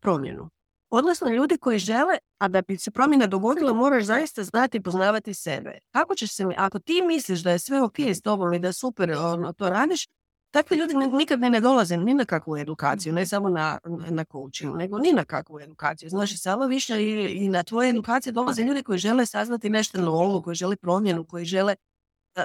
promjenu. 0.00 0.50
Odnosno 0.90 1.28
ljudi 1.28 1.58
koji 1.58 1.78
žele, 1.78 2.18
a 2.38 2.48
da 2.48 2.62
bi 2.62 2.76
se 2.76 2.90
promjena 2.90 3.26
dogodila 3.26 3.72
moraš 3.72 4.04
zaista 4.04 4.42
znati 4.42 4.78
i 4.78 4.82
poznavati 4.82 5.34
sebe. 5.34 5.78
Kako 5.90 6.14
ćeš 6.14 6.32
se, 6.34 6.46
ako 6.56 6.78
ti 6.78 7.02
misliš 7.02 7.42
da 7.42 7.50
je 7.50 7.58
sve 7.58 7.82
ok 7.82 7.98
s 7.98 8.22
tobom 8.22 8.54
i 8.54 8.58
da 8.58 8.72
super 8.72 9.12
ono, 9.12 9.52
to 9.52 9.68
radiš, 9.68 10.06
Takvi 10.52 10.76
ljudi 10.76 10.94
nikad 10.94 11.40
ne, 11.40 11.60
dolaze 11.60 11.96
ni 11.96 12.14
na 12.14 12.24
kakvu 12.24 12.56
edukaciju, 12.56 13.12
ne 13.12 13.26
samo 13.26 13.48
na, 13.48 13.78
na 14.10 14.24
coaching, 14.24 14.76
nego 14.76 14.98
ni 14.98 15.12
na 15.12 15.24
kakvu 15.24 15.60
edukaciju. 15.60 16.08
Znači, 16.08 16.36
samo 16.36 16.66
više 16.66 17.02
i, 17.02 17.44
i 17.44 17.48
na 17.48 17.62
tvoje 17.62 17.90
edukacije 17.90 18.32
dolaze 18.32 18.62
ljudi 18.62 18.82
koji 18.82 18.98
žele 18.98 19.26
saznati 19.26 19.70
nešto 19.70 20.00
novo, 20.00 20.42
koji 20.42 20.54
žele 20.54 20.76
promjenu, 20.76 21.24
koji 21.24 21.44
žele 21.44 21.74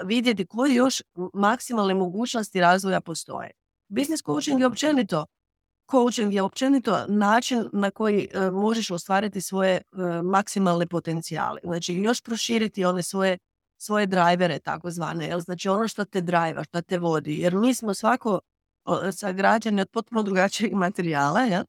vidjeti 0.05 0.45
koje 0.45 0.75
još 0.75 1.01
maksimalne 1.33 1.93
mogućnosti 1.93 2.61
razvoja 2.61 3.01
postoje. 3.01 3.51
Business 3.87 4.23
coaching 4.23 4.59
je 4.59 4.67
općenito 4.67 5.25
coaching 5.91 6.33
je 6.33 6.41
općenito 6.41 7.05
način 7.07 7.69
na 7.73 7.91
koji 7.91 8.27
e, 8.33 8.51
možeš 8.51 8.91
ostvariti 8.91 9.41
svoje 9.41 9.73
e, 9.75 9.81
maksimalne 10.23 10.87
potencijale. 10.87 11.59
Znači, 11.63 11.93
još 11.93 12.21
proširiti 12.21 12.85
one 12.85 13.03
svoje 13.03 13.37
svoje 13.77 14.05
drajvere 14.05 14.59
takozvane, 14.59 15.25
jel? 15.27 15.39
znači 15.39 15.69
ono 15.69 15.87
što 15.87 16.05
te 16.05 16.21
drajva, 16.21 16.63
što 16.63 16.81
te 16.81 16.97
vodi, 16.97 17.37
jer 17.39 17.55
mi 17.55 17.73
smo 17.73 17.93
svako 17.93 18.39
sagrađeni 19.13 19.81
od 19.81 19.89
potpuno 19.89 20.23
drugačijeg 20.23 20.73
materijala, 20.85 21.39
jel? 21.39 21.63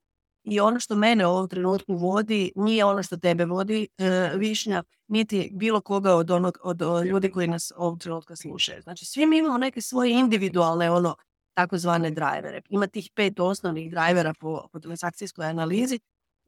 i 0.45 0.61
ono 0.61 0.81
što 0.81 0.97
mene 0.97 1.27
u 1.27 1.31
ovom 1.31 1.49
trenutku 1.49 1.95
vodi 1.95 2.53
nije 2.57 2.85
ono 2.85 3.03
što 3.03 3.17
tebe 3.17 3.45
vodi 3.45 3.89
e, 3.99 4.31
višnja, 4.35 4.83
niti 5.09 5.51
bilo 5.53 5.81
koga 5.81 6.15
od, 6.15 6.31
onog, 6.31 6.59
od, 6.63 6.83
ljudi 7.07 7.31
koji 7.31 7.49
nas 7.49 7.73
ovog 7.77 8.01
trenutka 8.01 8.37
slušaju. 8.37 8.83
Znači 8.83 9.05
svi 9.05 9.27
mi 9.27 9.39
imamo 9.39 9.59
neke 9.59 9.81
svoje 9.81 10.13
individualne 10.13 10.91
ono 10.91 11.17
takozvane 11.55 12.11
drajvere. 12.11 12.61
Ima 12.69 12.87
tih 12.87 13.11
pet 13.15 13.41
osnovnih 13.41 13.91
drajvera 13.91 14.35
po, 14.41 14.69
po 14.73 14.81
transakcijskoj 14.81 15.47
analizi 15.47 16.01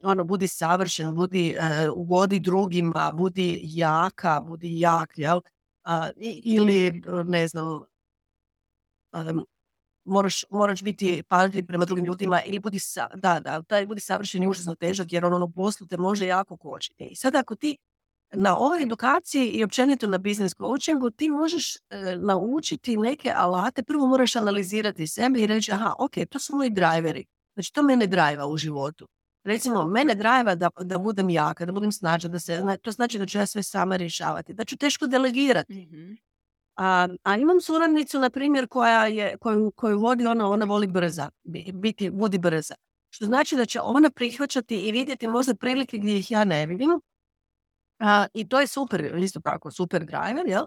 ono, 0.03 0.25
budi 0.25 0.49
savršen, 0.49 1.15
budi, 1.15 1.57
uh, 1.59 1.93
ugodi 1.97 2.41
drugima, 2.41 3.13
budi 3.15 3.61
jaka, 3.63 4.41
budi 4.41 4.81
jak, 4.81 5.19
jel? 5.19 5.41
ili, 6.17 7.03
ne 7.25 7.49
znam, 7.49 7.83
um, 9.13 9.47
moraš, 10.05 10.45
moraš 10.51 10.83
biti 10.83 11.23
pažljiv 11.29 11.67
prema 11.67 11.85
drugim 11.85 12.05
ljudima 12.05 12.43
ili 12.43 12.59
budi, 12.59 12.79
sa, 12.79 13.09
da, 13.15 13.41
da, 13.41 13.63
taj 13.63 13.87
budi 13.87 14.01
savršen 14.01 14.43
i 14.43 14.49
užasno 14.49 14.75
težak 14.75 15.13
jer 15.13 15.25
on 15.25 15.35
ono 15.35 15.49
poslu 15.51 15.87
te 15.87 15.97
može 15.97 16.27
jako 16.27 16.57
kočiti. 16.57 17.05
I 17.05 17.17
sad 17.17 17.35
ako 17.35 17.55
ti 17.55 17.77
na 18.33 18.59
ovoj 18.59 18.83
edukaciji 18.83 19.49
i 19.49 19.65
općenito 19.65 20.07
na 20.07 20.19
business 20.19 20.55
coachingu 20.57 21.11
ti 21.11 21.31
možeš 21.31 21.77
e, 21.77 21.81
naučiti 22.17 22.97
neke 22.97 23.33
alate. 23.37 23.83
Prvo 23.83 24.07
moraš 24.07 24.37
analizirati 24.37 25.07
sebe 25.07 25.41
i 25.41 25.47
reći, 25.47 25.73
aha, 25.73 25.95
ok, 25.99 26.13
to 26.31 26.39
su 26.39 26.57
moji 26.57 26.71
driveri. 26.71 27.25
Znači, 27.55 27.73
to 27.73 27.83
mene 27.83 28.07
drajva 28.07 28.47
u 28.47 28.57
životu. 28.57 29.09
Recimo, 29.45 29.87
mene 29.87 30.15
drajva 30.15 30.55
da, 30.55 30.71
da 30.81 30.99
budem 30.99 31.31
jaka, 31.31 31.67
da 31.67 31.73
budem 31.73 31.93
snažna, 31.93 32.29
da 32.29 32.39
se, 32.39 32.79
to 32.83 32.91
znači 32.91 33.19
da 33.19 33.27
ću 33.27 33.39
ja 33.39 33.47
sve 33.47 33.63
sama 33.63 33.97
rješavati, 33.97 34.55
da 34.55 34.65
ću 34.65 34.77
teško 34.77 35.07
delegirati. 35.07 35.75
Mhm. 35.75 36.13
A, 36.77 37.09
a 37.23 37.37
imam 37.37 37.61
suradnicu, 37.61 38.19
na 38.19 38.31
primjer, 38.31 38.69
koja 38.69 39.07
je, 39.07 39.37
koju, 39.39 39.73
koju 39.77 39.99
vodi 39.99 40.27
ona, 40.27 40.49
ona 40.49 40.65
voli 40.65 40.87
brza, 40.87 41.31
biti, 41.73 42.11
vodi 42.11 42.39
brza. 42.39 42.75
Što 43.11 43.25
znači 43.25 43.57
da 43.57 43.67
će 43.67 43.81
ona 43.81 44.11
prihvaćati 44.11 44.77
i 44.77 44.93
vidjeti 44.93 45.29
možda 45.29 45.55
prilike 45.55 45.99
gdje 45.99 46.19
ih 46.19 46.31
ja 46.31 46.45
ne 46.45 46.67
vidim, 46.67 47.01
a, 47.99 48.27
I 48.35 48.49
to 48.49 48.61
je 48.61 48.67
super, 48.67 49.17
isto 49.19 49.41
tako, 49.41 49.71
super 49.71 50.05
driver, 50.05 50.47
jel? 50.47 50.65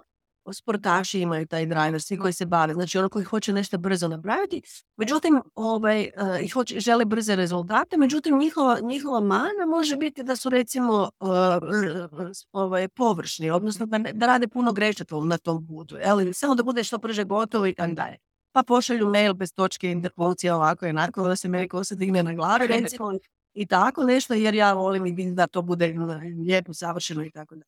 Sportaši 0.52 1.20
imaju 1.20 1.48
taj 1.48 1.66
driver, 1.66 2.02
svi 2.02 2.18
koji 2.18 2.34
se 2.34 2.46
bave, 2.46 2.74
znači 2.74 2.98
ono 2.98 3.10
koji 3.10 3.26
hoće 3.26 3.54
nešto 3.54 3.78
brzo 3.78 4.08
napraviti, 4.08 4.62
međutim, 4.98 5.42
ovaj, 5.56 6.10
uh, 6.44 6.52
hoće, 6.54 6.80
žele 6.80 7.06
brze 7.06 7.36
rezultate, 7.36 7.98
međutim, 7.98 8.40
njihova, 8.40 8.80
njihova 8.82 9.20
mana 9.20 9.66
može 9.68 9.98
biti 9.98 10.24
da 10.24 10.36
su 10.36 10.50
recimo 10.50 11.10
uh, 11.20 11.30
ovaj, 12.52 12.88
površni, 12.88 13.50
odnosno 13.50 13.86
da, 13.86 13.98
da 13.98 14.26
rade 14.26 14.48
puno 14.48 14.74
grešaka 14.74 15.16
na 15.16 15.38
tom 15.38 15.68
putu, 15.68 15.98
jel? 15.98 16.34
samo 16.34 16.56
da 16.56 16.64
bude 16.64 16.84
što 16.84 16.98
brže 16.98 17.24
gotovo 17.24 17.68
i 17.68 17.74
tako 17.74 17.94
dalje. 17.94 18.18
Pa 18.52 18.64
pošalju 18.64 19.10
mail 19.10 19.34
bez 19.34 19.54
točke 19.54 19.92
interpunkcije 19.92 20.54
ovako 20.54 20.86
i 20.86 20.90
onako, 20.90 21.28
da 21.28 21.36
se 21.36 21.50
meni 21.50 21.68
kosa 21.68 21.96
digne 21.96 22.24
na 22.24 22.34
glavi, 22.34 22.68
recimo, 22.82 23.14
i 23.54 23.66
tako 23.66 24.04
nešto, 24.04 24.34
jer 24.34 24.56
ja 24.56 24.74
volim 24.74 25.06
i 25.06 25.32
da 25.32 25.48
to 25.48 25.62
bude 25.62 25.96
lijepo, 26.46 26.74
savršeno 26.74 27.26
i 27.26 27.32
tako 27.32 27.56
da. 27.56 27.64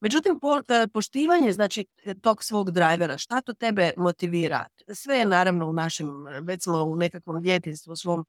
Međutim, 0.00 0.40
po, 0.40 0.60
e, 0.68 0.86
poštivanje 0.92 1.52
znači, 1.52 1.86
tog 2.20 2.44
svog 2.44 2.70
drajvera, 2.70 3.18
šta 3.18 3.40
to 3.40 3.52
tebe 3.52 3.92
motivira? 3.96 4.66
Sve 4.94 5.16
je 5.16 5.26
naravno 5.26 5.66
u 5.66 5.72
našem, 5.72 6.24
već 6.42 6.62
smo 6.62 6.82
u 6.84 6.96
nekakvom 6.96 7.42
djetinstvu 7.42 7.96
svom 7.96 8.24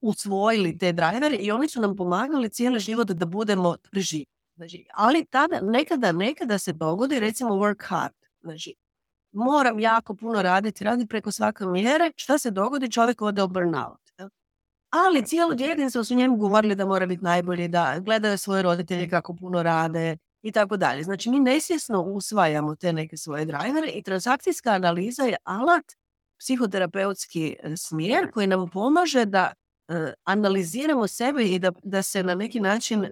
usvojili 0.00 0.78
te 0.78 0.92
drajvere 0.92 1.36
i 1.36 1.50
oni 1.50 1.68
su 1.68 1.80
nam 1.80 1.96
pomagali 1.96 2.50
cijeli 2.50 2.80
život 2.80 3.10
da 3.10 3.26
budemo 3.26 3.76
brži. 3.92 4.24
Znači, 4.56 4.86
ali 4.94 5.24
tada, 5.24 5.60
nekada, 5.60 6.12
nekada 6.12 6.58
se 6.58 6.72
dogodi, 6.72 7.20
recimo 7.20 7.50
work 7.50 7.84
hard. 7.88 8.14
Znači, 8.40 8.74
moram 9.32 9.80
jako 9.80 10.14
puno 10.14 10.42
raditi, 10.42 10.84
raditi 10.84 11.08
preko 11.08 11.32
svake 11.32 11.64
mjere. 11.64 12.12
Šta 12.16 12.38
se 12.38 12.50
dogodi? 12.50 12.90
Čovjek 12.90 13.22
ode 13.22 13.42
u 13.42 13.48
burnout 13.48 14.08
ali 14.90 15.26
cijelo 15.26 15.54
djetinstvo 15.54 16.04
su 16.04 16.14
njemu 16.14 16.36
govorili 16.36 16.74
da 16.74 16.86
mora 16.86 17.06
biti 17.06 17.24
najbolji, 17.24 17.68
da 17.68 17.98
gledaju 18.00 18.38
svoje 18.38 18.62
roditelje 18.62 19.08
kako 19.08 19.34
puno 19.34 19.62
rade 19.62 20.16
i 20.42 20.52
tako 20.52 20.76
dalje. 20.76 21.02
Znači 21.02 21.30
mi 21.30 21.40
nesvjesno 21.40 22.02
usvajamo 22.02 22.76
te 22.76 22.92
neke 22.92 23.16
svoje 23.16 23.44
drajvere 23.44 23.88
i 23.88 24.02
transakcijska 24.02 24.70
analiza 24.70 25.22
je 25.22 25.36
alat, 25.44 25.84
psihoterapeutski 26.38 27.56
e, 27.62 27.76
smjer 27.76 28.30
koji 28.30 28.46
nam 28.46 28.70
pomaže 28.70 29.24
da 29.24 29.52
e, 29.88 30.12
analiziramo 30.24 31.08
sebe 31.08 31.44
i 31.44 31.58
da, 31.58 31.72
da 31.82 32.02
se 32.02 32.22
na 32.22 32.34
neki 32.34 32.60
način 32.60 33.06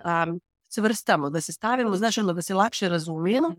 svrstamo, 0.69 1.31
da 1.31 1.41
se 1.41 1.53
stavimo, 1.53 1.97
znači 1.97 2.23
da 2.35 2.43
se 2.43 2.55
lakše 2.55 2.89
razumijemo 2.89 3.55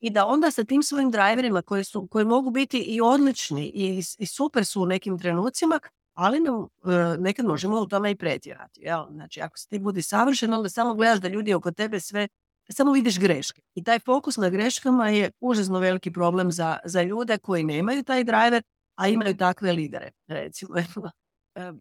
i 0.00 0.10
da 0.10 0.26
onda 0.26 0.50
sa 0.50 0.64
tim 0.64 0.82
svojim 0.82 1.10
driverima 1.10 1.62
koji, 1.62 1.84
su, 1.84 2.06
koji 2.06 2.24
mogu 2.24 2.50
biti 2.50 2.78
i 2.78 3.00
odlični 3.00 3.66
i, 3.74 4.02
i 4.18 4.26
super 4.26 4.64
su 4.64 4.82
u 4.82 4.86
nekim 4.86 5.18
trenucima, 5.18 5.80
ali 6.14 6.40
nam, 6.40 6.54
e, 6.64 7.16
nekad 7.18 7.46
možemo 7.46 7.80
u 7.80 7.86
tome 7.86 8.10
i 8.10 8.16
pretjerati. 8.16 8.80
Jel? 8.80 9.04
Znači, 9.10 9.40
ako 9.40 9.58
se 9.58 9.68
ti 9.68 9.78
budi 9.78 10.02
savršen, 10.02 10.54
onda 10.54 10.68
samo 10.68 10.94
gledaš 10.94 11.20
da 11.20 11.28
ljudi 11.28 11.54
oko 11.54 11.72
tebe 11.72 12.00
sve, 12.00 12.28
samo 12.72 12.92
vidiš 12.92 13.18
greške. 13.18 13.62
I 13.74 13.84
taj 13.84 13.98
fokus 13.98 14.36
na 14.36 14.48
greškama 14.48 15.08
je 15.08 15.30
užasno 15.40 15.78
veliki 15.78 16.12
problem 16.12 16.52
za, 16.52 16.78
za 16.84 17.02
ljude 17.02 17.38
koji 17.38 17.64
nemaju 17.64 18.02
taj 18.02 18.24
driver, 18.24 18.62
a 18.96 19.08
imaju 19.08 19.36
takve 19.36 19.72
lidere, 19.72 20.10
recimo. 20.28 20.74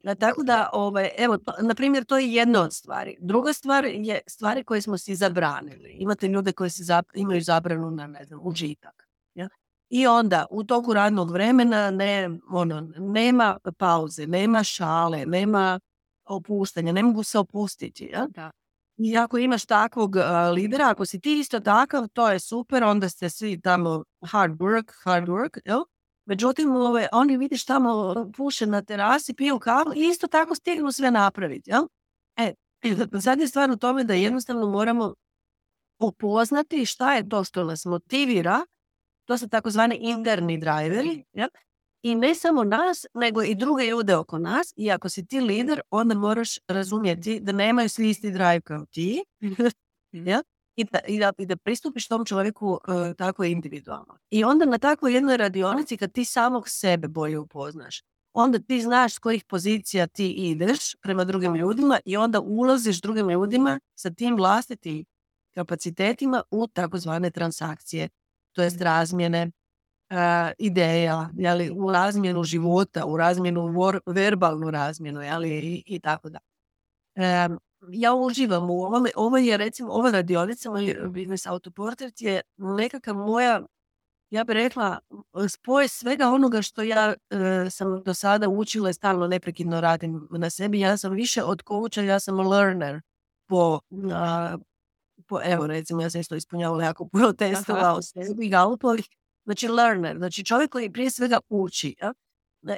E, 0.03 0.15
tako 0.15 0.43
da, 0.43 0.69
ovaj, 0.73 1.09
evo, 1.17 1.37
na 1.61 1.75
primjer, 1.75 2.05
to 2.05 2.17
je 2.17 2.33
jedna 2.33 2.61
od 2.61 2.73
stvari. 2.73 3.17
Druga 3.19 3.53
stvar 3.53 3.85
je 3.85 4.19
stvari 4.27 4.63
koje 4.63 4.81
smo 4.81 4.97
si 4.97 5.15
zabranili. 5.15 5.89
Imate 5.89 6.27
ljude 6.27 6.51
koji 6.51 6.69
se 6.69 6.83
imaju 7.13 7.41
zabranu 7.41 7.91
na, 7.91 8.07
ne 8.07 8.25
znam, 8.25 8.39
užitak. 8.43 9.07
Ja? 9.33 9.49
I 9.89 10.07
onda 10.07 10.45
u 10.49 10.63
toku 10.63 10.93
radnog 10.93 11.31
vremena 11.31 11.91
ne, 11.91 12.29
ono, 12.49 12.81
nema 12.97 13.57
pauze, 13.77 14.27
nema 14.27 14.63
šale, 14.63 15.25
nema 15.25 15.79
opuštanja, 16.25 16.91
ne 16.91 17.03
mogu 17.03 17.23
se 17.23 17.39
opustiti. 17.39 18.09
Ja? 18.13 18.27
Da. 18.29 18.51
I 18.97 19.17
ako 19.17 19.37
imaš 19.37 19.65
takvog 19.65 20.15
lidera, 20.53 20.89
ako 20.89 21.05
si 21.05 21.19
ti 21.19 21.39
isto 21.39 21.59
takav, 21.59 22.07
to 22.07 22.29
je 22.29 22.39
super, 22.39 22.83
onda 22.83 23.09
ste 23.09 23.29
svi 23.29 23.61
tamo 23.61 24.03
hard 24.25 24.57
work, 24.59 24.91
hard 25.03 25.27
work, 25.27 25.59
jel? 25.65 25.83
Međutim, 26.25 26.75
ove, 26.75 27.07
oni 27.11 27.37
vidiš 27.37 27.65
tamo 27.65 28.15
puše 28.37 28.65
na 28.65 28.81
terasi, 28.81 29.33
piju 29.33 29.59
kavu 29.59 29.93
i 29.95 30.07
isto 30.07 30.27
tako 30.27 30.55
stignu 30.55 30.91
sve 30.91 31.11
napraviti. 31.11 31.69
Jel? 31.69 31.87
E, 32.37 32.53
sad 33.25 33.39
je 33.39 33.47
stvar 33.47 33.71
u 33.71 33.77
tome 33.77 34.03
da 34.03 34.13
jednostavno 34.13 34.67
moramo 34.67 35.13
upoznati 35.99 36.85
šta 36.85 37.13
je 37.13 37.29
to 37.29 37.43
što 37.43 37.63
nas 37.63 37.85
motivira 37.85 38.65
to 39.25 39.37
su 39.37 39.49
takozvani 39.49 39.95
interni 39.95 40.57
driveri. 40.57 41.23
Ja? 41.33 41.47
I 42.05 42.15
ne 42.15 42.35
samo 42.35 42.63
nas, 42.63 43.05
nego 43.13 43.43
i 43.43 43.55
druge 43.55 43.85
ljude 43.85 44.15
oko 44.15 44.39
nas. 44.39 44.73
I 44.75 44.91
ako 44.91 45.09
si 45.09 45.25
ti 45.25 45.39
lider, 45.39 45.81
onda 45.89 46.15
moraš 46.15 46.57
razumjeti 46.67 47.39
da 47.39 47.51
nemaju 47.51 47.89
svi 47.89 48.09
isti 48.09 48.31
drive 48.31 48.61
kao 48.61 48.85
ti. 48.85 49.23
Mhm. 49.43 49.63
ja? 50.27 50.43
I, 50.75 50.83
da, 50.83 50.99
i, 51.07 51.19
da, 51.19 51.31
I 51.37 51.45
da 51.45 51.55
pristupiš 51.55 52.07
tom 52.07 52.25
čovjeku 52.25 52.67
uh, 52.69 53.15
tako 53.17 53.43
individualno. 53.43 54.17
I 54.29 54.43
onda 54.43 54.65
na 54.65 54.77
takvoj 54.77 55.13
jednoj 55.13 55.37
radionici 55.37 55.97
kad 55.97 56.11
ti 56.11 56.25
samog 56.25 56.69
sebe 56.69 57.07
bolje 57.07 57.39
upoznaš, 57.39 58.01
onda 58.33 58.59
ti 58.59 58.81
znaš 58.81 59.13
s 59.13 59.19
kojih 59.19 59.43
pozicija 59.43 60.07
ti 60.07 60.31
ideš 60.31 60.95
prema 61.01 61.23
drugim 61.23 61.55
ljudima 61.55 61.99
i 62.05 62.17
onda 62.17 62.39
ulaziš 62.39 63.01
drugim 63.01 63.29
ljudima 63.29 63.79
sa 63.95 64.09
tim 64.09 64.35
vlastitim 64.35 65.05
kapacitetima 65.53 66.43
u 66.51 66.67
takozvane 66.67 67.31
transakcije 67.31 68.09
to 68.53 68.63
jest 68.63 68.81
razmjene 68.81 69.51
ideja, 70.57 71.29
jeli, 71.33 71.71
u 71.77 71.91
razmjenu 71.91 72.43
života, 72.43 73.05
u 73.05 73.17
razmjenu 73.17 73.73
verbalnu 74.05 74.71
razmjenu 74.71 75.21
jeli, 75.21 75.49
i, 75.49 75.83
i 75.85 75.99
tako 75.99 76.29
da. 76.29 76.39
Um, 77.47 77.59
ja 77.89 78.13
uživam 78.13 78.69
u 78.69 78.83
ovome, 78.83 79.09
ovo 79.15 79.37
je 79.37 79.57
recimo, 79.57 79.91
ova 79.91 80.11
radionica, 80.11 80.69
moj 80.69 80.95
biznis 81.09 81.45
autoportret 81.45 82.21
je 82.21 82.41
nekakav 82.57 83.15
moja, 83.15 83.61
ja 84.29 84.43
bih 84.43 84.53
rekla, 84.53 84.99
spoj 85.49 85.87
svega 85.87 86.29
onoga 86.29 86.61
što 86.61 86.81
ja 86.81 87.13
uh, 87.13 87.71
sam 87.71 88.03
do 88.03 88.13
sada 88.13 88.49
učila 88.49 88.89
i 88.89 88.93
stalno 88.93 89.27
neprekidno 89.27 89.81
radim 89.81 90.27
na 90.31 90.49
sebi. 90.49 90.79
Ja 90.79 90.97
sam 90.97 91.13
više 91.13 91.43
od 91.43 91.63
coacha, 91.67 92.01
ja 92.01 92.19
sam 92.19 92.39
learner 92.39 93.01
po, 93.47 93.79
uh, 93.89 94.59
po, 95.27 95.39
evo 95.43 95.67
recimo 95.67 96.01
ja 96.01 96.09
sam 96.09 96.21
isto 96.21 96.35
ispunjavala 96.35 96.83
jako 96.83 97.07
puno 97.07 97.33
testova 97.33 97.93
o 97.93 98.01
sebi, 98.01 98.49
znači 99.45 99.67
learner, 99.67 100.17
znači 100.17 100.43
čovjek 100.43 100.71
koji 100.71 100.91
prije 100.91 101.11
svega 101.11 101.39
uči. 101.49 101.95
Ja? 102.01 102.13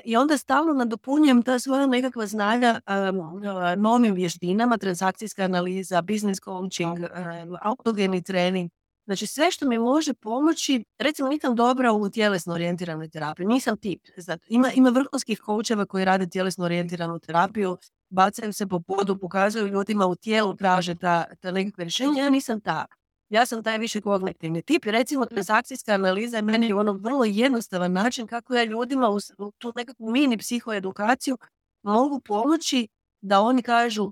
I 0.05 0.17
onda 0.17 0.37
stalno 0.37 0.73
nadopunjujem 0.73 1.43
ta 1.43 1.59
svoja 1.59 1.87
nekakva 1.87 2.27
znanja 2.27 2.81
um, 3.11 3.41
novim 3.77 4.13
vještinama, 4.13 4.77
transakcijska 4.77 5.43
analiza, 5.43 6.01
business 6.01 6.41
coaching, 6.43 6.97
um, 6.99 7.57
autogeni 7.61 8.23
trening. 8.23 8.71
Znači 9.05 9.27
sve 9.27 9.51
što 9.51 9.67
mi 9.67 9.77
može 9.77 10.13
pomoći, 10.13 10.83
recimo 10.99 11.29
nisam 11.29 11.55
dobra 11.55 11.91
u 11.91 12.09
tjelesno 12.09 12.53
orijentiranoj 12.53 13.09
terapiji, 13.09 13.45
nisam 13.47 13.77
tip. 13.77 14.01
Znači, 14.17 14.41
ima, 14.47 14.71
ima 14.71 14.89
vrhunskih 14.89 15.39
koučeva 15.39 15.85
koji 15.85 16.05
rade 16.05 16.29
tjelesno 16.29 16.65
orijentiranu 16.65 17.19
terapiju, 17.19 17.77
bacaju 18.09 18.53
se 18.53 18.67
po 18.67 18.79
podu, 18.79 19.17
pokazuju 19.17 19.67
ljudima 19.67 20.05
u 20.05 20.15
tijelu, 20.15 20.55
traže 20.55 20.95
ta, 20.95 21.25
ta 21.41 21.51
nekakve 21.51 21.83
rješenja. 21.83 22.23
Ja 22.23 22.29
nisam 22.29 22.61
ta. 22.61 22.85
Ja 23.29 23.45
sam 23.45 23.63
taj 23.63 23.77
više 23.77 24.01
kognitivni 24.01 24.61
tip. 24.61 24.85
Recimo, 24.85 25.25
transakcijska 25.25 25.91
analiza 25.93 26.37
je 26.37 26.41
meni 26.41 26.73
ono 26.73 26.93
vrlo 26.93 27.25
jednostavan 27.25 27.93
način 27.93 28.27
kako 28.27 28.55
ja 28.55 28.63
ljudima 28.63 29.09
u, 29.09 29.19
tu 29.57 29.73
nekakvu 29.75 30.11
mini 30.11 30.37
psihoedukaciju 30.37 31.37
mogu 31.83 32.19
pomoći 32.19 32.87
da 33.21 33.41
oni 33.41 33.61
kažu 33.61 34.11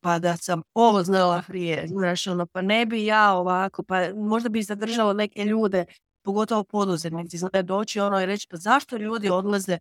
pa 0.00 0.18
da 0.18 0.36
sam 0.36 0.62
ovo 0.74 1.02
znala 1.02 1.42
prije, 1.46 1.86
znaš, 1.88 2.26
ono, 2.26 2.46
pa 2.46 2.62
ne 2.62 2.86
bi 2.86 3.04
ja 3.04 3.32
ovako, 3.32 3.82
pa 3.82 4.14
možda 4.14 4.48
bi 4.48 4.62
zadržalo 4.62 5.12
neke 5.12 5.44
ljude, 5.44 5.84
pogotovo 6.22 6.64
poduzetnici, 6.64 7.38
znači 7.38 7.62
doći 7.62 8.00
ono 8.00 8.20
i 8.20 8.26
reći, 8.26 8.46
pa 8.50 8.56
zašto 8.56 8.96
ljudi 8.96 9.30
odlaze 9.30 9.78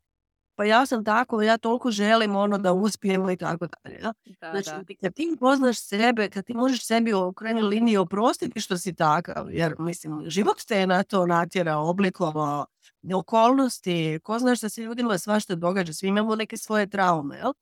pa 0.55 0.65
ja 0.65 0.85
sam 0.85 1.05
tako, 1.05 1.41
ja 1.41 1.57
toliko 1.57 1.91
želim 1.91 2.35
ono 2.35 2.57
da 2.57 2.73
uspijemo 2.73 3.31
i 3.31 3.37
tako 3.37 3.67
dalje. 3.67 3.99
Znači, 4.39 4.95
kad 5.01 5.13
ti 5.13 5.37
poznaš 5.39 5.79
sebe, 5.79 6.29
kad 6.29 6.45
ti 6.45 6.53
možeš 6.53 6.85
sebi 6.85 7.13
u 7.13 7.33
krajnjoj 7.33 7.63
liniji 7.63 7.97
oprostiti 7.97 8.59
što 8.61 8.77
si 8.77 8.95
takav, 8.95 9.47
jer 9.51 9.75
mislim, 9.79 10.23
život 10.27 10.57
te 10.67 10.79
je 10.79 10.87
na 10.87 11.03
to 11.03 11.25
natjerao, 11.25 11.89
oblikovao, 11.89 12.65
okolnosti, 13.15 14.19
ko 14.23 14.39
zna 14.39 14.55
što 14.55 14.69
se 14.69 14.81
ljudima 14.81 15.17
svašta 15.17 15.55
događa, 15.55 15.93
svi 15.93 16.07
imamo 16.07 16.35
neke 16.35 16.57
svoje 16.57 16.89
traume, 16.89 17.37
jel? 17.37 17.53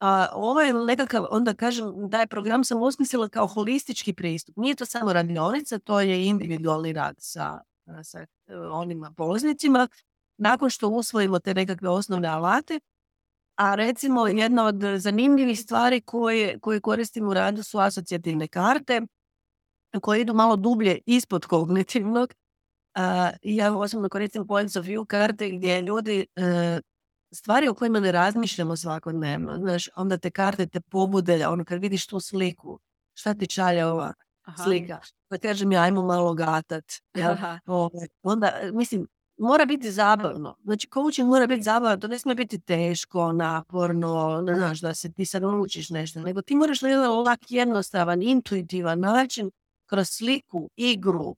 A 0.00 0.28
ovo 0.34 0.60
je 0.60 0.72
nekakav, 0.72 1.26
onda 1.30 1.54
kažem, 1.54 2.08
da 2.08 2.20
je 2.20 2.26
program 2.26 2.64
sam 2.64 2.82
osmislila 2.82 3.28
kao 3.28 3.46
holistički 3.46 4.12
pristup. 4.12 4.56
Nije 4.56 4.74
to 4.74 4.86
samo 4.86 5.12
radionica, 5.12 5.78
to 5.78 6.00
je 6.00 6.26
individualni 6.26 6.92
rad 6.92 7.16
sa, 7.18 7.60
sa 8.02 8.18
e, 8.18 8.56
onima 8.56 9.12
polaznicima. 9.16 9.88
Nakon 10.38 10.70
što 10.70 10.88
usvojimo 10.88 11.38
te 11.38 11.54
nekakve 11.54 11.88
osnovne 11.88 12.28
alate, 12.28 12.80
a 13.56 13.74
recimo 13.74 14.26
jedna 14.26 14.64
od 14.64 14.82
zanimljivih 14.96 15.60
stvari 15.60 16.00
koje, 16.00 16.58
koje 16.58 16.80
koristim 16.80 17.28
u 17.28 17.34
radu 17.34 17.62
su 17.62 17.78
asocijativne 17.78 18.48
karte, 18.48 19.00
koje 20.02 20.20
idu 20.20 20.34
malo 20.34 20.56
dublje 20.56 20.98
ispod 21.06 21.46
kognitivnog. 21.46 22.34
Uh, 22.98 23.04
ja 23.42 23.76
osobno 23.76 24.08
koristim 24.08 24.46
points 24.46 24.76
of 24.76 24.86
view 24.86 25.06
karte 25.06 25.50
gdje 25.50 25.82
ljudi 25.82 26.26
e, 26.36 26.80
stvari 27.34 27.68
o 27.68 27.74
kojima 27.74 28.00
ne 28.00 28.12
razmišljamo 28.12 28.76
svakodnevno. 28.76 29.56
Znaš, 29.58 29.88
onda 29.96 30.18
te 30.18 30.30
karte 30.30 30.66
te 30.66 30.80
pobude, 30.80 31.46
ono 31.46 31.64
kad 31.64 31.80
vidiš 31.80 32.06
tu 32.06 32.20
sliku, 32.20 32.78
šta 33.14 33.34
ti 33.34 33.46
čalja 33.46 33.88
ova 33.88 34.12
slika? 34.64 35.00
Pa 35.28 35.38
kažem 35.38 35.72
ja, 35.72 35.82
ajmo 35.82 36.02
malo 36.02 36.34
gatat. 36.34 36.84
Ovaj, 37.66 38.06
onda, 38.22 38.52
mislim, 38.72 39.06
mora 39.38 39.66
biti 39.66 39.90
zabavno. 39.90 40.56
Znači, 40.64 40.88
coaching 40.94 41.28
mora 41.28 41.46
biti 41.46 41.62
zabavno, 41.62 41.96
to 41.96 42.08
ne 42.08 42.18
smije 42.18 42.34
biti 42.34 42.58
teško, 42.58 43.32
naporno, 43.32 44.40
ne 44.42 44.54
znaš, 44.54 44.80
da 44.80 44.94
se 44.94 45.12
ti 45.12 45.24
sad 45.24 45.42
naučiš 45.42 45.90
nešto, 45.90 46.20
nego 46.20 46.42
ti 46.42 46.56
moraš 46.56 46.82
na 46.82 46.88
jedan 46.88 47.10
lak, 47.10 47.40
jednostavan, 47.48 48.22
intuitivan 48.22 49.00
način 49.00 49.50
kroz 49.86 50.08
sliku, 50.08 50.70
igru, 50.76 51.36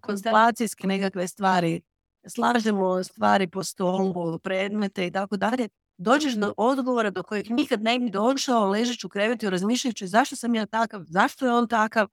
konstelacijske 0.00 0.86
nekakve 0.86 1.28
stvari 1.28 1.80
slažemo 2.28 3.04
stvari 3.04 3.46
po 3.46 3.64
stolu, 3.64 4.38
predmete 4.38 5.06
i 5.06 5.10
tako 5.10 5.36
dalje, 5.36 5.68
dođeš 5.98 6.34
do 6.34 6.54
odgovora 6.56 7.10
do 7.10 7.22
kojeg 7.22 7.50
nikad 7.50 7.82
ne 7.82 7.98
bi 7.98 8.10
došao 8.10 8.70
ležeći 8.70 9.06
u 9.06 9.10
krevetu 9.10 9.50
razmišljajući 9.50 10.06
zašto 10.06 10.36
sam 10.36 10.54
ja 10.54 10.66
takav, 10.66 11.02
zašto 11.08 11.46
je 11.46 11.52
on 11.52 11.68
takav, 11.68 12.08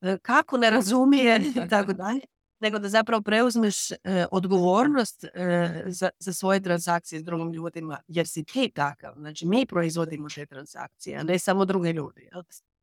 e, 0.00 0.18
kako 0.22 0.56
ne 0.56 0.70
razumije 0.70 1.40
i 1.54 1.68
tako 1.68 1.92
dalje, 1.92 2.20
nego 2.60 2.78
da 2.78 2.88
zapravo 2.88 3.22
preuzmeš 3.22 3.90
e, 3.90 3.96
odgovornost 4.30 5.24
e, 5.24 5.82
za, 5.86 6.10
za 6.18 6.32
svoje 6.32 6.60
transakcije 6.60 7.20
s 7.20 7.24
drugim 7.24 7.52
ljudima, 7.52 8.00
jer 8.08 8.28
si 8.28 8.44
ti 8.44 8.70
takav. 8.74 9.14
Znači, 9.16 9.46
mi 9.46 9.66
proizvodimo 9.66 10.28
te 10.28 10.46
transakcije, 10.46 11.18
a 11.18 11.22
ne 11.22 11.38
samo 11.38 11.64
druge 11.64 11.92
ljudi. 11.92 12.28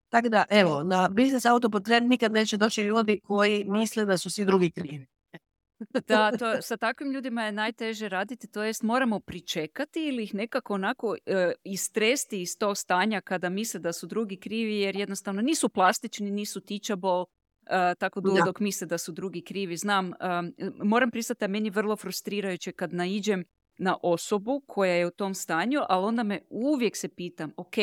Tako 0.09 0.29
da, 0.29 0.45
evo, 0.49 0.83
na 0.83 1.09
Business 1.09 1.45
Autoportret 1.45 2.03
nikad 2.03 2.31
neće 2.31 2.57
doći 2.57 2.81
ljudi 2.83 3.19
koji 3.23 3.63
misle 3.63 4.05
da 4.05 4.17
su 4.17 4.29
svi 4.29 4.45
drugi 4.45 4.71
krivi. 4.71 5.07
Da, 6.07 6.31
to, 6.39 6.61
sa 6.61 6.77
takvim 6.77 7.11
ljudima 7.11 7.45
je 7.45 7.51
najteže 7.51 8.09
raditi, 8.09 8.47
to 8.47 8.63
jest 8.63 8.83
moramo 8.83 9.19
pričekati 9.19 10.07
ili 10.07 10.23
ih 10.23 10.33
nekako 10.33 10.73
onako 10.73 11.15
e, 11.25 11.53
istresti 11.63 12.41
iz 12.41 12.57
tog 12.57 12.77
stanja 12.77 13.21
kada 13.21 13.49
misle 13.49 13.79
da 13.79 13.93
su 13.93 14.07
drugi 14.07 14.37
krivi 14.37 14.79
jer 14.79 14.95
jednostavno 14.95 15.41
nisu 15.41 15.69
plastični, 15.69 16.31
nisu 16.31 16.61
teachable, 16.61 17.25
e, 17.69 17.95
tako 17.95 18.21
dugo 18.21 18.37
dok 18.45 18.59
misle 18.59 18.87
da 18.87 18.97
su 18.97 19.11
drugi 19.11 19.41
krivi. 19.41 19.77
Znam, 19.77 20.13
e, 20.13 20.15
moram 20.83 21.11
pristati 21.11 21.39
da 21.39 21.47
meni 21.47 21.69
vrlo 21.69 21.95
frustrirajuće 21.95 22.71
kad 22.71 22.93
naiđem 22.93 23.43
na 23.77 23.97
osobu 24.03 24.61
koja 24.67 24.93
je 24.93 25.07
u 25.07 25.11
tom 25.11 25.33
stanju, 25.33 25.79
ali 25.89 26.05
onda 26.05 26.23
me 26.23 26.39
uvijek 26.49 26.97
se 26.97 27.09
pitam, 27.09 27.53
ok, 27.57 27.75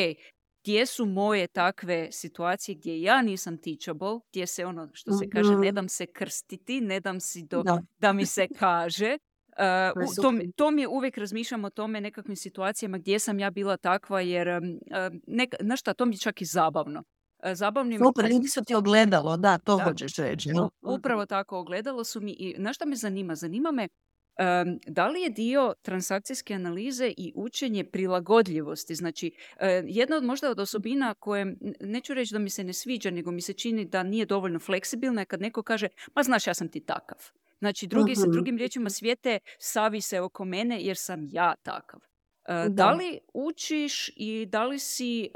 gdje 0.63 0.85
su 0.85 1.05
moje 1.05 1.47
takve 1.47 2.11
situacije 2.11 2.75
gdje 2.75 3.01
ja 3.01 3.21
nisam 3.21 3.57
teachable, 3.57 4.19
gdje 4.29 4.47
se 4.47 4.65
ono 4.65 4.89
što 4.93 5.11
se 5.11 5.29
kaže 5.29 5.51
ne 5.51 5.67
mhm. 5.67 5.75
dam 5.75 5.89
se 5.89 6.05
krstiti, 6.05 6.81
ne 6.81 6.99
dam 6.99 7.19
si 7.19 7.43
do, 7.43 7.63
da. 7.99 8.13
mi 8.13 8.25
se 8.25 8.47
kaže. 8.59 9.17
Uh, 9.51 10.15
to, 10.21 10.33
to 10.55 10.71
mi 10.71 10.87
uvijek 10.87 11.17
razmišljam 11.17 11.65
o 11.65 11.69
tome 11.69 12.01
nekakvim 12.01 12.35
situacijama 12.35 12.97
gdje 12.97 13.19
sam 13.19 13.39
ja 13.39 13.49
bila 13.49 13.77
takva 13.77 14.21
jer 14.21 14.47
uh, 14.47 14.63
neka, 15.27 15.57
znaš 15.61 15.79
šta, 15.79 15.93
to 15.93 16.05
mi 16.05 16.15
je 16.15 16.19
čak 16.19 16.41
i 16.41 16.45
zabavno. 16.45 17.03
Zabavnim... 17.53 17.99
Super, 17.99 18.31
ljudi 18.31 18.47
su 18.47 18.63
ti 18.63 18.75
ogledalo, 18.75 19.37
da, 19.37 19.57
to 19.57 19.79
hoćeš 19.83 20.15
reći. 20.15 20.49
Upravo 20.81 21.25
tako, 21.25 21.59
ogledalo 21.59 22.03
su 22.03 22.21
mi 22.21 22.31
i 22.31 22.55
znaš 22.57 22.75
šta 22.75 22.85
me 22.85 22.95
zanima? 22.95 23.35
Zanima 23.35 23.71
me 23.71 23.87
da 24.87 25.07
li 25.07 25.21
je 25.21 25.29
dio 25.29 25.73
transakcijske 25.81 26.53
analize 26.53 27.13
i 27.17 27.33
učenje 27.35 27.83
prilagodljivosti? 27.83 28.95
Znači, 28.95 29.31
jedna 29.83 30.17
od 30.17 30.23
možda 30.23 30.49
od 30.49 30.59
osobina 30.59 31.13
koje, 31.13 31.55
neću 31.79 32.13
reći 32.13 32.33
da 32.33 32.39
mi 32.39 32.49
se 32.49 32.63
ne 32.63 32.73
sviđa, 32.73 33.11
nego 33.11 33.31
mi 33.31 33.41
se 33.41 33.53
čini 33.53 33.85
da 33.85 34.03
nije 34.03 34.25
dovoljno 34.25 34.59
fleksibilna 34.59 35.21
je 35.21 35.25
kad 35.25 35.41
neko 35.41 35.63
kaže, 35.63 35.87
ma 36.15 36.23
znaš, 36.23 36.47
ja 36.47 36.53
sam 36.53 36.69
ti 36.69 36.79
takav. 36.79 37.17
Znači, 37.59 37.87
drugi, 37.87 38.13
uh 38.17 38.31
drugim 38.31 38.57
riječima 38.57 38.89
svijete 38.89 39.39
savi 39.59 40.01
se 40.01 40.21
oko 40.21 40.45
mene 40.45 40.83
jer 40.83 40.97
sam 40.97 41.27
ja 41.31 41.55
takav. 41.63 42.10
Da. 42.69 42.91
li 42.91 43.19
učiš 43.33 44.11
i 44.15 44.45
da 44.45 44.63
li 44.65 44.79
si, 44.79 45.29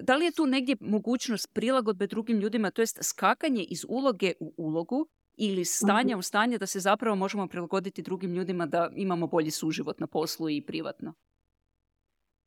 da 0.00 0.16
li 0.16 0.24
je 0.24 0.32
tu 0.32 0.46
negdje 0.46 0.76
mogućnost 0.80 1.54
prilagodbe 1.54 2.06
drugim 2.06 2.38
ljudima, 2.38 2.70
to 2.70 2.82
jest 2.82 2.98
skakanje 3.02 3.62
iz 3.62 3.84
uloge 3.88 4.32
u 4.40 4.54
ulogu, 4.56 5.08
ili 5.36 5.64
stanja 5.64 6.16
u 6.16 6.22
stanje 6.22 6.58
da 6.58 6.66
se 6.66 6.80
zapravo 6.80 7.16
možemo 7.16 7.46
prilagoditi 7.46 8.02
drugim 8.02 8.34
ljudima 8.34 8.66
da 8.66 8.90
imamo 8.94 9.26
bolji 9.26 9.50
suživot 9.50 10.00
na 10.00 10.06
poslu 10.06 10.50
i 10.50 10.60
privatno. 10.60 11.14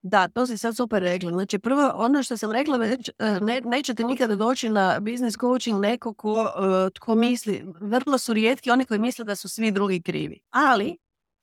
Da, 0.01 0.27
to 0.27 0.47
si 0.47 0.57
sad 0.57 0.75
super 0.75 1.03
rekla. 1.03 1.31
Znači, 1.31 1.59
prvo, 1.59 1.91
ono 1.95 2.23
što 2.23 2.37
sam 2.37 2.51
rekla, 2.51 2.77
već, 2.77 3.09
e, 3.09 3.39
ne, 3.41 3.61
nećete 3.61 4.03
nikada 4.03 4.35
doći 4.35 4.69
na 4.69 4.99
business 4.99 5.37
coaching 5.39 5.81
neko 5.81 6.13
ko, 6.13 6.45
e, 6.45 6.89
tko 6.93 7.15
misli, 7.15 7.65
vrlo 7.81 8.17
su 8.17 8.33
rijetki 8.33 8.71
oni 8.71 8.85
koji 8.85 8.99
misle 8.99 9.25
da 9.25 9.35
su 9.35 9.49
svi 9.49 9.71
drugi 9.71 10.01
krivi. 10.01 10.39
Ali, 10.49 10.97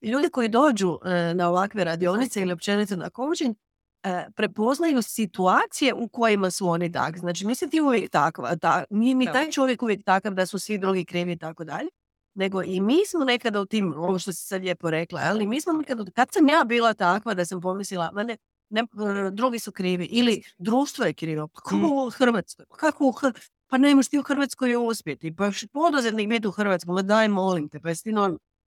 ljudi 0.04 0.28
koji 0.30 0.48
dođu 0.48 0.98
e, 1.04 1.34
na 1.34 1.48
ovakve 1.48 1.84
radionice 1.84 2.40
ili 2.40 2.52
općenito 2.52 2.96
na 2.96 3.10
coaching, 3.16 3.56
E, 4.04 4.26
prepoznaju 4.36 5.02
situacije 5.02 5.94
u 5.94 6.08
kojima 6.08 6.50
su 6.50 6.68
oni 6.68 6.92
takvi. 6.92 7.18
Znači, 7.18 7.46
nisi 7.46 7.70
ti 7.70 7.80
uvijek 7.80 8.10
takva, 8.10 8.56
ta, 8.56 8.84
nije 8.90 9.14
mi 9.14 9.26
taj 9.32 9.50
čovjek 9.50 9.82
uvijek 9.82 10.04
takav 10.04 10.34
da 10.34 10.46
su 10.46 10.58
svi 10.58 10.78
drugi 10.78 11.04
krivi 11.04 11.32
i 11.32 11.38
tako 11.38 11.64
dalje, 11.64 11.88
nego 12.34 12.62
i 12.62 12.80
mi 12.80 13.06
smo 13.06 13.24
nekada 13.24 13.60
u 13.60 13.66
tim, 13.66 13.94
ovo 13.96 14.18
što 14.18 14.32
si 14.32 14.46
sad 14.46 14.62
lijepo 14.62 14.90
rekla, 14.90 15.20
ali 15.24 15.46
mi 15.46 15.60
smo 15.60 15.72
nekada, 15.72 16.04
kad 16.14 16.32
sam 16.32 16.48
ja 16.48 16.64
bila 16.64 16.94
takva 16.94 17.34
da 17.34 17.44
sam 17.44 17.60
pomislila, 17.60 18.10
ma 18.12 18.22
ne, 18.22 18.36
ne, 18.70 18.84
drugi 19.32 19.58
su 19.58 19.72
krivi 19.72 20.04
ili 20.04 20.42
društvo 20.58 21.04
je 21.04 21.14
krivo, 21.14 21.48
pa 21.48 21.60
kako 21.60 21.76
mm. 21.76 21.92
u 21.92 22.10
Hrvatskoj, 22.10 22.64
pa 22.68 22.76
kako 22.76 23.06
u 23.06 23.12
Hrvatskoj, 23.12 23.54
pa 23.66 23.78
ne 23.78 23.94
možeš 23.94 24.08
ti 24.08 24.18
u 24.18 24.22
Hrvatskoj 24.22 24.76
uspjeti, 24.76 25.36
pa 25.36 25.50
poduzetnik 25.72 26.28
biti 26.28 26.48
u 26.48 26.50
Hrvatskoj, 26.50 26.94
ma 26.94 27.02
daj 27.02 27.28
molim 27.28 27.68
te, 27.68 27.80
pa 27.80 27.88
jesi 27.88 28.10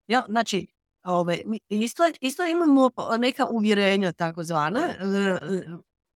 ja, 0.07 0.25
znači, 0.29 0.67
Ove, 1.07 1.41
isto, 1.69 2.03
isto 2.21 2.45
imamo 2.45 2.89
neka 3.19 3.45
uvjerenja 3.45 4.11
takozvana, 4.11 4.93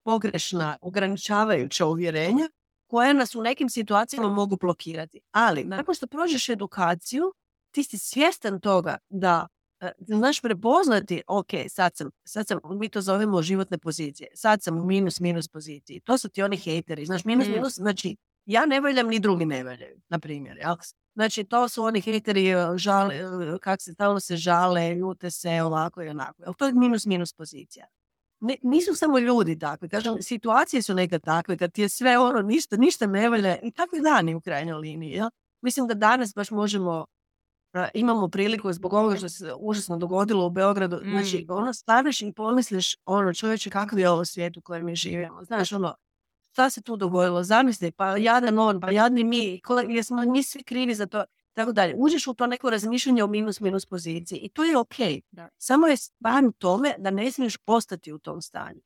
pogrešna, 0.04 0.78
ograničavajuća 0.82 1.86
uvjerenja 1.86 2.50
koja 2.88 3.14
nas 3.14 3.36
u 3.36 3.42
nekim 3.42 3.70
situacijama 3.70 4.30
mogu 4.30 4.58
blokirati. 4.58 5.20
Ali, 5.32 5.64
nakon 5.64 5.96
što 5.96 6.08
prođeš 6.08 6.50
edukaciju, 6.50 7.34
ti 7.72 7.84
si 7.84 7.98
svjestan 7.98 8.60
toga 8.60 8.98
da 9.10 9.48
e, 9.80 9.92
znaš 10.00 10.42
prepoznati, 10.42 11.22
ok, 11.28 11.50
sad 11.70 11.96
sam, 11.96 12.10
sad 12.24 12.48
sam, 12.48 12.60
mi 12.64 12.90
to 12.90 13.02
zovemo 13.02 13.42
životne 13.42 13.78
pozicije, 13.78 14.30
sad 14.36 14.64
sam 14.64 14.78
u 14.78 14.86
minus, 14.86 15.20
minus 15.20 15.48
poziciji. 15.48 16.00
To 16.00 16.18
su 16.18 16.30
ti 16.30 16.44
oni 16.44 16.58
hejteri, 16.58 17.06
znaš, 17.06 17.26
minus, 17.26 17.48
mm. 17.48 17.52
minus, 17.52 17.74
znači 17.74 18.16
ja 18.46 18.66
ne 18.66 18.82
valjam, 18.82 19.08
ni 19.08 19.20
drugi 19.20 19.46
ne 19.46 19.64
valjaju, 19.64 20.02
na 20.10 20.20
primjer. 20.20 20.58
Jel? 20.58 20.76
Znači, 21.14 21.44
to 21.44 21.68
su 21.70 21.84
oni 21.84 22.02
hiteri, 22.02 22.48
e, 22.50 22.78
žale, 22.78 23.16
e, 23.16 23.60
kak 23.62 23.82
se 23.82 23.94
stalno 23.94 24.20
se 24.20 24.38
žale, 24.38 24.96
ljute 24.96 25.32
se 25.32 25.62
ovako 25.62 26.02
i 26.04 26.10
onako. 26.10 26.54
To 26.54 26.66
je 26.66 26.74
minus 26.74 27.06
minus 27.06 27.34
pozicija. 27.34 27.86
nisu 28.64 28.96
samo 28.96 29.20
ljudi 29.20 29.60
takvi, 29.60 29.90
kažem, 29.90 30.22
situacije 30.22 30.82
su 30.82 30.94
neka 30.94 31.20
takve, 31.20 31.58
kad 31.58 31.72
ti 31.72 31.82
je 31.82 31.90
sve 31.90 32.18
ono, 32.18 32.42
ništa, 32.42 32.78
ništa 32.78 33.08
ne 33.08 33.30
valja, 33.30 33.58
i 33.64 33.72
takvi 33.72 34.02
dani 34.02 34.36
u 34.36 34.42
krajnjoj 34.42 34.78
liniji. 34.78 35.12
Ja? 35.12 35.30
Mislim 35.62 35.88
da 35.88 35.94
danas 35.94 36.34
baš 36.36 36.52
možemo, 36.52 37.06
imamo 37.94 38.28
priliku 38.28 38.74
zbog 38.74 38.94
ovoga 38.94 39.16
što 39.16 39.30
se 39.30 39.54
užasno 39.60 39.98
dogodilo 39.98 40.46
u 40.46 40.50
Beogradu, 40.50 41.00
znači, 41.04 41.46
mm. 41.50 41.54
ono, 41.54 41.74
stavljaš 41.74 42.22
i 42.22 42.34
pomisliš, 42.34 42.96
ono, 43.06 43.34
čovječe, 43.34 43.70
kakav 43.70 44.00
je 44.00 44.10
ovo 44.10 44.26
svijet 44.26 44.58
u 44.58 44.62
kojem 44.62 44.86
mi 44.86 44.96
živimo. 44.96 45.44
Znaš, 45.44 45.72
ono, 45.74 45.96
šta 46.52 46.70
se 46.70 46.82
tu 46.82 46.98
dogodilo, 46.98 47.44
zamisli, 47.44 47.92
pa 47.92 48.18
jadan 48.18 48.60
on, 48.60 48.80
pa 48.82 48.92
jadni 48.92 49.24
mi, 49.24 49.62
jesmo 49.90 50.26
mi 50.26 50.44
svi 50.44 50.64
krivi 50.64 50.96
za 50.96 51.06
to, 51.06 51.24
tako 51.54 51.72
dalje. 51.72 51.96
Uđeš 51.98 52.28
u 52.28 52.34
to 52.34 52.48
neko 52.48 52.70
razmišljanje 52.70 53.24
o 53.24 53.28
minus 53.28 53.60
minus 53.60 53.86
poziciji 53.86 54.38
i 54.38 54.50
to 54.50 54.64
je 54.64 54.78
ok. 54.78 54.96
Samo 55.58 55.88
je 55.88 55.98
stvar 55.98 56.46
u 56.46 56.52
tome 56.52 56.96
da 56.98 57.12
ne 57.12 57.32
smiješ 57.32 57.58
postati 57.58 58.14
u 58.14 58.20
tom 58.20 58.42
stanju. 58.42 58.82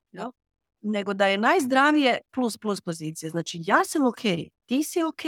Nego 0.81 1.13
da 1.13 1.27
je 1.27 1.37
najzdravije 1.37 2.21
plus 2.31 2.57
plus 2.57 2.81
pozicija. 2.81 3.29
Znači 3.29 3.59
ja 3.65 3.85
sam 3.85 4.07
ok, 4.07 4.21
ti 4.65 4.83
si 4.83 5.03
ok, 5.03 5.21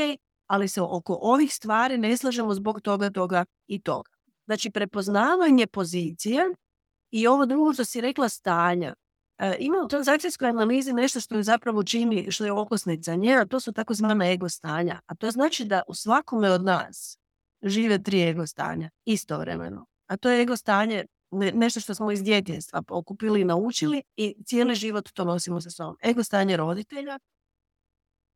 ali 0.48 0.68
se 0.68 0.82
oko 0.82 1.18
ovih 1.22 1.54
stvari 1.54 1.98
ne 1.98 2.18
slažemo 2.18 2.54
zbog 2.54 2.82
toga, 2.82 3.10
toga 3.10 3.46
i 3.68 3.82
toga. 3.82 4.12
Znači 4.46 4.70
prepoznavanje 4.70 5.68
pozicije 5.68 6.44
I 7.12 7.28
ovo 7.28 7.46
drugo 7.46 7.74
što 7.74 7.86
si 7.86 8.02
rekla 8.02 8.30
stanja. 8.30 8.94
E, 9.40 9.56
ima 9.60 9.78
u 9.86 9.88
transakcijskoj 9.88 10.50
analizi 10.50 10.94
nešto 10.94 11.20
što 11.20 11.36
je 11.36 11.44
zapravo 11.44 11.84
čini, 11.84 12.32
što 12.32 12.46
je 12.46 12.52
okosnica 12.52 13.16
njena, 13.16 13.46
to 13.46 13.60
su 13.60 13.74
takozvana 13.74 14.32
ego 14.32 14.50
stanja. 14.50 15.00
A 15.06 15.16
to 15.16 15.32
znači 15.32 15.66
da 15.66 15.82
u 15.88 15.94
svakome 15.94 16.52
od 16.52 16.64
nas 16.64 17.18
žive 17.62 18.04
tri 18.04 18.30
ego 18.30 18.48
stanja 18.48 18.90
istovremeno. 19.06 19.86
A 20.08 20.18
to 20.18 20.30
je 20.30 20.42
ego 20.42 20.58
stanje 20.58 21.06
nešto 21.54 21.80
što 21.80 21.96
smo 21.96 22.12
iz 22.12 22.24
djetinjstva 22.24 22.82
pokupili 22.82 23.42
i 23.42 23.46
naučili 23.46 24.02
i 24.16 24.36
cijeli 24.46 24.76
život 24.76 25.10
to 25.14 25.26
nosimo 25.26 25.62
sa 25.62 25.70
sobom. 25.70 25.98
Ego 26.04 26.24
stanje 26.24 26.58
roditelja, 26.58 27.20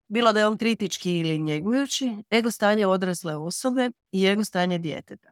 bilo 0.07 0.33
da 0.33 0.39
je 0.39 0.47
on 0.47 0.57
kritički 0.57 1.19
ili 1.19 1.39
njegujući, 1.39 2.23
ego 2.31 2.51
stanje 2.51 2.87
odrasle 2.87 3.35
osobe 3.35 3.91
i 4.11 4.25
ego 4.25 4.43
stanje 4.43 4.77
djeteta. 4.77 5.30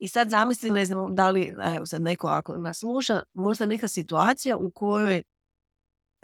I 0.00 0.08
sad 0.08 0.30
zamisli, 0.30 0.70
ne 0.70 0.84
znam, 0.84 1.14
da 1.14 1.30
li, 1.30 1.54
evo 1.76 1.86
sad 1.86 2.02
neko 2.02 2.26
ako 2.26 2.56
nas 2.56 2.78
sluša, 2.78 3.22
možda 3.34 3.66
neka 3.66 3.88
situacija 3.88 4.56
u 4.56 4.70
kojoj 4.70 5.22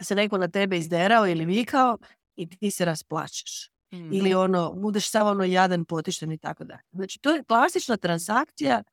se 0.01 0.15
neko 0.15 0.37
na 0.37 0.47
tebe 0.47 0.77
izderao 0.77 1.27
ili 1.27 1.45
vikao 1.45 1.97
i 2.35 2.49
ti 2.49 2.71
se 2.71 2.85
rasplačeš. 2.85 3.71
Ili 3.91 4.29
mhm. 4.29 4.39
ono, 4.39 4.73
budeš 4.73 5.09
samo 5.09 5.29
ono 5.29 5.43
jadan, 5.43 5.85
potišten 5.85 6.31
i 6.31 6.37
tako 6.37 6.63
dalje. 6.63 6.81
Znači, 6.91 7.19
to 7.19 7.31
je 7.31 7.43
klasična 7.43 7.97
transakcija, 7.97 8.83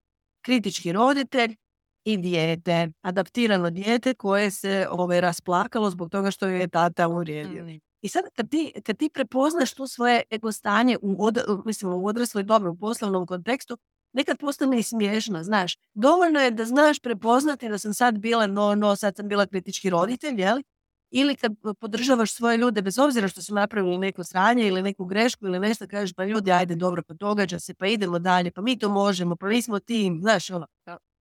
kritički 0.45 0.93
roditelj 0.93 1.57
i 2.05 2.17
dijete, 2.17 2.89
adaptirano 3.03 3.71
dijete 3.71 4.15
koje 4.15 4.51
se 4.51 4.87
ove, 4.91 5.03
ovaj, 5.03 5.21
rasplakalo 5.21 5.91
zbog 5.91 6.11
toga 6.11 6.31
što 6.31 6.47
je 6.47 6.69
tata 6.69 7.09
urijedio. 7.09 7.65
Mm. 7.65 7.81
I 8.03 8.09
sad 8.09 8.25
kad 8.35 8.51
ti, 8.51 8.73
kad 8.85 8.97
ti 8.97 9.11
prepoznaš 9.15 9.75
to 9.75 9.87
svoje 9.87 10.23
ego 10.31 10.53
stanje 10.53 10.99
u, 11.03 11.25
od, 11.25 11.39
mislim, 11.65 11.93
u 11.93 12.07
odrasloj 12.07 12.43
dobro, 12.43 12.71
u 12.71 12.77
poslovnom 12.77 13.27
kontekstu, 13.27 13.79
nekad 14.15 14.39
postane 14.39 14.79
i 14.79 14.83
smiješno, 14.83 15.43
znaš. 15.43 15.77
Dovoljno 15.95 16.41
je 16.41 16.51
da 16.51 16.65
znaš 16.65 16.99
prepoznati 16.99 17.69
da 17.69 17.79
sam 17.79 17.95
sad 17.95 18.19
bila 18.19 18.47
no, 18.47 18.75
no, 18.75 18.97
sad 18.97 19.17
sam 19.17 19.29
bila 19.29 19.47
kritički 19.47 19.91
roditelj, 19.91 20.41
jel? 20.41 20.63
Ili 21.11 21.37
kad 21.37 21.53
podržavaš 21.81 22.33
svoje 22.33 22.57
ljude, 22.57 22.83
bez 22.83 22.99
obzira 22.99 23.29
što 23.29 23.43
su 23.43 23.55
napravili 23.55 23.99
neko 23.99 24.25
sranje 24.25 24.67
ili 24.67 24.83
neku 24.83 25.05
grešku 25.05 25.47
ili 25.47 25.59
nešto, 25.59 25.87
kažeš 25.87 26.13
pa 26.15 26.25
ljudi, 26.25 26.53
ajde, 26.53 26.75
dobro, 26.75 27.03
pa 27.03 27.15
događa 27.15 27.61
se, 27.61 27.75
pa 27.75 27.87
idemo 27.87 28.19
dalje, 28.19 28.51
pa 28.51 28.63
mi 28.63 28.79
to 28.79 28.89
možemo, 28.89 29.37
pa 29.37 29.47
mi 29.47 29.63
smo 29.63 29.79
tim, 29.79 30.19
znaš, 30.21 30.51
ono. 30.51 30.67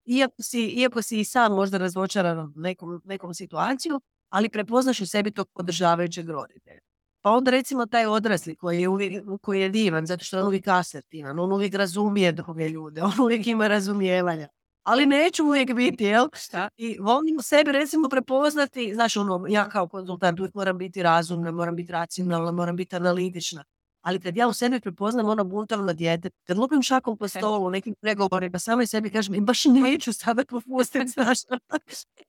Iako 0.06 0.42
si, 0.42 0.66
iako 0.66 1.02
si 1.02 1.20
i 1.20 1.26
sam 1.26 1.52
možda 1.52 1.78
razočaran 1.78 2.54
nekom, 2.56 3.02
nekom 3.06 3.34
situaciju, 3.34 4.02
ali 4.30 4.50
prepoznaš 4.50 5.02
u 5.02 5.08
sebi 5.08 5.32
tog 5.32 5.50
podržavajućeg 5.54 6.30
roditelja. 6.30 6.93
Pa 7.24 7.32
onda 7.32 7.52
recimo 7.52 7.86
taj 7.86 8.06
odrasli 8.06 8.56
koji 8.56 8.82
je, 8.82 8.88
uvijek, 8.88 9.24
koji 9.42 9.62
je 9.62 9.70
divan, 9.70 10.06
zato 10.06 10.26
što 10.26 10.40
on 10.40 10.48
uvijek 10.48 10.68
asertivan, 10.68 11.40
on 11.40 11.54
uvijek 11.54 11.74
razumije 11.74 12.32
druge 12.32 12.70
ljude, 12.70 13.02
on 13.10 13.20
uvijek 13.20 13.48
ima 13.48 13.68
razumijevanja. 13.68 14.48
Ali 14.84 15.06
neću 15.06 15.46
uvijek 15.46 15.74
biti, 15.74 16.04
jel? 16.04 16.28
Šta? 16.34 16.70
I 16.78 16.98
volim 17.00 17.40
sebi 17.42 17.72
recimo 17.72 18.10
prepoznati, 18.10 18.94
znaš 18.94 19.18
ono, 19.18 19.46
ja 19.50 19.70
kao 19.70 19.88
konzultant 19.88 20.40
uvijek 20.40 20.56
moram 20.56 20.78
biti 20.78 21.04
razumna, 21.04 21.52
moram 21.52 21.76
biti 21.76 21.92
racionalna, 21.92 22.52
moram 22.52 22.76
biti 22.76 22.96
analitična. 22.96 23.64
Ali 24.02 24.20
kad 24.20 24.38
ja 24.38 24.48
u 24.48 24.54
sebi 24.54 24.80
prepoznam 24.80 25.30
ono 25.30 25.44
buntovno 25.44 25.94
dijete, 25.94 26.30
kad 26.48 26.58
lupim 26.58 26.82
šakom 26.82 27.18
po 27.18 27.28
stolu, 27.28 27.70
nekim 27.70 27.96
pregovorima, 28.02 28.60
samo 28.60 28.82
i 28.82 28.88
sebi 28.88 29.10
kažem, 29.10 29.36
e, 29.36 29.42
baš 29.42 29.66
neću 29.66 30.14
sada 30.14 30.46
popustiti, 30.46 31.08
znaš, 31.16 31.40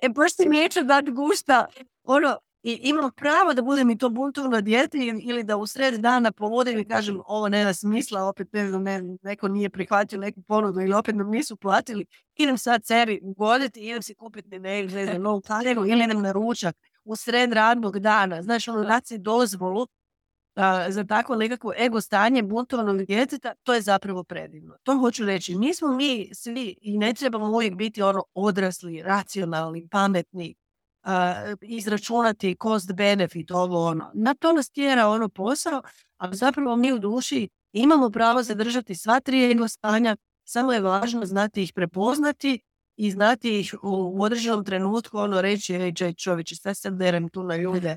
e, 0.00 0.08
baš 0.08 0.36
ti 0.36 0.48
neću 0.48 0.82
dati 0.82 1.10
gusta, 1.10 1.66
ono, 2.04 2.36
i 2.64 2.80
imam 2.82 3.10
pravo 3.16 3.54
da 3.54 3.62
budem 3.62 3.90
i 3.90 3.98
to 3.98 4.08
buntovno 4.08 4.60
dijete 4.60 4.98
ili 5.22 5.44
da 5.44 5.56
u 5.56 5.66
sred 5.66 5.94
dana 5.94 6.32
povodim 6.32 6.78
i 6.78 6.84
kažem 6.84 7.20
ovo 7.26 7.48
nema 7.48 7.74
smisla, 7.74 8.24
opet 8.24 8.48
ne, 8.52 9.02
neko 9.22 9.48
nije 9.48 9.70
prihvatio 9.70 10.18
neku 10.18 10.42
ponudu 10.42 10.80
ili 10.80 10.94
opet 10.94 11.14
nam 11.14 11.30
nisu 11.30 11.56
platili, 11.56 12.06
idem 12.36 12.58
sad 12.58 12.84
sebi 12.84 13.20
ugoditi, 13.22 13.80
idem 13.80 14.02
si 14.02 14.14
kupiti 14.14 14.58
ne, 14.58 14.82
ne 14.82 15.06
znam, 15.06 15.22
novu 15.22 15.40
kaljeru 15.40 15.86
ili 15.86 16.04
idem 16.04 16.22
na 16.22 16.32
ručak 16.32 16.76
u 17.04 17.16
sred 17.16 17.52
radnog 17.52 17.98
dana. 17.98 18.42
Znaš, 18.42 18.68
ono, 18.68 18.84
dati 18.84 19.06
si 19.06 19.18
dozvolu 19.18 19.86
za 20.88 21.04
takvo 21.04 21.36
nekakvo 21.36 21.72
ego 21.78 22.00
stanje 22.00 22.42
buntovnog 22.42 23.04
djeteta, 23.04 23.54
to 23.62 23.74
je 23.74 23.80
zapravo 23.80 24.24
predivno. 24.24 24.74
To 24.82 24.98
hoću 24.98 25.24
reći. 25.24 25.54
Nismo 25.54 25.88
mi 25.88 26.30
svi 26.34 26.76
i 26.80 26.98
ne 26.98 27.14
trebamo 27.14 27.46
uvijek 27.46 27.74
biti 27.74 28.02
ono 28.02 28.24
odrasli, 28.34 29.02
racionalni, 29.02 29.88
pametni, 29.90 30.54
izračunati 31.62 32.56
cost 32.62 32.92
benefit, 32.92 33.50
ovo 33.50 33.86
ono. 33.86 34.10
Na 34.14 34.34
to 34.34 34.52
nas 34.52 34.70
tjera 34.70 35.08
ono 35.08 35.28
posao, 35.28 35.82
ali 36.16 36.36
zapravo 36.36 36.76
mi 36.76 36.92
u 36.92 36.98
duši 36.98 37.48
imamo 37.72 38.10
pravo 38.10 38.42
zadržati 38.42 38.94
sva 38.94 39.20
tri 39.20 39.50
ego 39.50 39.68
stanja, 39.68 40.16
samo 40.44 40.72
je 40.72 40.80
važno 40.80 41.24
znati 41.24 41.62
ih 41.62 41.72
prepoznati 41.74 42.60
i 42.96 43.10
znati 43.10 43.60
ih 43.60 43.74
u 43.82 44.22
određenom 44.22 44.64
trenutku 44.64 45.18
ono 45.18 45.40
reći, 45.40 45.74
ej 45.74 46.14
čovječe, 46.14 46.56
sad 46.56 46.76
se 46.76 46.90
derem 46.90 47.28
tu 47.28 47.42
na 47.42 47.56
ljude, 47.56 47.96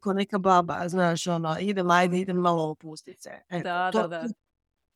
ko 0.00 0.12
neka 0.12 0.38
baba, 0.38 0.88
znaš, 0.88 1.26
ono, 1.26 1.56
idem, 1.60 1.90
ajde, 1.90 2.18
idem 2.18 2.36
malo 2.36 2.70
opustit 2.70 3.22
se. 3.22 3.30
da, 3.62 3.90
da, 3.92 4.06
da. 4.06 4.26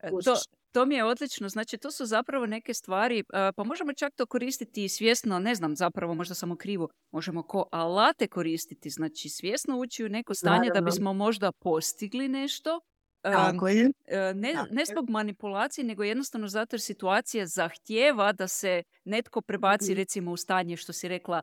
E, 0.03 0.11
to, 0.25 0.37
to 0.77 0.87
mi 0.87 0.95
je 0.95 1.05
odlično. 1.05 1.49
Znači, 1.49 1.79
to 1.79 1.91
su 1.91 2.07
zapravo 2.07 2.47
neke 2.47 2.75
stvari, 2.75 3.25
pa 3.57 3.65
možemo 3.65 3.93
čak 3.93 4.15
to 4.15 4.27
koristiti 4.27 4.89
svjesno, 4.89 5.39
ne 5.39 5.55
znam, 5.55 5.77
zapravo 5.77 6.15
možda 6.15 6.35
samo 6.35 6.57
krivo, 6.57 6.89
možemo 7.11 7.43
ko 7.43 7.69
alate 7.73 8.27
koristiti, 8.27 8.91
znači 8.91 9.29
svjesno 9.29 9.79
ući 9.79 10.05
u 10.05 10.09
neko 10.09 10.35
stanje 10.35 10.71
da 10.75 10.81
bismo 10.81 11.13
možda 11.13 11.53
postigli 11.53 12.29
nešto, 12.29 12.81
Tako 13.23 13.69
je. 13.69 13.91
Ne, 14.35 14.55
ne 14.71 14.85
zbog 14.85 15.11
manipulacije, 15.11 15.85
nego 15.85 16.05
jednostavno 16.05 16.49
zato 16.49 16.75
jer 16.75 16.81
situacija 16.81 17.47
zahtjeva 17.47 18.33
da 18.33 18.49
se 18.49 18.83
netko 19.05 19.41
prebaci 19.41 19.93
mhm. 19.93 19.97
recimo 19.97 20.33
u 20.33 20.37
stanje 20.37 20.77
što 20.77 20.93
si 20.93 21.09
rekla 21.09 21.43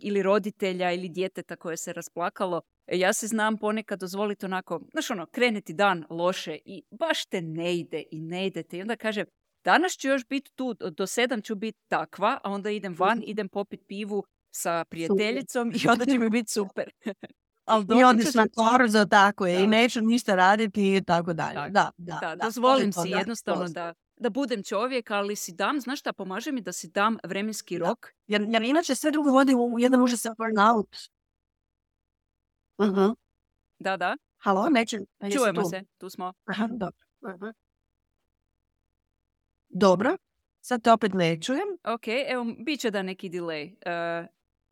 ili 0.00 0.22
roditelja 0.22 0.92
ili 0.92 1.08
djeteta 1.08 1.56
koje 1.56 1.76
se 1.76 1.92
rasplakalo. 1.92 2.62
Ja 2.92 3.12
se 3.12 3.26
znam 3.26 3.58
ponekad 3.58 4.00
dozvoliti 4.00 4.46
onako, 4.46 4.80
znaš 4.92 5.10
ono, 5.10 5.26
kreneti 5.26 5.72
dan 5.72 6.04
loše 6.10 6.58
i 6.64 6.82
baš 6.90 7.26
te 7.26 7.42
ne 7.42 7.76
ide 7.76 8.02
i 8.10 8.20
ne 8.20 8.46
idete. 8.46 8.78
I 8.78 8.82
onda 8.82 8.96
kažem, 8.96 9.26
danas 9.64 9.92
ću 9.92 10.08
još 10.08 10.26
biti 10.28 10.50
tu, 10.54 10.74
do 10.74 11.06
sedam 11.06 11.42
ću 11.42 11.54
biti 11.54 11.78
takva, 11.88 12.38
a 12.44 12.50
onda 12.50 12.70
idem 12.70 12.94
van, 12.98 13.18
mhm. 13.18 13.24
idem 13.26 13.48
popit 13.48 13.80
pivu 13.86 14.24
sa 14.50 14.84
prijateljicom 14.84 15.72
i 15.74 15.88
onda 15.88 16.04
će 16.04 16.18
mi 16.18 16.30
biti 16.30 16.52
super. 16.58 16.90
Ali 17.64 17.86
I 18.00 18.04
odiš 18.04 18.34
na 18.34 18.46
korzo, 18.54 19.04
tako 19.04 19.46
je, 19.46 19.64
i 19.64 19.66
neću 19.66 20.00
ništa 20.00 20.34
raditi 20.34 20.96
i 20.96 21.02
tako 21.04 21.32
dalje. 21.32 21.54
Da, 21.54 21.90
da, 21.98 22.18
da, 22.20 22.20
da, 22.20 22.44
dozvolim 22.44 22.92
si 22.92 23.08
jednostavno 23.08 23.68
da, 23.68 23.94
da 24.16 24.30
budem 24.30 24.62
čovjek, 24.62 25.10
ali 25.10 25.36
si 25.36 25.52
dam, 25.52 25.80
znaš 25.80 26.00
šta, 26.00 26.12
pomaže 26.12 26.52
mi 26.52 26.60
da 26.60 26.72
si 26.72 26.88
dam 26.88 27.16
vremenski 27.24 27.78
rok. 27.78 28.12
Jer, 28.26 28.46
jer 28.48 28.62
inače 28.62 28.94
sve 28.94 29.10
drugo 29.10 29.30
vodi 29.30 29.54
u 29.54 29.78
jedan 29.78 30.02
užasan 30.02 30.34
burnout. 30.38 30.96
Uh-huh. 32.80 33.14
Da, 33.78 33.96
da. 33.96 34.16
Halo, 34.38 34.68
neće. 34.68 34.98
Čujemo 35.32 35.64
se, 35.64 35.82
tu 35.98 36.10
smo. 36.10 36.32
Aha, 36.44 36.68
dobro. 36.70 37.06
Uh-huh. 37.20 37.52
Dobro, 39.68 40.16
sad 40.60 40.82
te 40.82 40.92
opet 40.92 41.14
ne 41.14 41.40
čujem. 41.42 41.68
Ok, 41.84 42.08
evo, 42.28 42.44
bit 42.64 42.80
će 42.80 42.90
da 42.90 43.02
neki 43.02 43.30
delay. 43.30 43.72
Uh, 43.72 44.28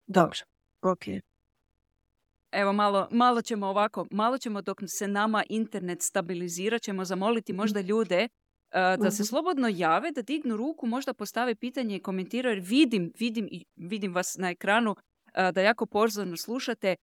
dobro, 0.06 0.38
ok. 0.82 1.02
Evo 2.52 2.72
malo, 2.72 3.08
malo 3.10 3.42
ćemo 3.42 3.66
ovako, 3.66 4.06
malo 4.10 4.38
ćemo 4.38 4.62
dok 4.62 4.78
se 4.86 5.08
nama 5.08 5.44
internet 5.48 6.02
stabilizira, 6.02 6.78
ćemo 6.78 7.04
zamoliti 7.04 7.52
možda 7.52 7.80
ljude 7.80 8.28
da 8.72 9.10
se 9.10 9.22
mhm. 9.22 9.26
slobodno 9.26 9.68
jave, 9.68 10.10
da 10.10 10.22
dignu 10.22 10.56
ruku, 10.56 10.86
možda 10.86 11.14
postave 11.14 11.54
pitanje 11.54 11.96
i 11.96 12.02
komentiraju, 12.02 12.56
jer 12.56 12.64
vidim, 12.66 13.12
vidim, 13.18 13.48
vidim 13.76 14.14
vas 14.14 14.36
na 14.38 14.50
ekranu 14.50 14.96
da 15.52 15.60
jako 15.60 15.86
pozorno 15.86 16.36
slušate. 16.36 16.96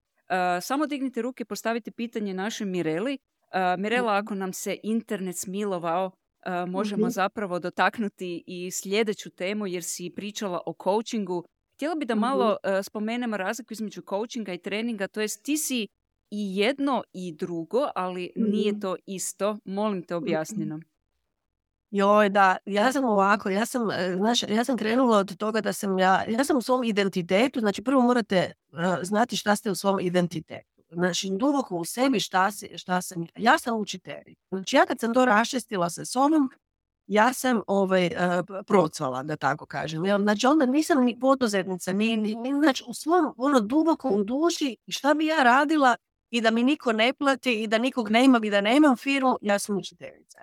Samo 0.61 0.85
dignite 0.85 1.21
ruke, 1.21 1.45
postavite 1.45 1.91
pitanje 1.91 2.33
našoj 2.33 2.67
Mireli. 2.67 3.17
Mirela, 3.77 4.13
ako 4.15 4.35
nam 4.35 4.53
se 4.53 4.77
internet 4.83 5.37
smilovao, 5.37 6.11
možemo 6.67 7.09
zapravo 7.09 7.59
dotaknuti 7.59 8.43
i 8.47 8.71
sljedeću 8.71 9.29
temu 9.29 9.67
jer 9.67 9.83
si 9.83 10.13
pričala 10.15 10.61
o 10.65 10.73
coachingu. 10.83 11.43
Htjela 11.75 11.95
bi 11.95 12.05
da 12.05 12.15
malo 12.15 12.57
spomenemo 12.83 13.37
razliku 13.37 13.73
između 13.73 14.01
coachinga 14.09 14.53
i 14.53 14.57
treninga, 14.57 15.07
to 15.07 15.21
jest 15.21 15.43
ti 15.43 15.57
si 15.57 15.87
i 16.31 16.57
jedno 16.57 17.03
i 17.13 17.33
drugo, 17.33 17.87
ali 17.95 18.31
nije 18.35 18.79
to 18.79 18.95
isto. 19.05 19.57
Molim 19.65 20.03
te 20.03 20.15
objasnjeno. 20.15 20.79
Joj, 21.95 22.29
da, 22.29 22.57
ja 22.65 22.91
sam 22.91 23.05
ovako, 23.05 23.49
ja 23.49 23.65
sam, 23.65 23.91
e, 23.91 24.15
znaš, 24.17 24.43
ja 24.43 24.63
sam 24.63 24.77
krenula 24.77 25.17
od 25.17 25.37
toga 25.37 25.61
da 25.61 25.73
sam 25.73 25.99
ja, 25.99 26.23
ja 26.27 26.43
sam 26.43 26.57
u 26.57 26.61
svom 26.61 26.83
identitetu, 26.83 27.59
znači 27.59 27.83
prvo 27.83 28.01
morate 28.01 28.51
uh, 28.71 28.79
znati 29.01 29.35
šta 29.37 29.55
ste 29.55 29.71
u 29.71 29.75
svom 29.75 29.99
identitetu. 29.99 30.81
Znači, 30.89 31.29
duboko 31.31 31.75
u 31.75 31.85
sebi 31.85 32.19
šta, 32.19 32.51
si, 32.51 32.77
šta 32.77 33.01
sam, 33.01 33.25
ja 33.35 33.57
sam 33.57 33.79
učitelj. 33.79 34.35
Znači, 34.49 34.75
ja 34.75 34.85
kad 34.85 34.99
sam 34.99 35.13
to 35.13 35.25
raščestila 35.25 35.89
sa 35.89 36.05
sobom, 36.05 36.49
ja 37.07 37.33
sam 37.33 37.61
ovaj, 37.67 38.05
uh, 38.05 38.63
procvala, 38.67 39.23
da 39.23 39.35
tako 39.35 39.65
kažem. 39.65 40.05
Ja, 40.05 40.19
znači, 40.19 40.47
onda 40.47 40.65
nisam 40.65 41.03
ni 41.03 41.19
poduzetnica, 41.19 41.93
ni, 41.93 42.17
ni, 42.17 42.35
ni, 42.35 42.53
znači, 42.53 42.83
u 42.87 42.93
svom, 42.93 43.33
ono, 43.37 43.59
duboko 43.59 44.09
u 44.09 44.23
duši, 44.23 44.77
šta 44.87 45.13
bi 45.13 45.25
ja 45.25 45.43
radila 45.43 45.95
i 46.29 46.41
da 46.41 46.51
mi 46.51 46.63
niko 46.63 46.91
ne 46.91 47.13
plati 47.13 47.63
i 47.63 47.67
da 47.67 47.77
nikog 47.77 48.09
ne 48.09 48.25
imam 48.25 48.43
i 48.43 48.49
da 48.49 48.61
nemam 48.61 48.95
firmu, 48.95 49.37
ja 49.41 49.59
sam 49.59 49.77
učiteljica. 49.77 50.39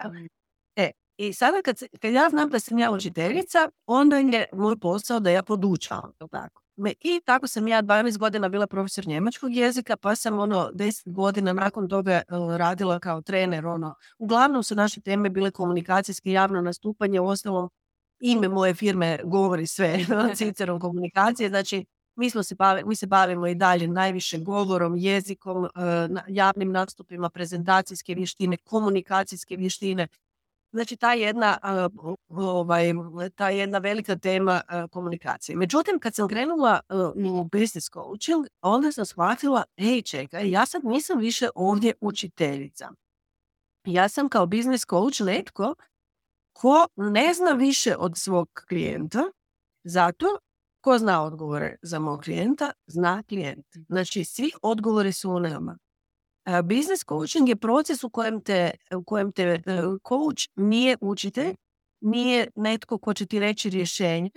I 1.23 1.33
sada 1.33 1.63
kad, 1.65 1.83
kad 2.01 2.13
ja 2.13 2.29
znam 2.31 2.51
da 2.51 2.61
sam 2.61 2.79
ja 2.79 2.91
učiteljica, 2.91 3.69
onda 3.87 4.17
je 4.17 4.47
moj 4.53 4.79
posao 4.79 5.21
da 5.21 5.31
ja 5.31 5.43
podučavam. 5.43 6.13
Tako. 6.31 6.63
I 7.01 7.21
tako 7.25 7.47
sam 7.47 7.69
ja 7.69 7.83
12 7.83 8.19
godina 8.19 8.49
bila 8.49 8.67
profesor 8.67 9.07
njemačkog 9.07 9.55
jezika, 9.55 9.97
pa 9.97 10.15
sam 10.15 10.39
ono 10.39 10.71
10 10.75 11.13
godina 11.13 11.53
nakon 11.53 11.89
toga 11.89 12.13
e, 12.13 12.23
radila 12.59 12.99
kao 12.99 13.23
trener. 13.23 13.67
Ono. 13.67 13.95
Uglavnom 14.19 14.63
su 14.63 14.75
naše 14.75 15.01
teme 15.01 15.31
bile 15.31 15.51
komunikacijske 15.51 16.33
javno 16.33 16.61
nastupanje, 16.61 17.21
u 17.21 17.27
ostalom 17.27 17.71
ime 18.21 18.49
moje 18.49 18.75
firme 18.75 19.19
govori 19.25 19.67
sve, 19.67 19.99
cicerom 20.37 20.81
komunikacije, 20.81 21.49
znači 21.49 21.85
mi, 22.17 22.31
smo 22.31 22.43
se 22.43 22.57
mi 22.87 22.97
se 22.97 23.07
bavimo 23.07 23.47
i 23.47 23.55
dalje 23.55 23.89
najviše 23.89 24.39
govorom, 24.39 24.97
jezikom, 24.97 25.65
e, 25.65 25.69
javnim 26.29 26.73
nastupima, 26.73 27.31
prezentacijske 27.31 28.15
vještine, 28.15 28.57
komunikacijske 28.57 29.57
vještine, 29.57 30.09
Znači, 30.73 30.97
ta 30.97 31.13
jedna, 31.13 31.59
ovaj, 32.29 32.93
ta 33.35 33.51
jedna 33.51 33.79
velika 33.79 34.17
tema 34.17 34.61
komunikacije. 34.91 35.57
Međutim, 35.57 35.99
kad 35.99 36.15
sam 36.15 36.29
krenula 36.29 36.81
u 37.31 37.45
business 37.45 37.91
coaching, 37.91 38.47
onda 38.63 38.93
sam 38.93 39.07
shvatila, 39.07 39.65
ej, 39.77 40.03
čekaj, 40.03 40.51
ja 40.51 40.67
sad 40.67 40.85
nisam 40.85 41.19
više 41.19 41.49
ovdje 41.55 41.95
učiteljica. 42.01 42.89
Ja 43.85 44.09
sam 44.09 44.29
kao 44.29 44.47
business 44.47 44.85
coach 44.91 45.21
netko 45.21 45.75
ko 46.53 46.87
ne 46.97 47.35
zna 47.35 47.53
više 47.53 47.97
od 47.97 48.13
svog 48.17 48.49
klijenta, 48.69 49.23
zato 49.85 50.27
ko 50.81 50.99
zna 50.99 51.25
odgovore 51.25 51.77
za 51.83 51.99
mog 51.99 52.21
klijenta, 52.21 52.73
zna 52.87 53.23
klijent. 53.29 53.67
Znači, 53.89 54.25
svi 54.25 54.51
odgovori 54.63 55.13
su 55.13 55.31
u 55.31 55.41
nama. 55.41 55.79
Business 56.45 57.05
coaching 57.09 57.49
je 57.49 57.57
proces 57.57 58.05
u 58.05 58.11
kojem 58.11 58.41
te, 58.41 58.71
u 58.97 59.05
kojem 59.05 59.33
te 59.33 59.43
e, 59.43 59.61
coach 60.09 60.43
nije 60.57 60.97
učitelj, 61.01 61.55
nije 62.01 62.49
netko 62.57 62.99
ko 62.99 63.15
će 63.15 63.27
ti 63.27 63.41
reći 63.41 63.71
rješenje, 63.71 64.31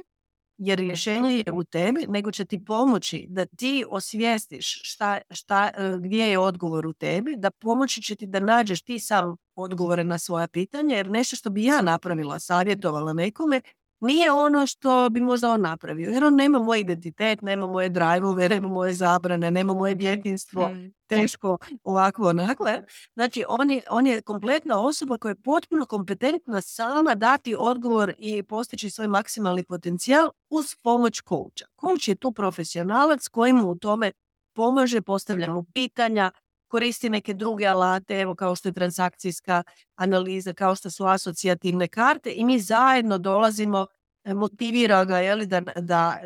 jer 0.57 0.79
rješenje 0.79 1.43
je 1.45 1.51
u 1.53 1.63
tebi, 1.63 2.05
nego 2.09 2.31
će 2.31 2.45
ti 2.45 2.65
pomoći 2.65 3.25
da 3.29 3.45
ti 3.45 3.85
osvijestiš 3.89 4.79
šta, 4.83 5.19
šta, 5.29 5.71
e, 5.77 5.97
gdje 5.99 6.23
je 6.23 6.39
odgovor 6.39 6.87
u 6.87 6.93
tebi, 6.93 7.35
da 7.37 7.51
pomoći 7.51 8.01
će 8.01 8.15
ti 8.15 8.27
da 8.27 8.39
nađeš 8.39 8.81
ti 8.81 8.99
sam 8.99 9.35
odgovore 9.55 10.03
na 10.03 10.19
svoja 10.19 10.47
pitanja, 10.47 10.95
jer 10.95 11.09
nešto 11.09 11.35
što 11.35 11.49
bi 11.49 11.63
ja 11.63 11.81
napravila, 11.81 12.39
savjetovala 12.39 13.13
nekome, 13.13 13.61
nije 13.99 14.31
ono 14.31 14.67
što 14.67 15.09
bi 15.09 15.21
možda 15.21 15.51
on 15.51 15.61
napravio. 15.61 16.09
Jer 16.09 16.23
on 16.23 16.35
nema 16.35 16.59
moj 16.59 16.79
identitet, 16.79 17.41
nema 17.41 17.67
moje 17.67 17.89
drajvove, 17.89 18.49
nema 18.49 18.67
moje 18.67 18.93
zabrane, 18.93 19.51
nema 19.51 19.73
moje 19.73 19.95
djetinstvo, 19.95 20.69
mm. 20.69 20.93
teško 21.07 21.57
ovako 21.83 22.29
onako. 22.29 22.65
Znači, 23.13 23.43
on 23.47 23.71
je, 23.71 23.81
on 23.89 24.07
je 24.07 24.21
kompletna 24.21 24.79
osoba 24.79 25.17
koja 25.17 25.29
je 25.29 25.41
potpuno 25.43 25.85
kompetentna 25.85 26.61
sama 26.61 27.15
dati 27.15 27.55
odgovor 27.59 28.13
i 28.17 28.43
postići 28.43 28.89
svoj 28.89 29.07
maksimalni 29.07 29.63
potencijal 29.63 30.29
uz 30.49 30.75
pomoć 30.83 31.21
coacha. 31.29 31.65
Coach 31.81 32.07
je 32.07 32.15
tu 32.15 32.31
profesionalac 32.31 33.27
koji 33.27 33.53
mu 33.53 33.69
u 33.69 33.75
tome 33.75 34.11
pomaže, 34.55 35.01
postavlja 35.01 35.53
mu 35.53 35.63
pitanja, 35.73 36.31
koristi 36.75 37.09
neke 37.09 37.33
druge 37.33 37.65
alate, 37.65 38.19
evo 38.19 38.35
kao 38.35 38.55
što 38.55 38.69
je 38.69 38.73
transakcijska 38.73 39.63
analiza, 39.95 40.53
kao 40.53 40.75
što 40.75 40.91
su 40.91 41.05
asocijativne 41.05 41.87
karte 41.87 42.33
i 42.35 42.45
mi 42.45 42.59
zajedno 42.59 43.17
dolazimo, 43.17 43.87
e, 44.23 44.33
motivira 44.33 45.05
ga 45.05 45.17
je 45.17 45.45
da, 45.45 45.61
da, 45.61 46.19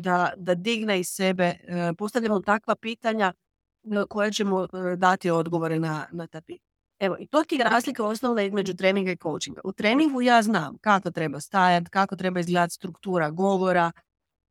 da, 0.00 0.32
da, 0.36 0.54
digne 0.54 1.00
iz 1.00 1.08
sebe, 1.08 1.44
e, 1.44 1.92
postavljamo 1.98 2.40
takva 2.40 2.76
pitanja 2.76 3.32
e, 3.32 4.04
koje 4.08 4.32
ćemo 4.32 4.66
dati 4.96 5.30
odgovore 5.30 5.78
na, 5.78 6.06
na 6.12 6.26
ta 6.26 6.40
pitanja. 6.40 6.66
Evo, 6.98 7.16
i 7.20 7.26
to 7.26 7.44
ti 7.44 7.56
je 7.56 7.64
razlika 7.64 8.04
osnovna 8.04 8.42
između 8.42 8.74
treninga 8.74 9.12
i 9.12 9.16
coachinga. 9.16 9.60
U 9.64 9.72
treningu 9.72 10.22
ja 10.22 10.42
znam 10.42 10.78
kako 10.80 11.10
treba 11.10 11.40
stajati, 11.40 11.90
kako 11.90 12.16
treba 12.16 12.40
izgledati 12.40 12.74
struktura 12.74 13.30
govora, 13.30 13.92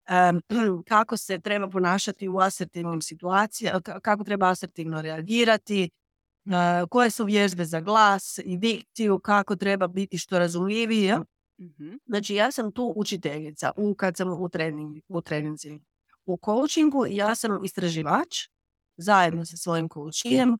kako 0.89 1.17
se 1.17 1.39
treba 1.39 1.69
ponašati 1.69 2.27
u 2.27 2.39
asertivnim 2.39 3.01
situacijama, 3.01 3.81
kako 3.81 4.23
treba 4.23 4.49
asertivno 4.49 5.01
reagirati, 5.01 5.89
koje 6.89 7.09
su 7.09 7.25
vježbe 7.25 7.65
za 7.65 7.79
glas 7.79 8.39
i 8.45 8.57
dikciju, 8.57 9.19
kako 9.19 9.55
treba 9.55 9.87
biti 9.87 10.17
što 10.17 10.39
razumljiviji. 10.39 11.11
mm 11.59 11.97
Znači 12.05 12.35
ja 12.35 12.51
sam 12.51 12.71
tu 12.71 12.93
učiteljica 12.95 13.71
u, 13.77 13.95
kad 13.95 14.17
sam 14.17 14.41
u, 14.41 14.49
trening, 14.49 14.97
u 15.07 15.21
treninzi. 15.21 15.79
U 16.25 16.39
coachingu 16.45 17.05
ja 17.09 17.35
sam 17.35 17.63
istraživač 17.63 18.47
zajedno 18.97 19.45
sa 19.45 19.57
svojim 19.57 19.89
coachijem, 19.89 20.57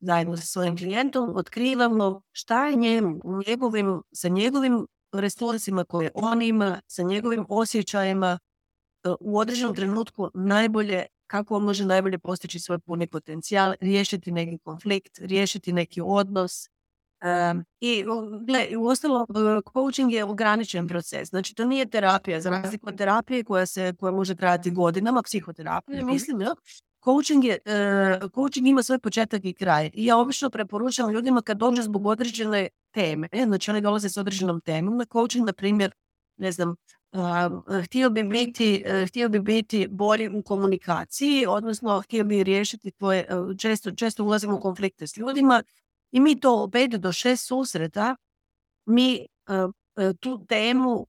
zajedno 0.00 0.36
sa 0.36 0.46
svojim 0.46 0.76
klijentom 0.76 1.32
otkrivamo 1.36 2.22
šta 2.32 2.66
je 2.66 2.76
njemu, 2.76 3.20
njegovim, 3.46 4.02
sa 4.12 4.28
njegovim 4.28 4.86
resursima 5.12 5.84
koje 5.84 6.10
on 6.14 6.42
ima, 6.42 6.80
sa 6.86 7.02
njegovim 7.02 7.46
osjećajima, 7.48 8.38
E, 8.38 8.47
u 9.20 9.38
određenom 9.38 9.74
trenutku 9.74 10.30
najbolje, 10.34 11.06
kako 11.26 11.56
on 11.56 11.64
može 11.64 11.84
najbolje 11.84 12.18
postići 12.18 12.58
svoj 12.58 12.78
puni 12.78 13.06
potencijal, 13.06 13.74
riješiti 13.80 14.32
neki 14.32 14.58
konflikt, 14.58 15.18
riješiti 15.18 15.72
neki 15.72 16.00
odnos. 16.04 16.68
I 17.80 18.04
gle, 18.46 18.76
u 18.78 18.86
ostalom, 18.86 19.22
e, 19.22 19.60
coaching 19.72 20.12
je 20.12 20.24
ograničen 20.24 20.88
proces. 20.88 21.28
Znači, 21.28 21.54
to 21.54 21.64
nije 21.64 21.86
terapija, 21.86 22.40
za 22.40 22.50
razliku 22.50 22.88
od 22.88 22.98
terapije 22.98 23.44
koja, 23.44 23.66
se, 23.66 23.94
koja 24.00 24.12
može 24.12 24.34
trajati 24.34 24.70
godinama, 24.70 25.22
psihoterapija, 25.22 25.98
mhm. 25.98 26.12
mislim, 26.12 26.40
ja? 26.40 26.54
Coaching, 27.04 27.44
je, 27.44 27.58
uh, 28.22 28.30
coaching 28.34 28.66
ima 28.66 28.82
svoj 28.82 28.98
početak 28.98 29.44
i 29.44 29.54
kraj. 29.54 29.90
I 29.94 30.04
ja 30.04 30.18
obično 30.18 30.50
preporučam 30.50 31.10
ljudima 31.10 31.42
kad 31.42 31.56
dođe 31.56 31.82
zbog 31.82 32.06
određene 32.06 32.68
teme, 32.90 33.28
znači 33.46 33.70
oni 33.70 33.80
dolaze 33.80 34.08
s 34.08 34.16
određenom 34.16 34.60
temom, 34.60 34.96
na 34.96 35.04
coaching, 35.12 35.46
na 35.46 35.52
primjer, 35.52 35.92
ne 36.36 36.52
znam, 36.52 36.76
htio 37.84 38.10
bi 38.10 38.22
biti, 38.22 38.82
e, 38.86 39.06
htio 39.06 39.28
bi 39.28 39.40
biti 39.40 39.88
bolji 39.90 40.28
u 40.28 40.42
komunikaciji, 40.42 41.46
odnosno 41.48 42.00
htio 42.00 42.24
bi 42.24 42.44
riješiti 42.44 42.90
tvoje, 42.90 43.20
e, 43.20 43.26
često, 43.58 43.90
često 43.90 44.24
ulazimo 44.24 44.56
u 44.56 44.60
konflikte 44.60 45.06
s 45.06 45.16
ljudima 45.16 45.62
i 46.12 46.20
mi 46.20 46.40
to 46.40 46.68
pet 46.72 46.90
do 46.90 47.12
šest 47.12 47.46
susreta, 47.46 48.16
mi 48.86 49.14
e, 49.16 49.24
tu 50.20 50.44
temu 50.48 51.06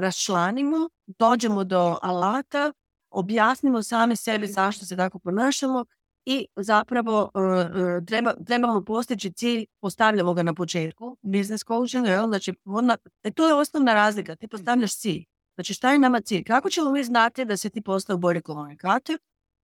raščlanimo, 0.00 0.88
dođemo 1.06 1.64
do 1.64 1.98
alata, 2.02 2.72
objasnimo 3.10 3.82
sami 3.82 4.16
sebi 4.16 4.46
zašto 4.46 4.86
se 4.86 4.96
tako 4.96 5.18
ponašamo 5.18 5.84
i 6.24 6.46
zapravo 6.56 7.30
uh, 7.34 8.06
treba, 8.06 8.34
trebamo 8.46 8.84
postići 8.84 9.32
cilj, 9.32 9.66
postavljamo 9.80 10.34
ga 10.34 10.42
na 10.42 10.54
početku, 10.54 11.16
business 11.22 11.64
coaching, 11.64 12.06
znači 12.06 12.54
ona, 12.64 12.96
e, 13.22 13.30
to 13.30 13.48
je 13.48 13.54
osnovna 13.54 13.94
razlika, 13.94 14.36
ti 14.36 14.48
postavljaš 14.48 14.98
cilj. 14.98 15.24
Znači 15.54 15.74
šta 15.74 15.92
je 15.92 15.98
nama 15.98 16.20
cilj? 16.20 16.44
Kako 16.44 16.70
ćemo 16.70 16.90
mi 16.90 17.04
znati 17.04 17.44
da 17.44 17.56
se 17.56 17.70
ti 17.70 17.82
postao 17.82 18.16
bolji 18.16 18.42
komunikator 18.42 19.18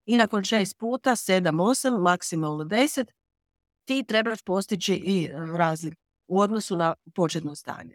i 0.06 0.16
nakon 0.16 0.44
šest 0.44 0.78
puta, 0.78 1.16
sedam, 1.16 1.60
osam, 1.60 2.02
maksimalno 2.02 2.64
deset, 2.64 3.12
ti 3.84 4.04
trebaš 4.08 4.42
postići 4.42 4.94
i 4.94 5.28
razliku 5.58 6.02
u 6.28 6.40
odnosu 6.40 6.76
na 6.76 6.94
početno 7.14 7.54
stanje. 7.54 7.94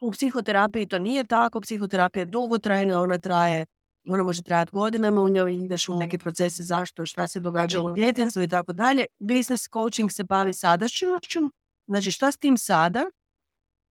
U 0.00 0.10
psihoterapiji 0.10 0.86
to 0.86 0.98
nije 0.98 1.24
tako, 1.24 1.60
psihoterapija 1.60 2.20
je 2.20 2.26
dugotrajna, 2.26 3.00
ona 3.00 3.18
traje 3.18 3.66
ona 4.08 4.22
može 4.22 4.42
trajati 4.42 4.70
godinama, 4.72 5.22
u 5.22 5.28
njoj 5.28 5.54
ideš 5.54 5.88
u 5.88 5.96
neke 5.96 6.18
procese 6.18 6.62
zašto, 6.62 7.06
šta 7.06 7.28
se 7.28 7.40
događalo 7.40 7.90
u 7.90 7.94
djetinstvu 7.94 8.42
i 8.42 8.48
tako 8.48 8.72
dalje. 8.72 9.06
Business 9.18 9.68
coaching 9.72 10.12
se 10.12 10.24
bavi 10.24 10.52
sadašnjošću, 10.52 11.40
znači 11.86 12.10
šta 12.10 12.32
s 12.32 12.36
tim 12.36 12.58
sada 12.58 13.04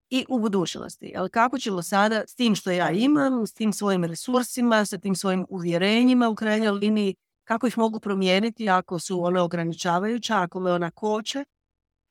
i 0.10 0.26
u 0.30 0.40
budućnosti. 0.40 1.14
Ali 1.18 1.30
kako 1.30 1.60
ćemo 1.60 1.82
sada 1.82 2.24
s 2.28 2.36
tim 2.36 2.56
što 2.56 2.72
ja 2.72 2.92
imam, 2.92 3.48
s 3.48 3.54
tim 3.54 3.74
svojim 3.74 4.04
resursima, 4.04 4.86
sa 4.86 4.98
tim 4.98 5.16
svojim 5.16 5.46
uvjerenjima 5.50 6.30
u 6.30 6.36
krajnjoj 6.36 6.72
liniji, 6.72 7.16
kako 7.44 7.68
ih 7.68 7.78
mogu 7.78 8.00
promijeniti 8.00 8.70
ako 8.70 9.00
su 9.00 9.24
one 9.24 9.42
ograničavajuća, 9.42 10.42
ako 10.42 10.60
me 10.60 10.72
ona 10.72 10.92
koče 10.92 11.46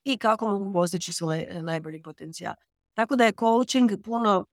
i 0.03 0.17
kako 0.17 0.47
mogu 0.47 0.73
postići 0.73 1.13
svoj 1.13 1.39
e, 1.49 1.61
najbolji 1.61 2.01
potencijal. 2.01 2.53
Tako 2.93 3.15
da 3.15 3.25
je 3.25 3.33
coaching 3.39 3.91
puno 4.03 4.45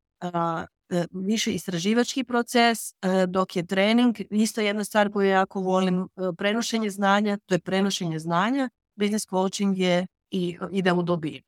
više 1.10 1.54
istraživački 1.54 2.24
proces, 2.24 2.90
e, 2.90 3.26
dok 3.28 3.56
je 3.56 3.66
trening 3.66 4.16
isto 4.30 4.60
jedna 4.60 4.84
stvar 4.84 5.12
koju 5.12 5.28
jako 5.28 5.60
volim, 5.60 6.02
e, 6.02 6.06
prenošenje 6.38 6.90
znanja, 6.90 7.38
to 7.46 7.54
je 7.54 7.58
prenošenje 7.58 8.18
znanja, 8.18 8.68
business 8.94 9.26
coaching 9.26 9.78
je 9.78 10.06
i 10.30 10.58
ide 10.72 10.92
u 10.92 11.02
dobi. 11.02 11.42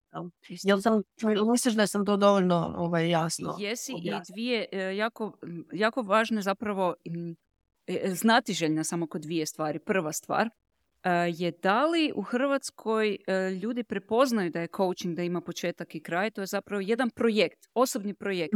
Jel 0.48 0.80
sam, 0.80 1.02
misliš 1.52 1.74
da 1.74 1.86
sam 1.86 2.06
to 2.06 2.16
dovoljno 2.16 2.74
ovaj, 2.76 3.10
jasno? 3.10 3.56
Jesi 3.58 3.92
i 3.92 4.10
dvije 4.32 4.68
jako, 4.96 5.32
jako 5.72 6.02
važne 6.02 6.42
zapravo 6.42 6.94
znati 8.06 8.54
željna 8.54 8.84
samo 8.84 9.06
kod 9.06 9.22
dvije 9.22 9.46
stvari. 9.46 9.78
Prva 9.78 10.12
stvar, 10.12 10.50
je 11.34 11.52
da 11.62 11.86
li 11.86 12.12
u 12.14 12.22
Hrvatskoj 12.22 13.18
ljudi 13.62 13.84
prepoznaju 13.84 14.50
da 14.50 14.60
je 14.60 14.68
coaching, 14.76 15.16
da 15.16 15.22
ima 15.22 15.40
početak 15.40 15.94
i 15.94 16.00
kraj, 16.00 16.30
to 16.30 16.40
je 16.40 16.46
zapravo 16.46 16.80
jedan 16.80 17.10
projekt, 17.10 17.68
osobni 17.74 18.14
projekt. 18.14 18.54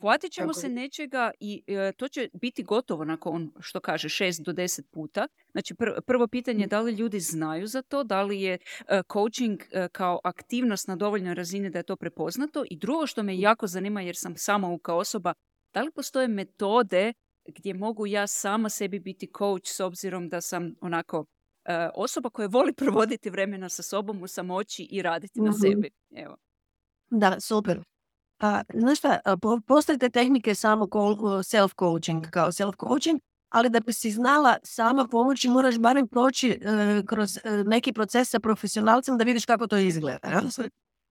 Hvatit 0.00 0.32
ćemo 0.32 0.54
se 0.54 0.68
nečega 0.68 1.30
i 1.40 1.62
to 1.96 2.08
će 2.08 2.28
biti 2.32 2.62
gotovo 2.62 3.04
nakon, 3.04 3.52
što 3.60 3.80
kaže, 3.80 4.08
šest 4.08 4.42
do 4.42 4.52
deset 4.52 4.90
puta. 4.90 5.26
Znači, 5.52 5.74
prvo 6.06 6.28
pitanje 6.28 6.60
je 6.64 6.66
da 6.66 6.80
li 6.80 6.92
ljudi 6.92 7.20
znaju 7.20 7.66
za 7.66 7.82
to, 7.82 8.04
da 8.04 8.22
li 8.22 8.40
je 8.40 8.58
coaching 9.12 9.60
kao 9.92 10.20
aktivnost 10.24 10.88
na 10.88 10.96
dovoljnoj 10.96 11.34
razini 11.34 11.70
da 11.70 11.78
je 11.78 11.82
to 11.82 11.96
prepoznato 11.96 12.64
i 12.70 12.76
drugo 12.76 13.06
što 13.06 13.22
me 13.22 13.38
jako 13.38 13.66
zanima 13.66 14.00
jer 14.00 14.16
sam 14.16 14.36
sama 14.36 14.78
kao 14.82 14.98
osoba, 14.98 15.34
da 15.74 15.82
li 15.82 15.90
postoje 15.92 16.28
metode 16.28 17.12
gdje 17.48 17.74
mogu 17.74 18.06
ja 18.06 18.26
sama 18.26 18.68
sebi 18.68 18.98
biti 18.98 19.30
coach 19.38 19.66
s 19.66 19.80
obzirom 19.80 20.28
da 20.28 20.40
sam 20.40 20.74
onako 20.80 21.24
e, 21.64 21.88
osoba 21.94 22.30
koja 22.30 22.48
voli 22.48 22.72
provoditi 22.82 23.30
vremena 23.30 23.68
sa 23.68 23.82
sobom 23.82 24.22
u 24.22 24.26
samoći 24.26 24.88
i 24.90 25.02
raditi 25.02 25.40
na 25.40 25.50
mhm. 25.50 25.58
sebi. 25.60 25.90
Evo. 26.14 26.36
Da, 27.10 27.40
super. 27.40 27.80
Pa, 28.38 28.62
znaš 28.74 28.98
šta, 28.98 29.20
postoje 29.66 29.98
te 29.98 30.10
tehnike 30.10 30.54
samo 30.54 30.84
self-coaching, 30.84 32.30
kao 32.30 32.48
self-coaching, 32.48 33.18
ali 33.48 33.70
da 33.70 33.80
bi 33.80 33.92
si 33.92 34.10
znala 34.10 34.56
sama 34.62 35.08
pomoći 35.08 35.48
moraš 35.48 35.78
barem 35.78 36.08
proći 36.08 36.48
e, 36.48 37.02
kroz 37.06 37.36
e, 37.36 37.40
neki 37.66 37.92
proces 37.92 38.30
sa 38.30 38.40
profesionalcem 38.40 39.18
da 39.18 39.24
vidiš 39.24 39.46
kako 39.46 39.66
to 39.66 39.76
izgleda. 39.76 40.42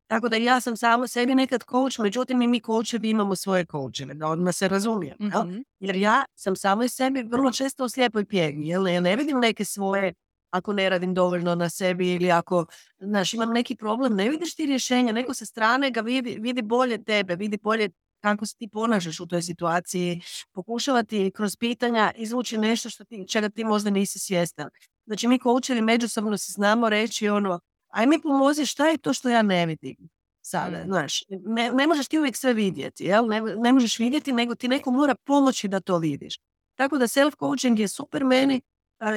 Tako 0.08 0.30
da 0.30 0.36
ja 0.36 0.60
sam 0.60 0.78
samo 0.78 1.08
sebi 1.08 1.36
nekad 1.36 1.64
coach, 1.72 2.00
međutim 2.00 2.42
i 2.42 2.48
mi 2.48 2.62
coachevi 2.62 3.10
imamo 3.10 3.36
svoje 3.36 3.66
coacheve, 3.66 4.14
da 4.14 4.28
odmah 4.28 4.56
se 4.56 4.68
razumijem. 4.68 5.18
mm 5.20 5.64
Jer 5.80 5.96
ja 5.96 6.26
sam 6.36 6.56
samo 6.56 6.88
sebi 6.88 7.24
vrlo 7.24 7.52
često 7.52 7.86
u 7.86 7.90
slijepoj 7.90 8.26
pjegi. 8.26 8.68
Jel? 8.68 8.88
Ja 8.88 9.00
ne 9.02 9.16
vidim 9.16 9.40
neke 9.40 9.66
svoje, 9.66 10.14
ako 10.52 10.74
ne 10.74 10.90
radim 10.90 11.14
dovoljno 11.14 11.56
na 11.56 11.70
sebi 11.70 12.14
ili 12.14 12.32
ako 12.32 12.66
znaš, 13.00 13.34
imam 13.34 13.52
neki 13.52 13.76
problem, 13.76 14.16
ne 14.16 14.30
vidiš 14.30 14.56
ti 14.56 14.66
rješenja, 14.66 15.12
neko 15.12 15.34
sa 15.34 15.46
strane 15.46 15.92
ga 15.92 16.02
vidi, 16.02 16.38
vidi 16.42 16.62
bolje 16.62 17.04
tebe, 17.04 17.36
vidi 17.36 17.58
bolje 17.64 17.90
kako 18.22 18.46
se 18.46 18.56
ti 18.58 18.68
ponašaš 18.68 19.20
u 19.20 19.28
toj 19.28 19.42
situaciji, 19.42 20.22
pokušavati 20.52 21.32
kroz 21.36 21.58
pitanja 21.58 22.12
izvući 22.16 22.58
nešto 22.58 22.90
što 22.90 23.04
ti, 23.04 23.26
čega 23.28 23.50
ti 23.50 23.64
možda 23.64 23.90
nisi 23.90 24.20
svjestan. 24.20 24.70
Znači 25.06 25.28
mi 25.28 25.40
coachevi 25.40 25.82
međusobno 25.82 26.38
se 26.38 26.52
znamo 26.52 26.90
reći 26.90 27.30
ono, 27.30 27.60
aj 27.96 28.08
mi 28.08 28.22
pomozi 28.22 28.66
šta 28.66 28.88
je 28.88 28.98
to 28.98 29.14
što 29.14 29.30
ja 29.30 29.42
ne 29.42 29.66
vidim 29.66 30.10
sada, 30.46 30.78
mm. 30.78 30.88
znaš, 30.88 31.24
ne, 31.30 31.72
ne, 31.72 31.88
možeš 31.88 32.08
ti 32.08 32.20
uvijek 32.20 32.36
sve 32.36 32.54
vidjeti, 32.54 33.04
jel? 33.06 33.28
Ne, 33.28 33.42
ne 33.42 33.74
možeš 33.74 34.00
vidjeti, 34.00 34.34
nego 34.34 34.56
ti 34.56 34.68
neko 34.68 34.92
mora 34.92 35.16
pomoći 35.16 35.68
da 35.68 35.80
to 35.80 35.98
vidiš. 35.98 36.40
Tako 36.76 36.98
da 36.98 37.08
self-coaching 37.08 37.80
je 37.80 37.88
super 37.88 38.24
meni, 38.24 38.62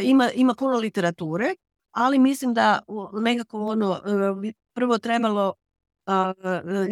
ima, 0.02 0.30
ima 0.34 0.54
puno 0.54 0.78
literature, 0.78 1.54
ali 1.90 2.18
mislim 2.18 2.54
da 2.54 2.80
nekako 3.12 3.66
ono, 3.66 4.00
e, 4.46 4.52
prvo 4.74 4.98
trebalo 4.98 5.54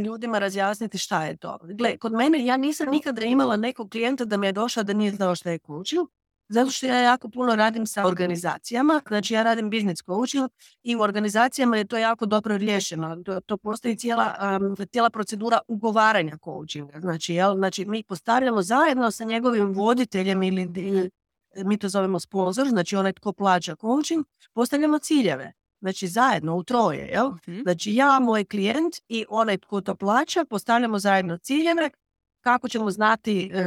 ljudima 0.05 0.39
razjasniti 0.39 0.99
šta 0.99 1.25
je 1.25 1.37
to. 1.37 1.59
Gle, 1.63 1.99
kod 1.99 2.13
mene 2.13 2.45
ja 2.47 2.57
nisam 2.57 2.89
nikada 2.91 3.25
imala 3.25 3.57
nekog 3.57 3.91
klijenta 3.91 4.25
da 4.25 4.37
mi 4.37 4.47
je 4.47 4.53
došao 4.53 4.85
da 4.85 4.93
nije 4.93 5.13
znao 5.13 5.35
šta 5.35 5.51
je 5.51 5.59
coaching, 5.59 6.09
zato 6.49 6.71
što 6.71 6.87
ja 6.87 6.99
jako 6.99 7.29
puno 7.29 7.57
radim 7.57 7.87
sa 7.87 8.07
organizacijama, 8.07 9.01
znači 9.09 9.35
ja 9.35 9.43
radim 9.43 9.71
business 9.71 10.03
coaching 10.03 10.51
i 10.83 10.97
u 10.97 11.01
organizacijama 11.01 11.77
je 11.77 11.85
to 11.85 11.97
jako 11.97 12.27
dobro 12.27 12.57
riješeno. 12.57 13.23
To, 13.25 13.41
to 13.41 13.57
postoji 13.57 13.97
cijela, 13.97 14.59
cijela 14.93 15.11
procedura 15.11 15.59
ugovaranja 15.69 16.39
coachinga. 16.45 17.01
Znači, 17.01 17.35
jel, 17.35 17.57
znači 17.57 17.85
mi 17.85 18.03
postavljamo 18.03 18.63
zajedno 18.63 19.11
sa 19.11 19.25
njegovim 19.25 19.73
voditeljem 19.73 20.43
ili, 20.43 20.69
mi 21.65 21.79
to 21.79 21.89
zovemo 21.89 22.21
sponsor, 22.21 22.69
znači 22.69 22.97
onaj 22.97 23.13
tko 23.13 23.33
plaća 23.33 23.77
coaching, 23.81 24.25
postavljamo 24.53 24.99
ciljeve. 24.99 25.53
Znači 25.81 26.07
zajedno 26.07 26.57
u 26.57 26.63
troje, 26.63 27.07
jel? 27.07 27.31
Mhm. 27.31 27.61
Znači 27.63 27.95
ja, 27.95 28.19
moj 28.21 28.45
klijent 28.45 28.97
i 29.09 29.25
onaj 29.29 29.59
tko 29.59 29.81
to 29.81 29.95
plaća, 29.95 30.45
postavljamo 30.45 30.99
zajedno 30.99 31.39
ciljeve 31.39 31.91
kako 32.47 32.69
ćemo 32.69 32.91
znati 32.91 33.51
e, 33.53 33.65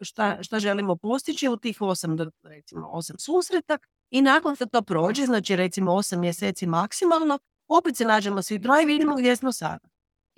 šta, 0.00 0.42
šta 0.42 0.58
želimo 0.58 0.96
postići 0.96 1.48
u 1.48 1.56
tih 1.56 1.80
osam, 1.80 2.16
recimo, 2.42 2.88
osam 2.92 3.16
susreta 3.18 3.78
i 4.10 4.22
nakon 4.22 4.56
što 4.56 4.66
to 4.66 4.82
prođe, 4.82 5.26
znači 5.26 5.56
recimo 5.56 5.92
osam 5.92 6.20
mjeseci 6.20 6.66
maksimalno, 6.66 7.38
opet 7.68 7.96
se 7.96 8.04
nađemo 8.04 8.42
svi 8.42 8.62
troje 8.62 8.82
i 8.82 8.86
vidimo 8.86 9.16
gdje 9.16 9.36
smo 9.36 9.52
sada. 9.52 9.88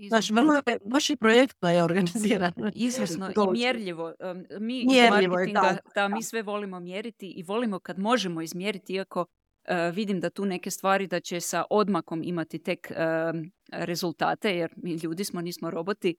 Znači, 0.09 0.33
vrlo 0.33 0.55
je, 0.55 0.79
baš 0.85 1.11
i 1.11 1.17
projektno 1.17 1.71
je 1.71 1.85
organizirano. 1.85 2.71
Izvrsno 2.75 3.31
i 3.31 3.53
mjerljivo. 3.53 4.13
Mi 4.61 4.85
mjerljivo 4.87 5.39
je, 5.39 5.53
da, 5.53 5.77
da, 5.95 6.09
mi 6.09 6.23
sve 6.23 6.43
volimo 6.43 6.81
mjeriti 6.81 7.27
i 7.27 7.43
volimo 7.43 7.79
kad 7.79 7.99
možemo 7.99 8.43
izmjeriti, 8.43 8.95
iako 8.95 9.27
e, 9.65 9.91
vidim 9.91 10.21
da 10.21 10.31
tu 10.31 10.45
neke 10.45 10.71
stvari 10.71 11.07
da 11.07 11.21
će 11.21 11.41
sa 11.41 11.65
odmakom 11.71 12.23
imati 12.25 12.59
tek 12.59 12.93
rezultate, 13.73 14.57
jer 14.57 14.75
mi 14.77 14.95
ljudi 14.95 15.25
smo, 15.25 15.41
nismo 15.41 15.71
roboti, 15.71 16.17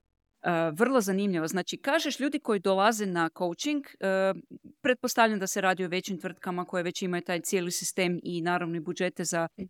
vrlo 0.74 1.02
zanimljivo. 1.02 1.48
Znači, 1.48 1.78
kažeš 1.78 2.20
ljudi 2.20 2.40
koji 2.40 2.60
dolaze 2.60 3.06
na 3.06 3.30
coaching, 3.38 3.86
uh, 3.86 4.42
pretpostavljam 4.82 5.40
da 5.40 5.48
se 5.48 5.62
radi 5.62 5.86
o 5.86 5.88
većim 5.88 6.20
tvrtkama 6.20 6.66
koje 6.66 6.84
već 6.84 7.02
imaju 7.02 7.24
taj 7.24 7.42
cijeli 7.42 7.72
sistem 7.72 8.20
i 8.24 8.42
naravno 8.42 8.76
i 8.76 8.80
budžete 8.80 9.24
za, 9.24 9.48
uh, 9.58 9.68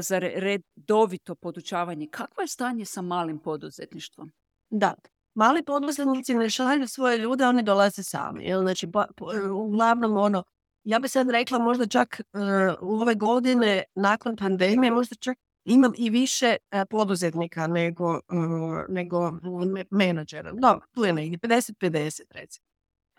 za 0.00 0.18
redovito 0.18 1.34
podučavanje. 1.34 2.08
Kakvo 2.10 2.40
je 2.40 2.48
stanje 2.48 2.84
sa 2.84 3.02
malim 3.02 3.38
poduzetništvom? 3.38 4.32
Da, 4.70 4.94
mali 5.34 5.64
poduzetnici 5.64 6.34
ne 6.34 6.50
šalju 6.50 6.88
svoje 6.88 7.18
ljude, 7.18 7.46
oni 7.46 7.62
dolaze 7.62 8.02
sami. 8.02 8.44
Jel? 8.44 8.60
Znači, 8.60 8.90
pa, 8.92 9.06
uglavnom 9.52 10.16
ono, 10.16 10.42
ja 10.84 10.98
bih 10.98 11.10
sad 11.10 11.30
rekla 11.30 11.58
možda 11.58 11.86
čak 11.86 12.20
u 12.80 12.92
ove 12.94 13.14
godine 13.14 13.82
nakon 13.94 14.36
pandemije, 14.36 14.90
možda 14.90 15.16
čak 15.16 15.38
imam 15.68 15.92
i 15.96 16.10
više 16.10 16.56
e, 16.70 16.84
poduzetnika 16.84 17.66
nego, 17.66 18.14
e, 18.14 18.20
nego 18.88 19.32
menadžera. 19.90 20.52
No, 20.52 20.80
tu 20.92 21.04
je 21.04 21.12
negdje 21.12 21.38
50-50 21.38 22.20
recimo. 22.30 22.68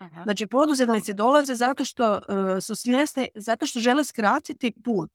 Aha. 0.00 0.22
Znači, 0.22 0.46
poduzetnici 0.46 1.14
dolaze 1.14 1.54
zato 1.54 1.84
što 1.84 2.12
uh, 2.12 2.22
su 2.60 2.74
svjesni, 2.74 3.28
zato 3.34 3.66
što 3.66 3.80
žele 3.80 4.04
skratiti 4.04 4.72
put 4.84 5.10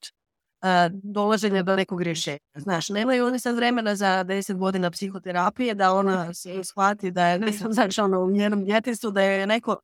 uh, 0.62 0.70
dolaženja 1.04 1.64
do 1.64 1.76
nekog 1.76 2.02
rješenja. 2.02 2.40
Znaš, 2.56 2.90
nemaju 2.90 3.26
oni 3.26 3.40
sad 3.40 3.56
vremena 3.56 3.96
za 3.96 4.24
10 4.28 4.58
godina 4.58 4.92
psihoterapije 4.92 5.74
da 5.74 5.94
ona 5.94 6.34
se 6.34 6.64
shvati 6.64 7.12
da 7.12 7.28
je, 7.28 7.40
ne 7.40 7.52
znam, 7.52 7.74
znači 7.74 8.02
ono, 8.02 8.22
u 8.22 8.32
njenom 8.32 8.66
djetinstvu 8.66 9.12
da 9.12 9.22
je 9.22 9.48
neko 9.48 9.78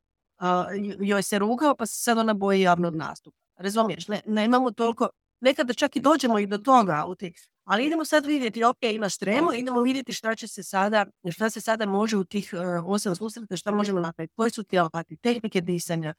joj 1.00 1.24
se 1.24 1.40
rugao 1.40 1.76
pa 1.76 1.86
se 1.86 2.04
sad 2.04 2.18
ona 2.18 2.34
boji 2.34 2.62
javnog 2.62 2.96
nastupa. 2.96 3.38
Razumiješ, 3.58 4.08
ne, 4.08 4.22
nemamo 4.26 4.72
toliko 4.72 5.10
nekada 5.42 5.74
čak 5.74 5.96
i 5.96 6.00
dođemo 6.00 6.40
i 6.40 6.48
do 6.48 6.58
toga, 6.58 7.06
ali 7.64 7.86
idemo 7.86 8.06
sad 8.06 8.26
vidjeti, 8.26 8.64
ok, 8.64 8.78
imaš 8.82 9.18
tremu, 9.18 9.54
idemo 9.54 9.82
vidjeti 9.82 10.14
šta 10.14 10.36
će 10.36 10.48
se 10.48 10.64
sada, 10.64 11.06
šta 11.32 11.50
se 11.50 11.62
sada 11.62 11.86
može 11.86 12.18
u 12.18 12.24
tih 12.24 12.54
uh, 12.54 12.60
osam 12.86 13.16
susreta, 13.16 13.58
šta 13.58 13.72
možemo 13.72 14.00
napraviti, 14.00 14.34
koji 14.36 14.52
su 14.52 14.64
ti 14.64 14.80
alati, 14.80 15.18
tehnike 15.18 15.62
disanja, 15.62 16.14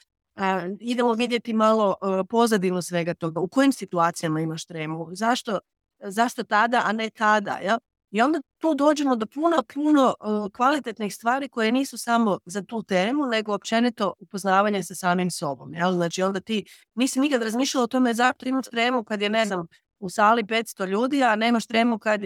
idemo 0.80 1.12
vidjeti 1.12 1.52
malo 1.52 1.88
uh, 2.02 2.26
pozadinu 2.28 2.82
svega 2.82 3.14
toga, 3.14 3.40
u 3.40 3.48
kojim 3.48 3.72
situacijama 3.72 4.40
imaš 4.40 4.64
tremu, 4.64 5.08
zašto, 5.12 5.58
zašto 6.04 6.42
tada, 6.42 6.82
a 6.84 6.92
ne 6.92 7.10
tada, 7.10 7.58
ja? 7.64 7.78
I 8.12 8.22
onda 8.22 8.40
tu 8.58 8.74
dođemo 8.74 9.16
do 9.16 9.26
puno, 9.26 9.62
puno 9.74 10.14
kvalitetnih 10.52 11.14
stvari 11.14 11.48
koje 11.48 11.72
nisu 11.72 11.98
samo 11.98 12.38
za 12.44 12.62
tu 12.62 12.82
temu, 12.82 13.26
nego 13.26 13.54
općenito 13.54 14.12
upoznavanje 14.18 14.82
sa 14.82 14.94
samim 14.94 15.30
sobom. 15.30 15.74
Jel? 15.74 15.92
Znači 15.92 16.22
onda 16.22 16.40
ti 16.40 16.64
nisi 16.94 17.20
nikad 17.20 17.42
razmišljala 17.42 17.84
o 17.84 17.86
tome 17.86 18.14
zašto 18.14 18.48
imaš 18.48 18.66
tremu 18.66 19.04
kad 19.04 19.22
je, 19.22 19.28
ne 19.28 19.44
znam, 19.44 19.66
u 19.98 20.10
sali 20.10 20.42
500 20.42 20.86
ljudi, 20.86 21.22
a 21.22 21.36
nemaš 21.36 21.66
tremu 21.66 21.98
kad, 21.98 22.20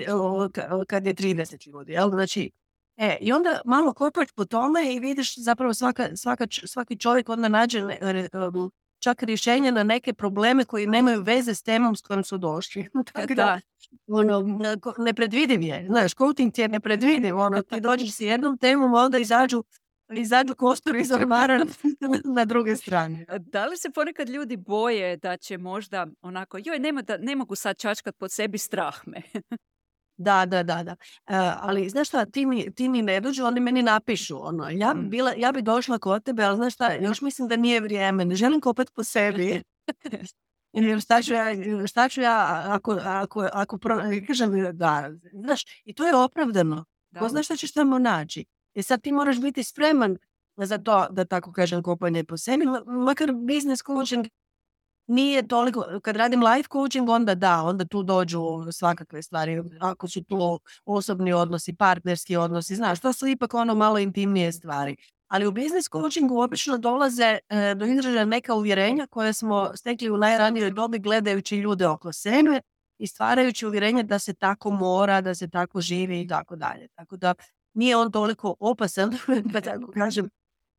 kad 0.88 1.06
je 1.06 1.14
30 1.14 1.68
ljudi. 1.68 1.92
Jel? 1.92 2.10
Znači, 2.10 2.50
e, 2.96 3.18
I 3.20 3.32
onda 3.32 3.60
malo 3.64 3.92
kopaš 3.92 4.32
po 4.32 4.44
tome 4.44 4.94
i 4.94 5.00
vidiš 5.00 5.38
zapravo 5.38 5.74
svaka, 5.74 6.16
svaka, 6.16 6.46
svaki 6.66 6.98
čovjek 6.98 7.28
onda 7.28 7.48
nađe 7.48 7.82
čak 8.98 9.22
rješenje 9.22 9.72
na 9.72 9.82
neke 9.82 10.12
probleme 10.12 10.64
koji 10.64 10.86
nemaju 10.86 11.22
veze 11.22 11.54
s 11.54 11.62
temom 11.62 11.96
s 11.96 12.00
kojom 12.00 12.24
su 12.24 12.38
došli. 12.38 12.88
Da, 13.36 13.60
ono, 14.06 14.58
nepredvidiv 14.98 15.62
je. 15.62 15.84
Znaš, 15.88 16.14
coaching 16.14 16.52
ti 16.52 16.60
je 16.60 16.68
nepredvidiv. 16.68 17.38
Ono, 17.38 17.62
ti 17.62 17.80
dođeš 17.80 18.12
s 18.12 18.20
jednom 18.20 18.58
temom, 18.58 18.94
onda 18.94 19.18
izađu 19.18 19.64
izađu 20.12 20.54
kostur 20.54 20.96
iz 20.96 21.12
ormara 21.12 21.66
na 22.36 22.44
druge 22.44 22.76
strane. 22.76 23.24
Da 23.40 23.66
li 23.66 23.76
se 23.76 23.90
ponekad 23.90 24.28
ljudi 24.28 24.56
boje 24.56 25.16
da 25.16 25.36
će 25.36 25.58
možda 25.58 26.06
onako, 26.22 26.58
joj, 26.64 26.78
nema 26.78 27.02
da, 27.02 27.16
ne 27.16 27.36
mogu 27.36 27.54
sad 27.54 27.78
čačkat 27.78 28.16
pod 28.16 28.32
sebi 28.32 28.58
strah 28.58 28.96
me. 29.06 29.22
Da, 30.18 30.46
da, 30.46 30.62
da, 30.62 30.82
da. 30.82 30.96
E, 31.26 31.52
ali 31.60 31.88
znaš 31.88 32.08
šta, 32.08 32.24
ti 32.26 32.46
mi, 32.46 32.74
ti 32.74 32.88
mi 32.88 33.02
ne 33.02 33.20
dođu, 33.20 33.44
oni 33.44 33.60
meni 33.60 33.82
napišu. 33.82 34.46
Ono. 34.46 34.68
Ja, 34.70 34.94
bi 34.94 35.00
mm. 35.00 35.10
bila, 35.10 35.32
ja 35.36 35.52
bi 35.52 35.62
došla 35.62 35.98
kod 35.98 36.24
tebe, 36.24 36.42
ali 36.42 36.56
znaš 36.56 36.74
šta, 36.74 36.92
još 36.94 37.20
mislim 37.20 37.48
da 37.48 37.56
nije 37.56 37.80
vrijeme. 37.80 38.24
Ne 38.24 38.34
želim 38.34 38.60
kopati 38.60 38.92
po 38.94 39.04
sebi. 39.04 39.62
Šta 41.02 41.22
ću 41.22 41.34
ja, 41.34 41.44
šta 41.86 42.08
ću 42.08 42.20
ja 42.20 42.62
ako, 42.66 42.98
ako, 43.04 43.48
ako 43.52 43.78
pro, 43.78 44.00
kažem 44.26 44.76
da, 44.76 45.10
znaš, 45.32 45.64
i 45.84 45.94
to 45.94 46.06
je 46.06 46.16
opravdano. 46.16 46.84
Da. 47.10 47.20
Ko 47.20 47.28
znaš 47.28 47.44
šta 47.44 47.56
ćeš 47.56 47.72
tamo 47.72 47.98
naći? 47.98 48.44
I 48.74 48.82
sad 48.82 49.02
ti 49.02 49.12
moraš 49.12 49.40
biti 49.40 49.64
spreman 49.64 50.18
za 50.56 50.78
to, 50.78 51.06
da 51.10 51.24
tako 51.24 51.52
kažem, 51.52 51.82
kopanje 51.82 52.24
po 52.24 52.36
sebi, 52.36 52.64
makar 52.86 53.32
biznes 53.32 53.80
coaching 53.86 54.26
nije 55.06 55.48
toliko, 55.48 55.84
kad 56.02 56.16
radim 56.16 56.42
life 56.42 56.68
coaching, 56.72 57.08
onda 57.08 57.34
da, 57.34 57.62
onda 57.62 57.84
tu 57.84 58.02
dođu 58.02 58.40
svakakve 58.72 59.22
stvari. 59.22 59.62
Ako 59.80 60.08
su 60.08 60.24
tu 60.24 60.60
osobni 60.84 61.32
odnosi, 61.32 61.76
partnerski 61.76 62.36
odnosi, 62.36 62.76
znaš, 62.76 63.00
to 63.00 63.12
su 63.12 63.26
ipak 63.26 63.54
ono 63.54 63.74
malo 63.74 63.98
intimnije 63.98 64.52
stvari. 64.52 64.96
Ali 65.28 65.46
u 65.46 65.52
business 65.52 65.88
coachingu 65.92 66.40
obično 66.40 66.78
dolaze 66.78 67.38
e, 67.48 67.74
do 67.74 67.86
izražaja 67.86 68.24
neka 68.24 68.54
uvjerenja 68.54 69.06
koje 69.06 69.32
smo 69.32 69.70
stekli 69.76 70.10
u 70.10 70.16
najranijoj 70.16 70.70
dobi 70.70 70.98
gledajući 70.98 71.56
ljude 71.56 71.86
oko 71.86 72.12
sebe 72.12 72.60
i 72.98 73.06
stvarajući 73.06 73.66
uvjerenje 73.66 74.02
da 74.02 74.18
se 74.18 74.34
tako 74.34 74.70
mora, 74.70 75.20
da 75.20 75.34
se 75.34 75.48
tako 75.48 75.80
živi 75.80 76.20
i 76.20 76.28
tako 76.28 76.56
dalje. 76.56 76.88
Tako 76.88 77.16
da 77.16 77.34
nije 77.74 77.96
on 77.96 78.12
toliko 78.12 78.54
opasan, 78.60 79.18
da 79.52 79.60
tako 79.60 79.92
kažem, 79.92 80.28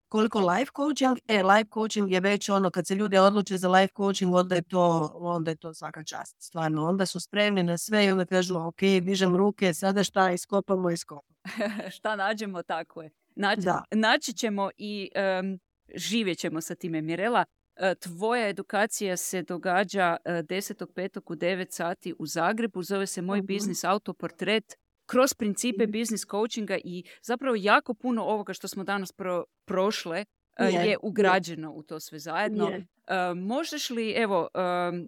koliko 0.10 0.40
life 0.40 0.72
coaching, 0.76 1.18
e, 1.28 1.44
life 1.44 1.70
coaching 1.74 2.12
je 2.12 2.20
već 2.20 2.50
ono, 2.50 2.72
kad 2.72 2.88
se 2.88 2.96
ljudi 2.96 3.18
odluče 3.18 3.58
za 3.58 3.70
life 3.70 3.94
coaching, 3.98 4.36
onda 4.36 4.56
je 4.56 4.62
to, 4.62 5.12
onda 5.16 5.52
je 5.52 5.56
to 5.56 5.74
svaka 5.74 6.04
čast, 6.04 6.36
stvarno. 6.40 6.86
Onda 6.86 7.06
su 7.06 7.20
spremni 7.20 7.64
na 7.64 7.78
sve 7.78 8.06
i 8.06 8.12
onda 8.12 8.26
kažu, 8.26 8.58
ok, 8.58 8.80
dižem 8.80 9.36
ruke, 9.36 9.74
sada 9.74 10.04
šta, 10.04 10.32
iskopamo, 10.32 10.90
iskopamo. 10.90 11.38
šta 11.96 12.16
nađemo, 12.16 12.64
tako 12.64 13.02
je. 13.02 13.10
Naći, 13.38 13.62
naći 13.92 14.34
ćemo 14.34 14.70
i 14.78 15.10
um, 15.42 15.60
živjet 15.96 16.38
ćemo 16.38 16.62
sa 16.62 16.76
time. 16.76 17.02
Mirela, 17.02 17.46
e, 17.76 17.96
tvoja 17.96 18.48
edukacija 18.48 19.18
se 19.18 19.42
događa 19.42 20.18
10.5. 20.26 21.20
u 21.26 21.36
9 21.36 21.68
sati 21.70 22.14
u 22.20 22.26
Zagrebu, 22.26 22.84
zove 22.84 23.08
se 23.08 23.22
Moj 23.22 23.40
uh 23.40 23.46
biznis 23.46 23.84
autoportret 23.84 24.64
kroz 25.06 25.34
principe 25.34 25.84
mhm. 25.84 26.00
business 26.00 26.26
coachinga 26.32 26.78
i 26.84 27.04
zapravo 27.22 27.56
jako 27.60 27.94
puno 27.94 28.24
ovoga 28.24 28.54
što 28.54 28.68
smo 28.68 28.84
danas 28.84 29.12
pro, 29.12 29.44
prošle 29.66 30.26
e, 30.60 30.66
je 30.66 30.98
ugrađeno 31.02 31.72
u 31.72 31.84
to 31.84 32.00
sve 32.00 32.20
zajedno. 32.20 32.66
Uh, 32.66 33.38
možeš 33.38 33.90
li, 33.90 34.12
evo, 34.12 34.48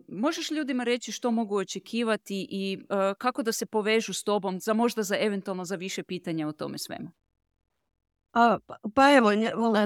možeš 0.07 0.51
li 0.51 0.57
ljudima 0.57 0.83
reći 0.83 1.11
što 1.11 1.31
mogu 1.31 1.55
očekivati 1.55 2.47
i 2.49 2.79
kako 3.17 3.43
da 3.43 3.51
se 3.51 3.65
povežu 3.65 4.13
s 4.13 4.23
tobom 4.23 4.59
za 4.59 4.73
možda 4.73 5.03
za 5.03 5.17
eventualno 5.19 5.65
za 5.65 5.75
više 5.75 6.03
pitanja 6.03 6.47
o 6.47 6.51
tome 6.51 6.77
svemu? 6.77 7.11
Pa, 8.31 8.59
pa 8.95 9.15
evo, 9.17 9.31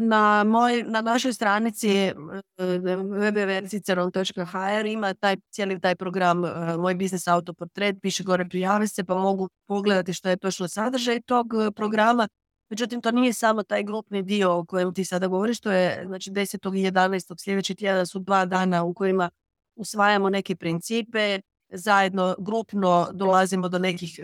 na, 0.02 0.44
moj, 0.44 0.84
na 0.84 1.02
našoj 1.02 1.34
stranici 1.34 1.90
e, 1.90 2.14
www.ciceron.hr 2.58 4.86
ima 4.86 5.14
taj, 5.14 5.38
cijeli 5.50 5.80
taj 5.80 5.96
program 5.96 6.46
e, 6.46 6.50
Moj 6.78 6.96
biznis 6.96 7.28
autoportret, 7.28 7.96
piše 8.02 8.24
gore 8.24 8.46
prijavi 8.50 8.88
se 8.88 9.04
pa 9.04 9.16
mogu 9.16 9.50
pogledati 9.68 10.14
što 10.14 10.30
je 10.30 10.38
točno 10.38 10.68
sadržaj 10.68 11.22
tog 11.22 11.54
e, 11.54 11.72
programa. 11.72 12.28
Međutim, 12.70 13.02
to 13.02 13.12
nije 13.12 13.34
samo 13.34 13.64
taj 13.64 13.84
grupni 13.84 14.24
dio 14.24 14.58
o 14.58 14.66
kojem 14.66 14.94
ti 14.94 15.06
sada 15.06 15.28
govoriš, 15.28 15.60
to 15.60 15.72
je 15.72 16.04
znači 16.08 16.32
10. 16.32 16.80
i 16.80 16.92
11. 16.92 17.44
sljedeći 17.44 17.76
tjedan 17.76 18.08
su 18.08 18.20
dva 18.20 18.46
dana 18.46 18.84
u 18.84 18.94
kojima 18.94 19.30
usvajamo 19.76 20.30
neke 20.30 20.56
principe, 20.56 21.40
zajedno 21.74 22.36
grupno 22.40 23.10
dolazimo 23.14 23.70
do 23.70 23.80
nekih 23.80 24.20
e, 24.20 24.24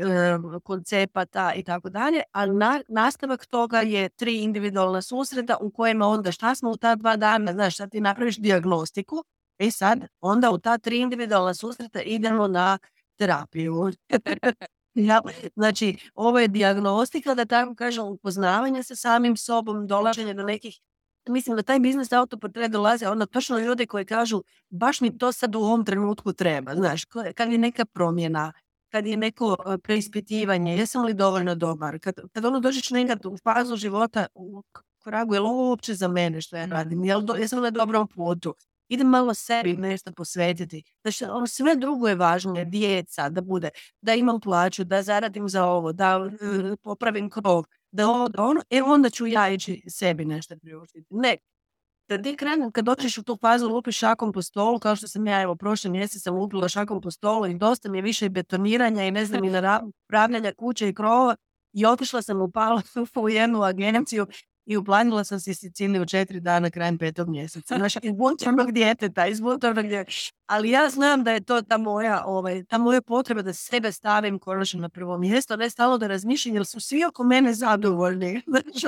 koncepata 0.63 1.53
i 1.55 1.63
tako 1.63 1.89
dalje, 1.89 2.21
ali 2.31 2.59
nastavak 2.87 3.45
toga 3.45 3.79
je 3.79 4.09
tri 4.09 4.43
individualna 4.43 5.01
susreta 5.01 5.57
u 5.61 5.71
kojima 5.71 6.07
onda 6.07 6.31
šta 6.31 6.55
smo 6.55 6.69
u 6.69 6.77
ta 6.77 6.95
dva 6.95 7.15
dana, 7.15 7.53
znaš, 7.53 7.77
sad 7.77 7.91
ti 7.91 8.01
napraviš 8.01 8.37
diagnostiku, 8.37 9.23
i 9.59 9.71
sad 9.71 10.07
onda 10.21 10.51
u 10.51 10.57
ta 10.57 10.77
tri 10.77 10.99
individualna 10.99 11.53
susreta 11.53 12.01
idemo 12.01 12.47
na 12.47 12.77
terapiju. 13.15 13.91
ja, 14.93 15.21
znači, 15.55 15.97
ovo 16.15 16.39
je 16.39 16.47
diagnostika, 16.47 17.35
da 17.35 17.45
tako 17.45 17.75
kažem, 17.75 18.05
upoznavanje 18.05 18.83
sa 18.83 18.95
samim 18.95 19.37
sobom, 19.37 19.87
dolaženje 19.87 20.33
do 20.33 20.43
nekih 20.43 20.79
mislim 21.29 21.55
da 21.55 21.63
taj 21.63 21.79
biznis 21.79 22.11
autoportret 22.11 22.71
dolaze 22.71 23.07
onda 23.07 23.25
točno 23.25 23.59
ljudi 23.59 23.85
koji 23.85 24.05
kažu 24.05 24.43
baš 24.69 25.01
mi 25.01 25.17
to 25.17 25.31
sad 25.31 25.55
u 25.55 25.59
ovom 25.59 25.85
trenutku 25.85 26.33
treba. 26.33 26.75
Znaš, 26.75 27.05
kad 27.35 27.51
je 27.51 27.57
neka 27.57 27.85
promjena, 27.85 28.53
kad 28.89 29.05
je 29.07 29.17
neko 29.17 29.55
e, 29.65 29.77
preispitivanje, 29.77 30.77
jesam 30.77 31.05
li 31.05 31.13
dovoljno 31.13 31.55
dobar, 31.55 31.99
kad, 31.99 32.15
kad 32.33 32.45
ono 32.45 32.59
dođeš 32.59 32.89
nekad 32.89 33.25
u 33.25 33.37
fazu 33.43 33.75
života 33.75 34.25
u 34.33 34.63
koragu, 35.03 35.33
je 35.33 35.39
li 35.39 35.47
ovo 35.47 35.69
uopće 35.69 35.93
za 35.93 36.07
mene 36.07 36.41
što 36.41 36.57
ja 36.57 36.65
radim, 36.65 37.03
jel 37.03 37.21
do, 37.21 37.33
jesam 37.33 37.61
na 37.61 37.69
dobrom 37.69 38.07
putu, 38.07 38.55
idem 38.89 39.07
malo 39.07 39.33
sebi 39.33 39.77
nešto 39.77 40.11
posvetiti. 40.11 40.83
Znači, 41.01 41.25
ono 41.25 41.47
sve 41.47 41.75
drugo 41.75 42.07
je 42.07 42.15
važno, 42.15 42.65
djeca, 42.65 43.29
da 43.29 43.41
bude, 43.41 43.69
da 44.01 44.13
imam 44.13 44.39
plaću, 44.39 44.83
da 44.83 45.03
zaradim 45.03 45.49
za 45.49 45.65
ovo, 45.65 45.93
da 45.93 46.29
e, 46.71 46.75
popravim 46.83 47.29
krov, 47.29 47.63
da 47.91 48.07
ovo, 48.07 48.29
da 48.29 48.43
ono, 48.43 48.61
e 48.69 48.81
onda 48.83 49.09
ću 49.09 49.27
ja 49.27 49.49
ići 49.49 49.83
sebi 49.87 50.25
nešto 50.25 50.55
priuštiti. 50.61 51.07
Ne, 51.09 51.37
kad 52.09 52.23
ti 52.23 52.35
krenem, 52.35 52.71
kad 52.71 52.85
dođeš 52.85 53.17
u 53.17 53.23
tu 53.23 53.37
fazu 53.41 53.67
lupiš 53.69 53.97
šakom 53.97 54.33
po 54.33 54.41
stolu, 54.41 54.79
kao 54.79 54.95
što 54.95 55.07
sam 55.07 55.27
ja, 55.27 55.41
evo, 55.41 55.55
prošli 55.55 55.89
mjesec 55.89 56.21
sam 56.21 56.35
lupila 56.35 56.69
šakom 56.69 57.01
po 57.01 57.11
stolu 57.11 57.47
i 57.47 57.57
dosta 57.57 57.89
mi 57.89 57.97
je 57.97 58.01
više 58.01 58.29
betoniranja 58.29 59.03
i 59.03 59.11
ne 59.11 59.25
znam, 59.25 59.43
i 59.43 59.49
napravljanja 59.61 60.53
kuće 60.57 60.89
i 60.89 60.93
krova 60.93 61.35
i 61.73 61.85
otišla 61.85 62.21
sam 62.21 62.41
upala 62.41 62.81
u 63.23 63.29
jednu 63.29 63.63
agenciju 63.63 64.27
i 64.69 64.77
uplanila 64.77 65.23
sam 65.23 65.39
si 65.39 65.53
Siciliju 65.53 66.05
četiri 66.05 66.39
dana 66.39 66.69
krajem 66.69 66.97
petog 66.97 67.29
mjeseca. 67.29 67.77
Znaš, 67.77 67.95
iz 67.95 68.11
buntovnog 68.11 68.71
djeteta, 68.77 69.27
iz 69.27 69.41
buntovnog 69.41 69.87
djeteta. 69.87 70.31
Ali 70.45 70.69
ja 70.69 70.89
znam 70.89 71.23
da 71.23 71.31
je 71.31 71.41
to 71.41 71.61
ta 71.61 71.77
moja, 71.77 72.23
ovaj, 72.25 72.63
ta 72.63 72.77
moja 72.77 73.01
potreba 73.01 73.41
da 73.41 73.53
sebe 73.53 73.91
stavim 73.91 74.39
konačno 74.39 74.81
na 74.81 74.89
prvo 74.89 75.17
mjesto, 75.17 75.55
ne 75.55 75.69
stalo 75.69 75.97
da 75.97 76.07
razmišljam, 76.07 76.55
jer 76.55 76.65
su 76.65 76.79
svi 76.79 77.05
oko 77.05 77.23
mene 77.23 77.53
zadovoljni. 77.53 78.41
Znači. 78.47 78.87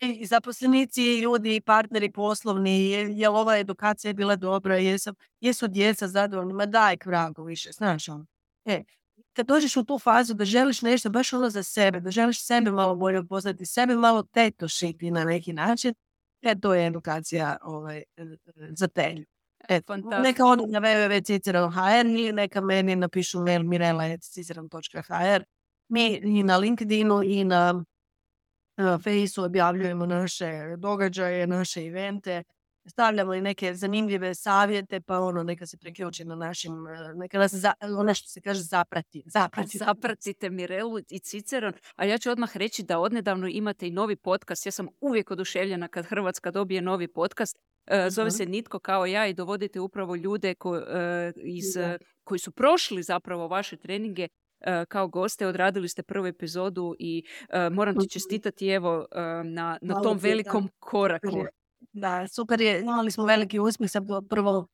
I 0.00 0.26
zaposlenici, 0.26 1.02
i 1.02 1.20
ljudi, 1.20 1.56
i 1.56 1.60
partneri 1.60 2.12
poslovni, 2.12 2.90
je, 2.90 3.18
je 3.18 3.28
ova 3.28 3.58
edukacija 3.58 4.12
bila 4.12 4.36
dobra, 4.36 4.76
jesam, 4.76 5.14
jesu 5.40 5.68
djeca 5.68 6.08
zadovoljni, 6.08 6.52
ma 6.52 6.66
daj 6.66 6.96
kragu 6.96 7.44
više, 7.44 7.72
znaš 7.72 8.08
on. 8.08 8.26
E, 8.64 8.82
kad 9.36 9.46
dođeš 9.46 9.76
u 9.76 9.84
tu 9.84 9.98
fazu 9.98 10.34
da 10.34 10.44
želiš 10.44 10.82
nešto 10.82 11.10
baš 11.10 11.32
ono 11.32 11.50
za 11.50 11.62
sebe, 11.62 12.00
da 12.00 12.10
želiš 12.10 12.46
sebe 12.46 12.70
malo 12.70 12.94
bolje 12.94 13.20
upoznati, 13.20 13.66
sebe 13.66 13.94
malo 13.94 14.22
tetošiti 14.22 15.10
na 15.10 15.24
neki 15.24 15.52
način, 15.52 15.94
e, 16.42 16.60
to 16.60 16.74
je 16.74 16.86
edukacija 16.86 17.56
ovaj, 17.62 18.02
za 18.70 18.88
telju. 18.88 19.24
E, 19.68 19.80
neka 20.22 20.46
odu 20.46 20.66
na 20.66 20.80
www.ciceron.hr 20.80 22.06
ili 22.06 22.32
neka 22.32 22.60
meni 22.60 22.96
napišu 22.96 23.40
mail 23.40 23.62
mirela.ciceron.hr. 23.62 25.42
Mi 25.88 26.20
i 26.24 26.42
na 26.42 26.56
LinkedInu 26.56 27.22
i 27.22 27.44
na 27.44 27.84
Fejsu 29.02 29.44
objavljujemo 29.44 30.06
naše 30.06 30.76
događaje, 30.76 31.46
naše 31.46 31.84
evente, 31.86 32.42
stavljamo 32.86 33.34
i 33.34 33.40
neke 33.40 33.74
zanimljive 33.74 34.34
savjete, 34.34 35.00
pa 35.00 35.18
ono, 35.20 35.42
neka 35.42 35.66
se 35.66 35.76
priključi 35.76 36.24
na 36.24 36.34
našim, 36.34 36.86
e, 36.86 37.14
neka 37.14 37.38
nas, 37.38 37.54
za, 37.54 37.72
ono 37.80 38.14
što 38.14 38.28
se 38.28 38.40
kaže, 38.40 38.62
zaprati. 38.62 39.22
zaprati. 39.26 39.78
Zapratite 39.86 40.50
Mirelu 40.50 40.98
i 41.10 41.18
Ciceron, 41.18 41.72
a 41.96 42.04
ja 42.04 42.18
ću 42.18 42.30
odmah 42.30 42.56
reći 42.56 42.82
da 42.82 42.98
odnedavno 42.98 43.48
imate 43.48 43.86
i 43.86 43.90
novi 43.90 44.16
podcast. 44.16 44.66
Ja 44.66 44.72
sam 44.72 44.88
uvijek 45.00 45.30
oduševljena 45.30 45.88
kad 45.88 46.06
Hrvatska 46.06 46.50
dobije 46.50 46.82
novi 46.82 47.08
podcast. 47.08 47.58
E, 47.86 48.10
zove 48.10 48.30
se 48.30 48.46
Nitko 48.46 48.78
kao 48.78 49.06
ja 49.06 49.26
i 49.26 49.34
dovodite 49.34 49.80
upravo 49.80 50.16
ljude 50.16 50.54
ko, 50.54 50.76
e, 50.76 51.32
iz, 51.36 51.64
koji 52.24 52.38
su 52.38 52.50
prošli 52.50 53.02
zapravo 53.02 53.48
vaše 53.48 53.76
treninge 53.76 54.28
kao 54.88 55.08
goste, 55.08 55.46
odradili 55.46 55.88
ste 55.88 56.02
prvu 56.02 56.26
epizodu 56.26 56.94
i 56.98 57.24
moram 57.72 57.98
ti 58.00 58.08
čestitati 58.08 58.68
evo 58.68 59.06
na, 59.44 59.78
na 59.82 60.02
tom 60.02 60.18
velikom 60.18 60.68
koraku. 60.78 61.46
Da, 61.92 62.28
super 62.28 62.60
je, 62.60 62.80
imali 62.80 63.10
smo 63.10 63.24
veliki 63.24 63.58
uspjeh 63.58 63.90
sa 63.90 64.00
prvom 64.28 64.66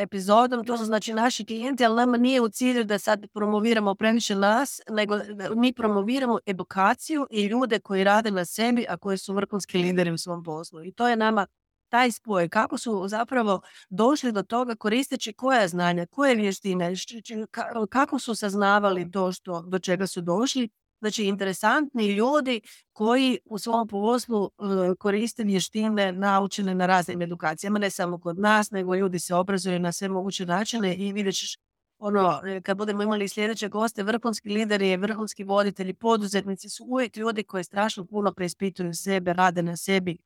epizodom, 0.00 0.64
to 0.64 0.78
su 0.78 0.84
znači 0.84 1.14
naši 1.14 1.44
klijenti, 1.44 1.84
ali 1.84 1.96
nama 1.96 2.16
nije 2.16 2.40
u 2.40 2.48
cilju 2.48 2.84
da 2.84 2.98
sad 2.98 3.26
promoviramo 3.32 3.94
previše 3.94 4.34
nas, 4.34 4.80
nego 4.90 5.18
mi 5.56 5.72
promoviramo 5.72 6.38
edukaciju 6.46 7.26
i 7.30 7.46
ljude 7.46 7.78
koji 7.78 8.04
rade 8.04 8.30
na 8.30 8.44
sebi, 8.44 8.86
a 8.88 8.96
koji 8.96 9.18
su 9.18 9.34
vrhunski 9.34 9.78
lideri 9.78 10.10
u 10.10 10.18
svom 10.18 10.44
poslu. 10.44 10.84
I 10.84 10.92
to 10.92 11.08
je 11.08 11.16
nama 11.16 11.46
taj 11.88 12.10
spoj, 12.12 12.48
kako 12.48 12.78
su 12.78 13.08
zapravo 13.08 13.60
došli 13.90 14.32
do 14.32 14.42
toga 14.42 14.74
koristeći 14.74 15.32
koja 15.32 15.68
znanja, 15.68 16.06
koje 16.06 16.34
vještine, 16.34 16.92
kako 17.90 18.18
su 18.18 18.34
saznavali 18.34 19.10
to 19.10 19.32
što, 19.32 19.62
do 19.62 19.78
čega 19.78 20.06
su 20.06 20.20
došli 20.20 20.68
Znači, 21.04 21.24
interesantni 21.24 22.06
ljudi 22.06 22.60
koji 22.92 23.38
u 23.44 23.58
svom 23.58 23.88
poslu 23.88 24.44
e, 24.46 24.94
koriste 24.98 25.44
vještine 25.44 26.12
naučene 26.12 26.74
na 26.74 26.86
raznim 26.86 27.22
edukacijama, 27.22 27.78
ne 27.78 27.90
samo 27.90 28.18
kod 28.18 28.38
nas, 28.38 28.70
nego 28.70 28.94
ljudi 28.94 29.18
se 29.18 29.34
obrazuju 29.34 29.78
na 29.78 29.92
sve 29.92 30.08
moguće 30.08 30.46
načine 30.46 30.94
i 30.94 31.12
vidjet 31.12 31.34
ćeš 31.34 31.56
ono, 31.98 32.40
e, 32.46 32.60
kad 32.60 32.76
budemo 32.76 33.02
imali 33.02 33.28
sljedeće 33.28 33.68
goste, 33.68 34.02
vrhunski 34.02 34.48
lideri, 34.48 34.96
vrhunski 34.96 35.44
voditelji, 35.44 35.94
poduzetnici 35.94 36.68
su 36.68 36.84
uvijek 36.84 37.16
ljudi 37.16 37.42
koji 37.42 37.64
strašno 37.64 38.04
puno 38.06 38.32
preispituju 38.32 38.94
sebe, 38.94 39.32
rade 39.32 39.62
na 39.62 39.76
sebi 39.76 40.18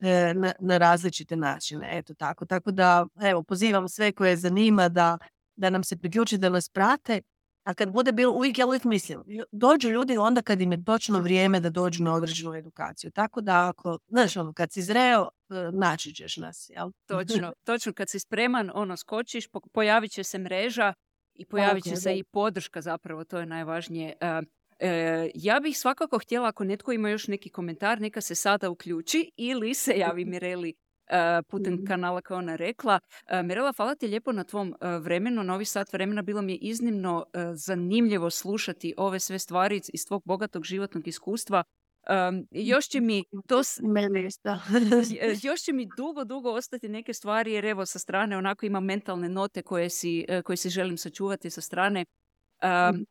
e, 0.00 0.34
na, 0.60 0.78
različite 0.78 1.36
načine. 1.36 1.88
Eto 1.98 2.14
tako. 2.14 2.46
Tako 2.46 2.70
da, 2.70 3.06
evo, 3.22 3.42
pozivam 3.42 3.88
sve 3.88 4.12
koje 4.12 4.36
zanima 4.36 4.88
da, 4.88 5.18
da 5.56 5.70
nam 5.70 5.84
se 5.84 5.96
priključi, 5.96 6.38
da 6.38 6.48
nas 6.48 6.68
prate 6.68 7.20
A 7.66 7.74
kad 7.74 7.92
bude 7.92 8.12
bilo, 8.12 8.32
uvijek 8.32 8.58
ja 8.58 8.66
uvijek 8.66 8.84
mislim, 8.84 9.22
dođu 9.52 9.88
ljudi 9.88 10.18
onda 10.18 10.42
kad 10.42 10.60
im 10.60 10.72
je 10.72 10.84
točno 10.84 11.20
vrijeme 11.20 11.60
da 11.60 11.70
dođu 11.70 12.04
na 12.04 12.14
određenu 12.14 12.54
edukaciju. 12.54 13.10
Tako 13.10 13.40
da 13.40 13.68
ako, 13.68 13.98
znaš, 14.08 14.36
ono, 14.36 14.52
kad 14.52 14.72
si 14.72 14.82
zreo, 14.82 15.28
e, 15.50 15.54
naći 15.72 16.14
ćeš 16.14 16.36
nas, 16.36 16.70
jel? 16.70 16.90
Točno, 17.06 17.52
točno. 17.66 17.92
Kad 17.92 18.10
si 18.10 18.18
spreman, 18.18 18.70
ono, 18.74 18.96
skočiš, 18.96 19.48
pojavit 19.72 20.12
će 20.12 20.24
se 20.24 20.38
mreža 20.38 20.94
i 21.34 21.46
pojavit 21.46 21.84
će 21.84 21.96
se 21.96 22.18
i 22.18 22.24
podrška 22.24 22.80
zapravo, 22.80 23.24
to 23.24 23.38
je 23.38 23.46
najvažnije. 23.46 24.12
E, 24.20 24.42
e, 24.78 25.30
ja 25.34 25.60
bih 25.60 25.78
svakako 25.78 26.18
htjela, 26.18 26.48
ako 26.48 26.64
netko 26.64 26.92
ima 26.92 27.08
još 27.08 27.28
neki 27.28 27.48
komentar, 27.48 28.00
neka 28.00 28.20
se 28.20 28.34
sada 28.34 28.70
uključi 28.70 29.30
ili 29.36 29.74
se 29.74 29.92
javi 29.96 30.24
Mireli 30.24 30.74
putem 31.48 31.74
mhm. 31.74 31.84
kanala 31.84 32.20
kao 32.20 32.38
ona 32.38 32.56
rekla. 32.56 33.00
E, 33.26 33.42
Mirela, 33.42 33.72
hvala 33.76 33.94
ti 33.94 34.06
lijepo 34.06 34.32
na 34.32 34.44
tvom 34.44 34.74
e, 34.80 34.98
vremenu, 34.98 35.44
novi 35.44 35.64
sat 35.64 35.92
vremena. 35.92 36.22
Bilo 36.22 36.42
mi 36.42 36.52
je 36.52 36.58
iznimno 36.58 37.24
zanimljivo 37.54 38.30
slušati 38.30 38.94
ove 38.96 39.20
sve 39.20 39.38
stvari 39.38 39.80
iz 39.92 40.06
tvog 40.06 40.22
bogatog 40.24 40.64
životnog 40.64 41.08
iskustva. 41.08 41.64
još 42.50 42.86
će 42.86 43.00
mi 43.00 43.24
to 43.48 43.62
još 45.48 45.60
će 45.60 45.72
mi 45.72 45.88
dugo, 45.96 46.24
dugo 46.24 46.50
ostati 46.50 46.88
neke 46.88 47.12
stvari 47.14 47.52
jer 47.52 47.64
evo 47.64 47.86
sa 47.86 47.98
strane 47.98 48.36
onako 48.36 48.66
imam 48.66 48.84
mentalne 48.84 49.28
note 49.28 49.62
koje 49.62 49.90
si, 49.90 50.26
koje 50.44 50.56
si 50.56 50.70
želim 50.70 50.98
sačuvati 50.98 51.50
sa 51.50 51.60
strane. 51.60 52.04
Mhm 52.62 53.02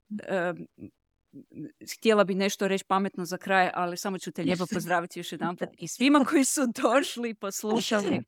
htjela 1.98 2.24
bi 2.24 2.36
nešto 2.36 2.68
reći 2.68 2.86
pametno 2.88 3.26
za 3.26 3.38
kraj, 3.38 3.72
ali 3.74 3.98
samo 3.98 4.20
ću 4.20 4.32
te 4.32 4.44
lijepo 4.44 4.66
pozdraviti 4.74 5.20
još 5.20 5.32
jedan 5.34 5.56
i 5.78 5.88
svima 5.88 6.26
koji 6.26 6.46
su 6.46 6.62
došli 6.84 7.30
i 7.30 7.34
poslušali. 7.34 8.22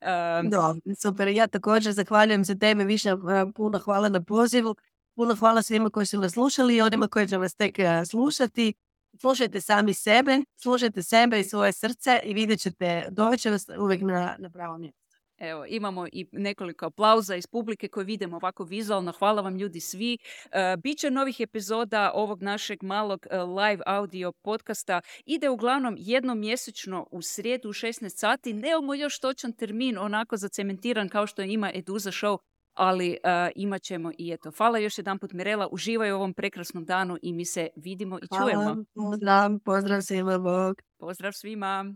Um, 0.00 0.94
super. 0.96 1.28
Ja 1.28 1.46
također 1.46 1.92
zahvaljujem 1.92 2.44
se 2.44 2.58
teme 2.58 2.84
više. 2.84 3.10
Puno 3.54 3.78
hvala 3.78 4.08
na 4.08 4.22
pozivu. 4.22 4.76
Puno 5.14 5.34
hvala 5.34 5.62
svima 5.62 5.90
koji 5.90 6.06
su 6.06 6.20
nas 6.20 6.32
slušali 6.32 6.76
i 6.76 6.80
onima 6.80 7.08
koji 7.08 7.28
će 7.28 7.36
vas 7.36 7.54
tek 7.54 7.78
e, 7.78 8.04
slušati. 8.06 8.74
Slušajte 9.20 9.60
sami 9.60 9.94
sebe, 9.94 10.38
slušajte 10.56 11.02
sebe 11.02 11.40
i 11.40 11.44
svoje 11.44 11.72
srce 11.72 12.20
i 12.24 12.34
vidjet 12.34 12.60
ćete, 12.60 13.06
doveće 13.10 13.50
vas 13.50 13.66
uvijek 13.78 14.02
na, 14.02 14.36
na 14.38 14.50
pravo 14.50 14.78
mjesto. 14.78 14.99
Evo, 15.40 15.64
imamo 15.68 16.06
i 16.12 16.26
nekoliko 16.32 16.86
aplauza 16.86 17.36
iz 17.36 17.46
publike 17.46 17.88
koje 17.88 18.04
vidimo 18.04 18.36
ovako 18.36 18.64
vizualno. 18.64 19.12
Hvala 19.12 19.42
vam 19.42 19.56
ljudi 19.56 19.80
svi. 19.80 20.18
E, 20.52 20.76
Biće 20.82 21.10
novih 21.10 21.40
epizoda 21.40 22.10
ovog 22.14 22.42
našeg 22.42 22.82
malog 22.82 23.26
e, 23.30 23.38
live 23.38 23.82
audio 23.86 24.32
podcasta. 24.32 25.00
Ide 25.26 25.48
uglavnom 25.48 25.96
jednom 25.98 26.38
mjesečno 26.38 27.06
u 27.10 27.22
srijedu 27.22 27.68
u 27.68 27.72
16 27.72 28.08
sati. 28.08 28.52
Nemamo 28.52 28.94
još 28.94 29.18
točan 29.20 29.52
termin 29.52 29.98
onako 29.98 30.36
zacementiran 30.36 31.08
kao 31.08 31.26
što 31.26 31.42
ima 31.42 31.70
Eduza 31.74 32.10
Show, 32.10 32.38
ali 32.74 33.10
uh, 33.10 33.50
imat 33.54 33.82
ćemo 33.82 34.12
i 34.18 34.32
eto. 34.32 34.50
Hvala 34.56 34.78
još 34.78 34.98
jedan 34.98 35.18
put 35.18 35.32
Mirela, 35.32 35.68
uživaj 35.72 36.12
u 36.12 36.16
ovom 36.16 36.34
prekrasnom 36.34 36.84
danu 36.84 37.18
i 37.22 37.32
mi 37.32 37.44
se 37.44 37.68
vidimo 37.76 38.18
i 38.18 38.26
čujemo. 38.38 38.62
Hvala, 38.62 38.84
pozdrav, 38.94 39.50
pozdrav 39.64 40.00
svima, 40.00 40.74
Pozdrav 40.98 41.32
svima. 41.32 41.94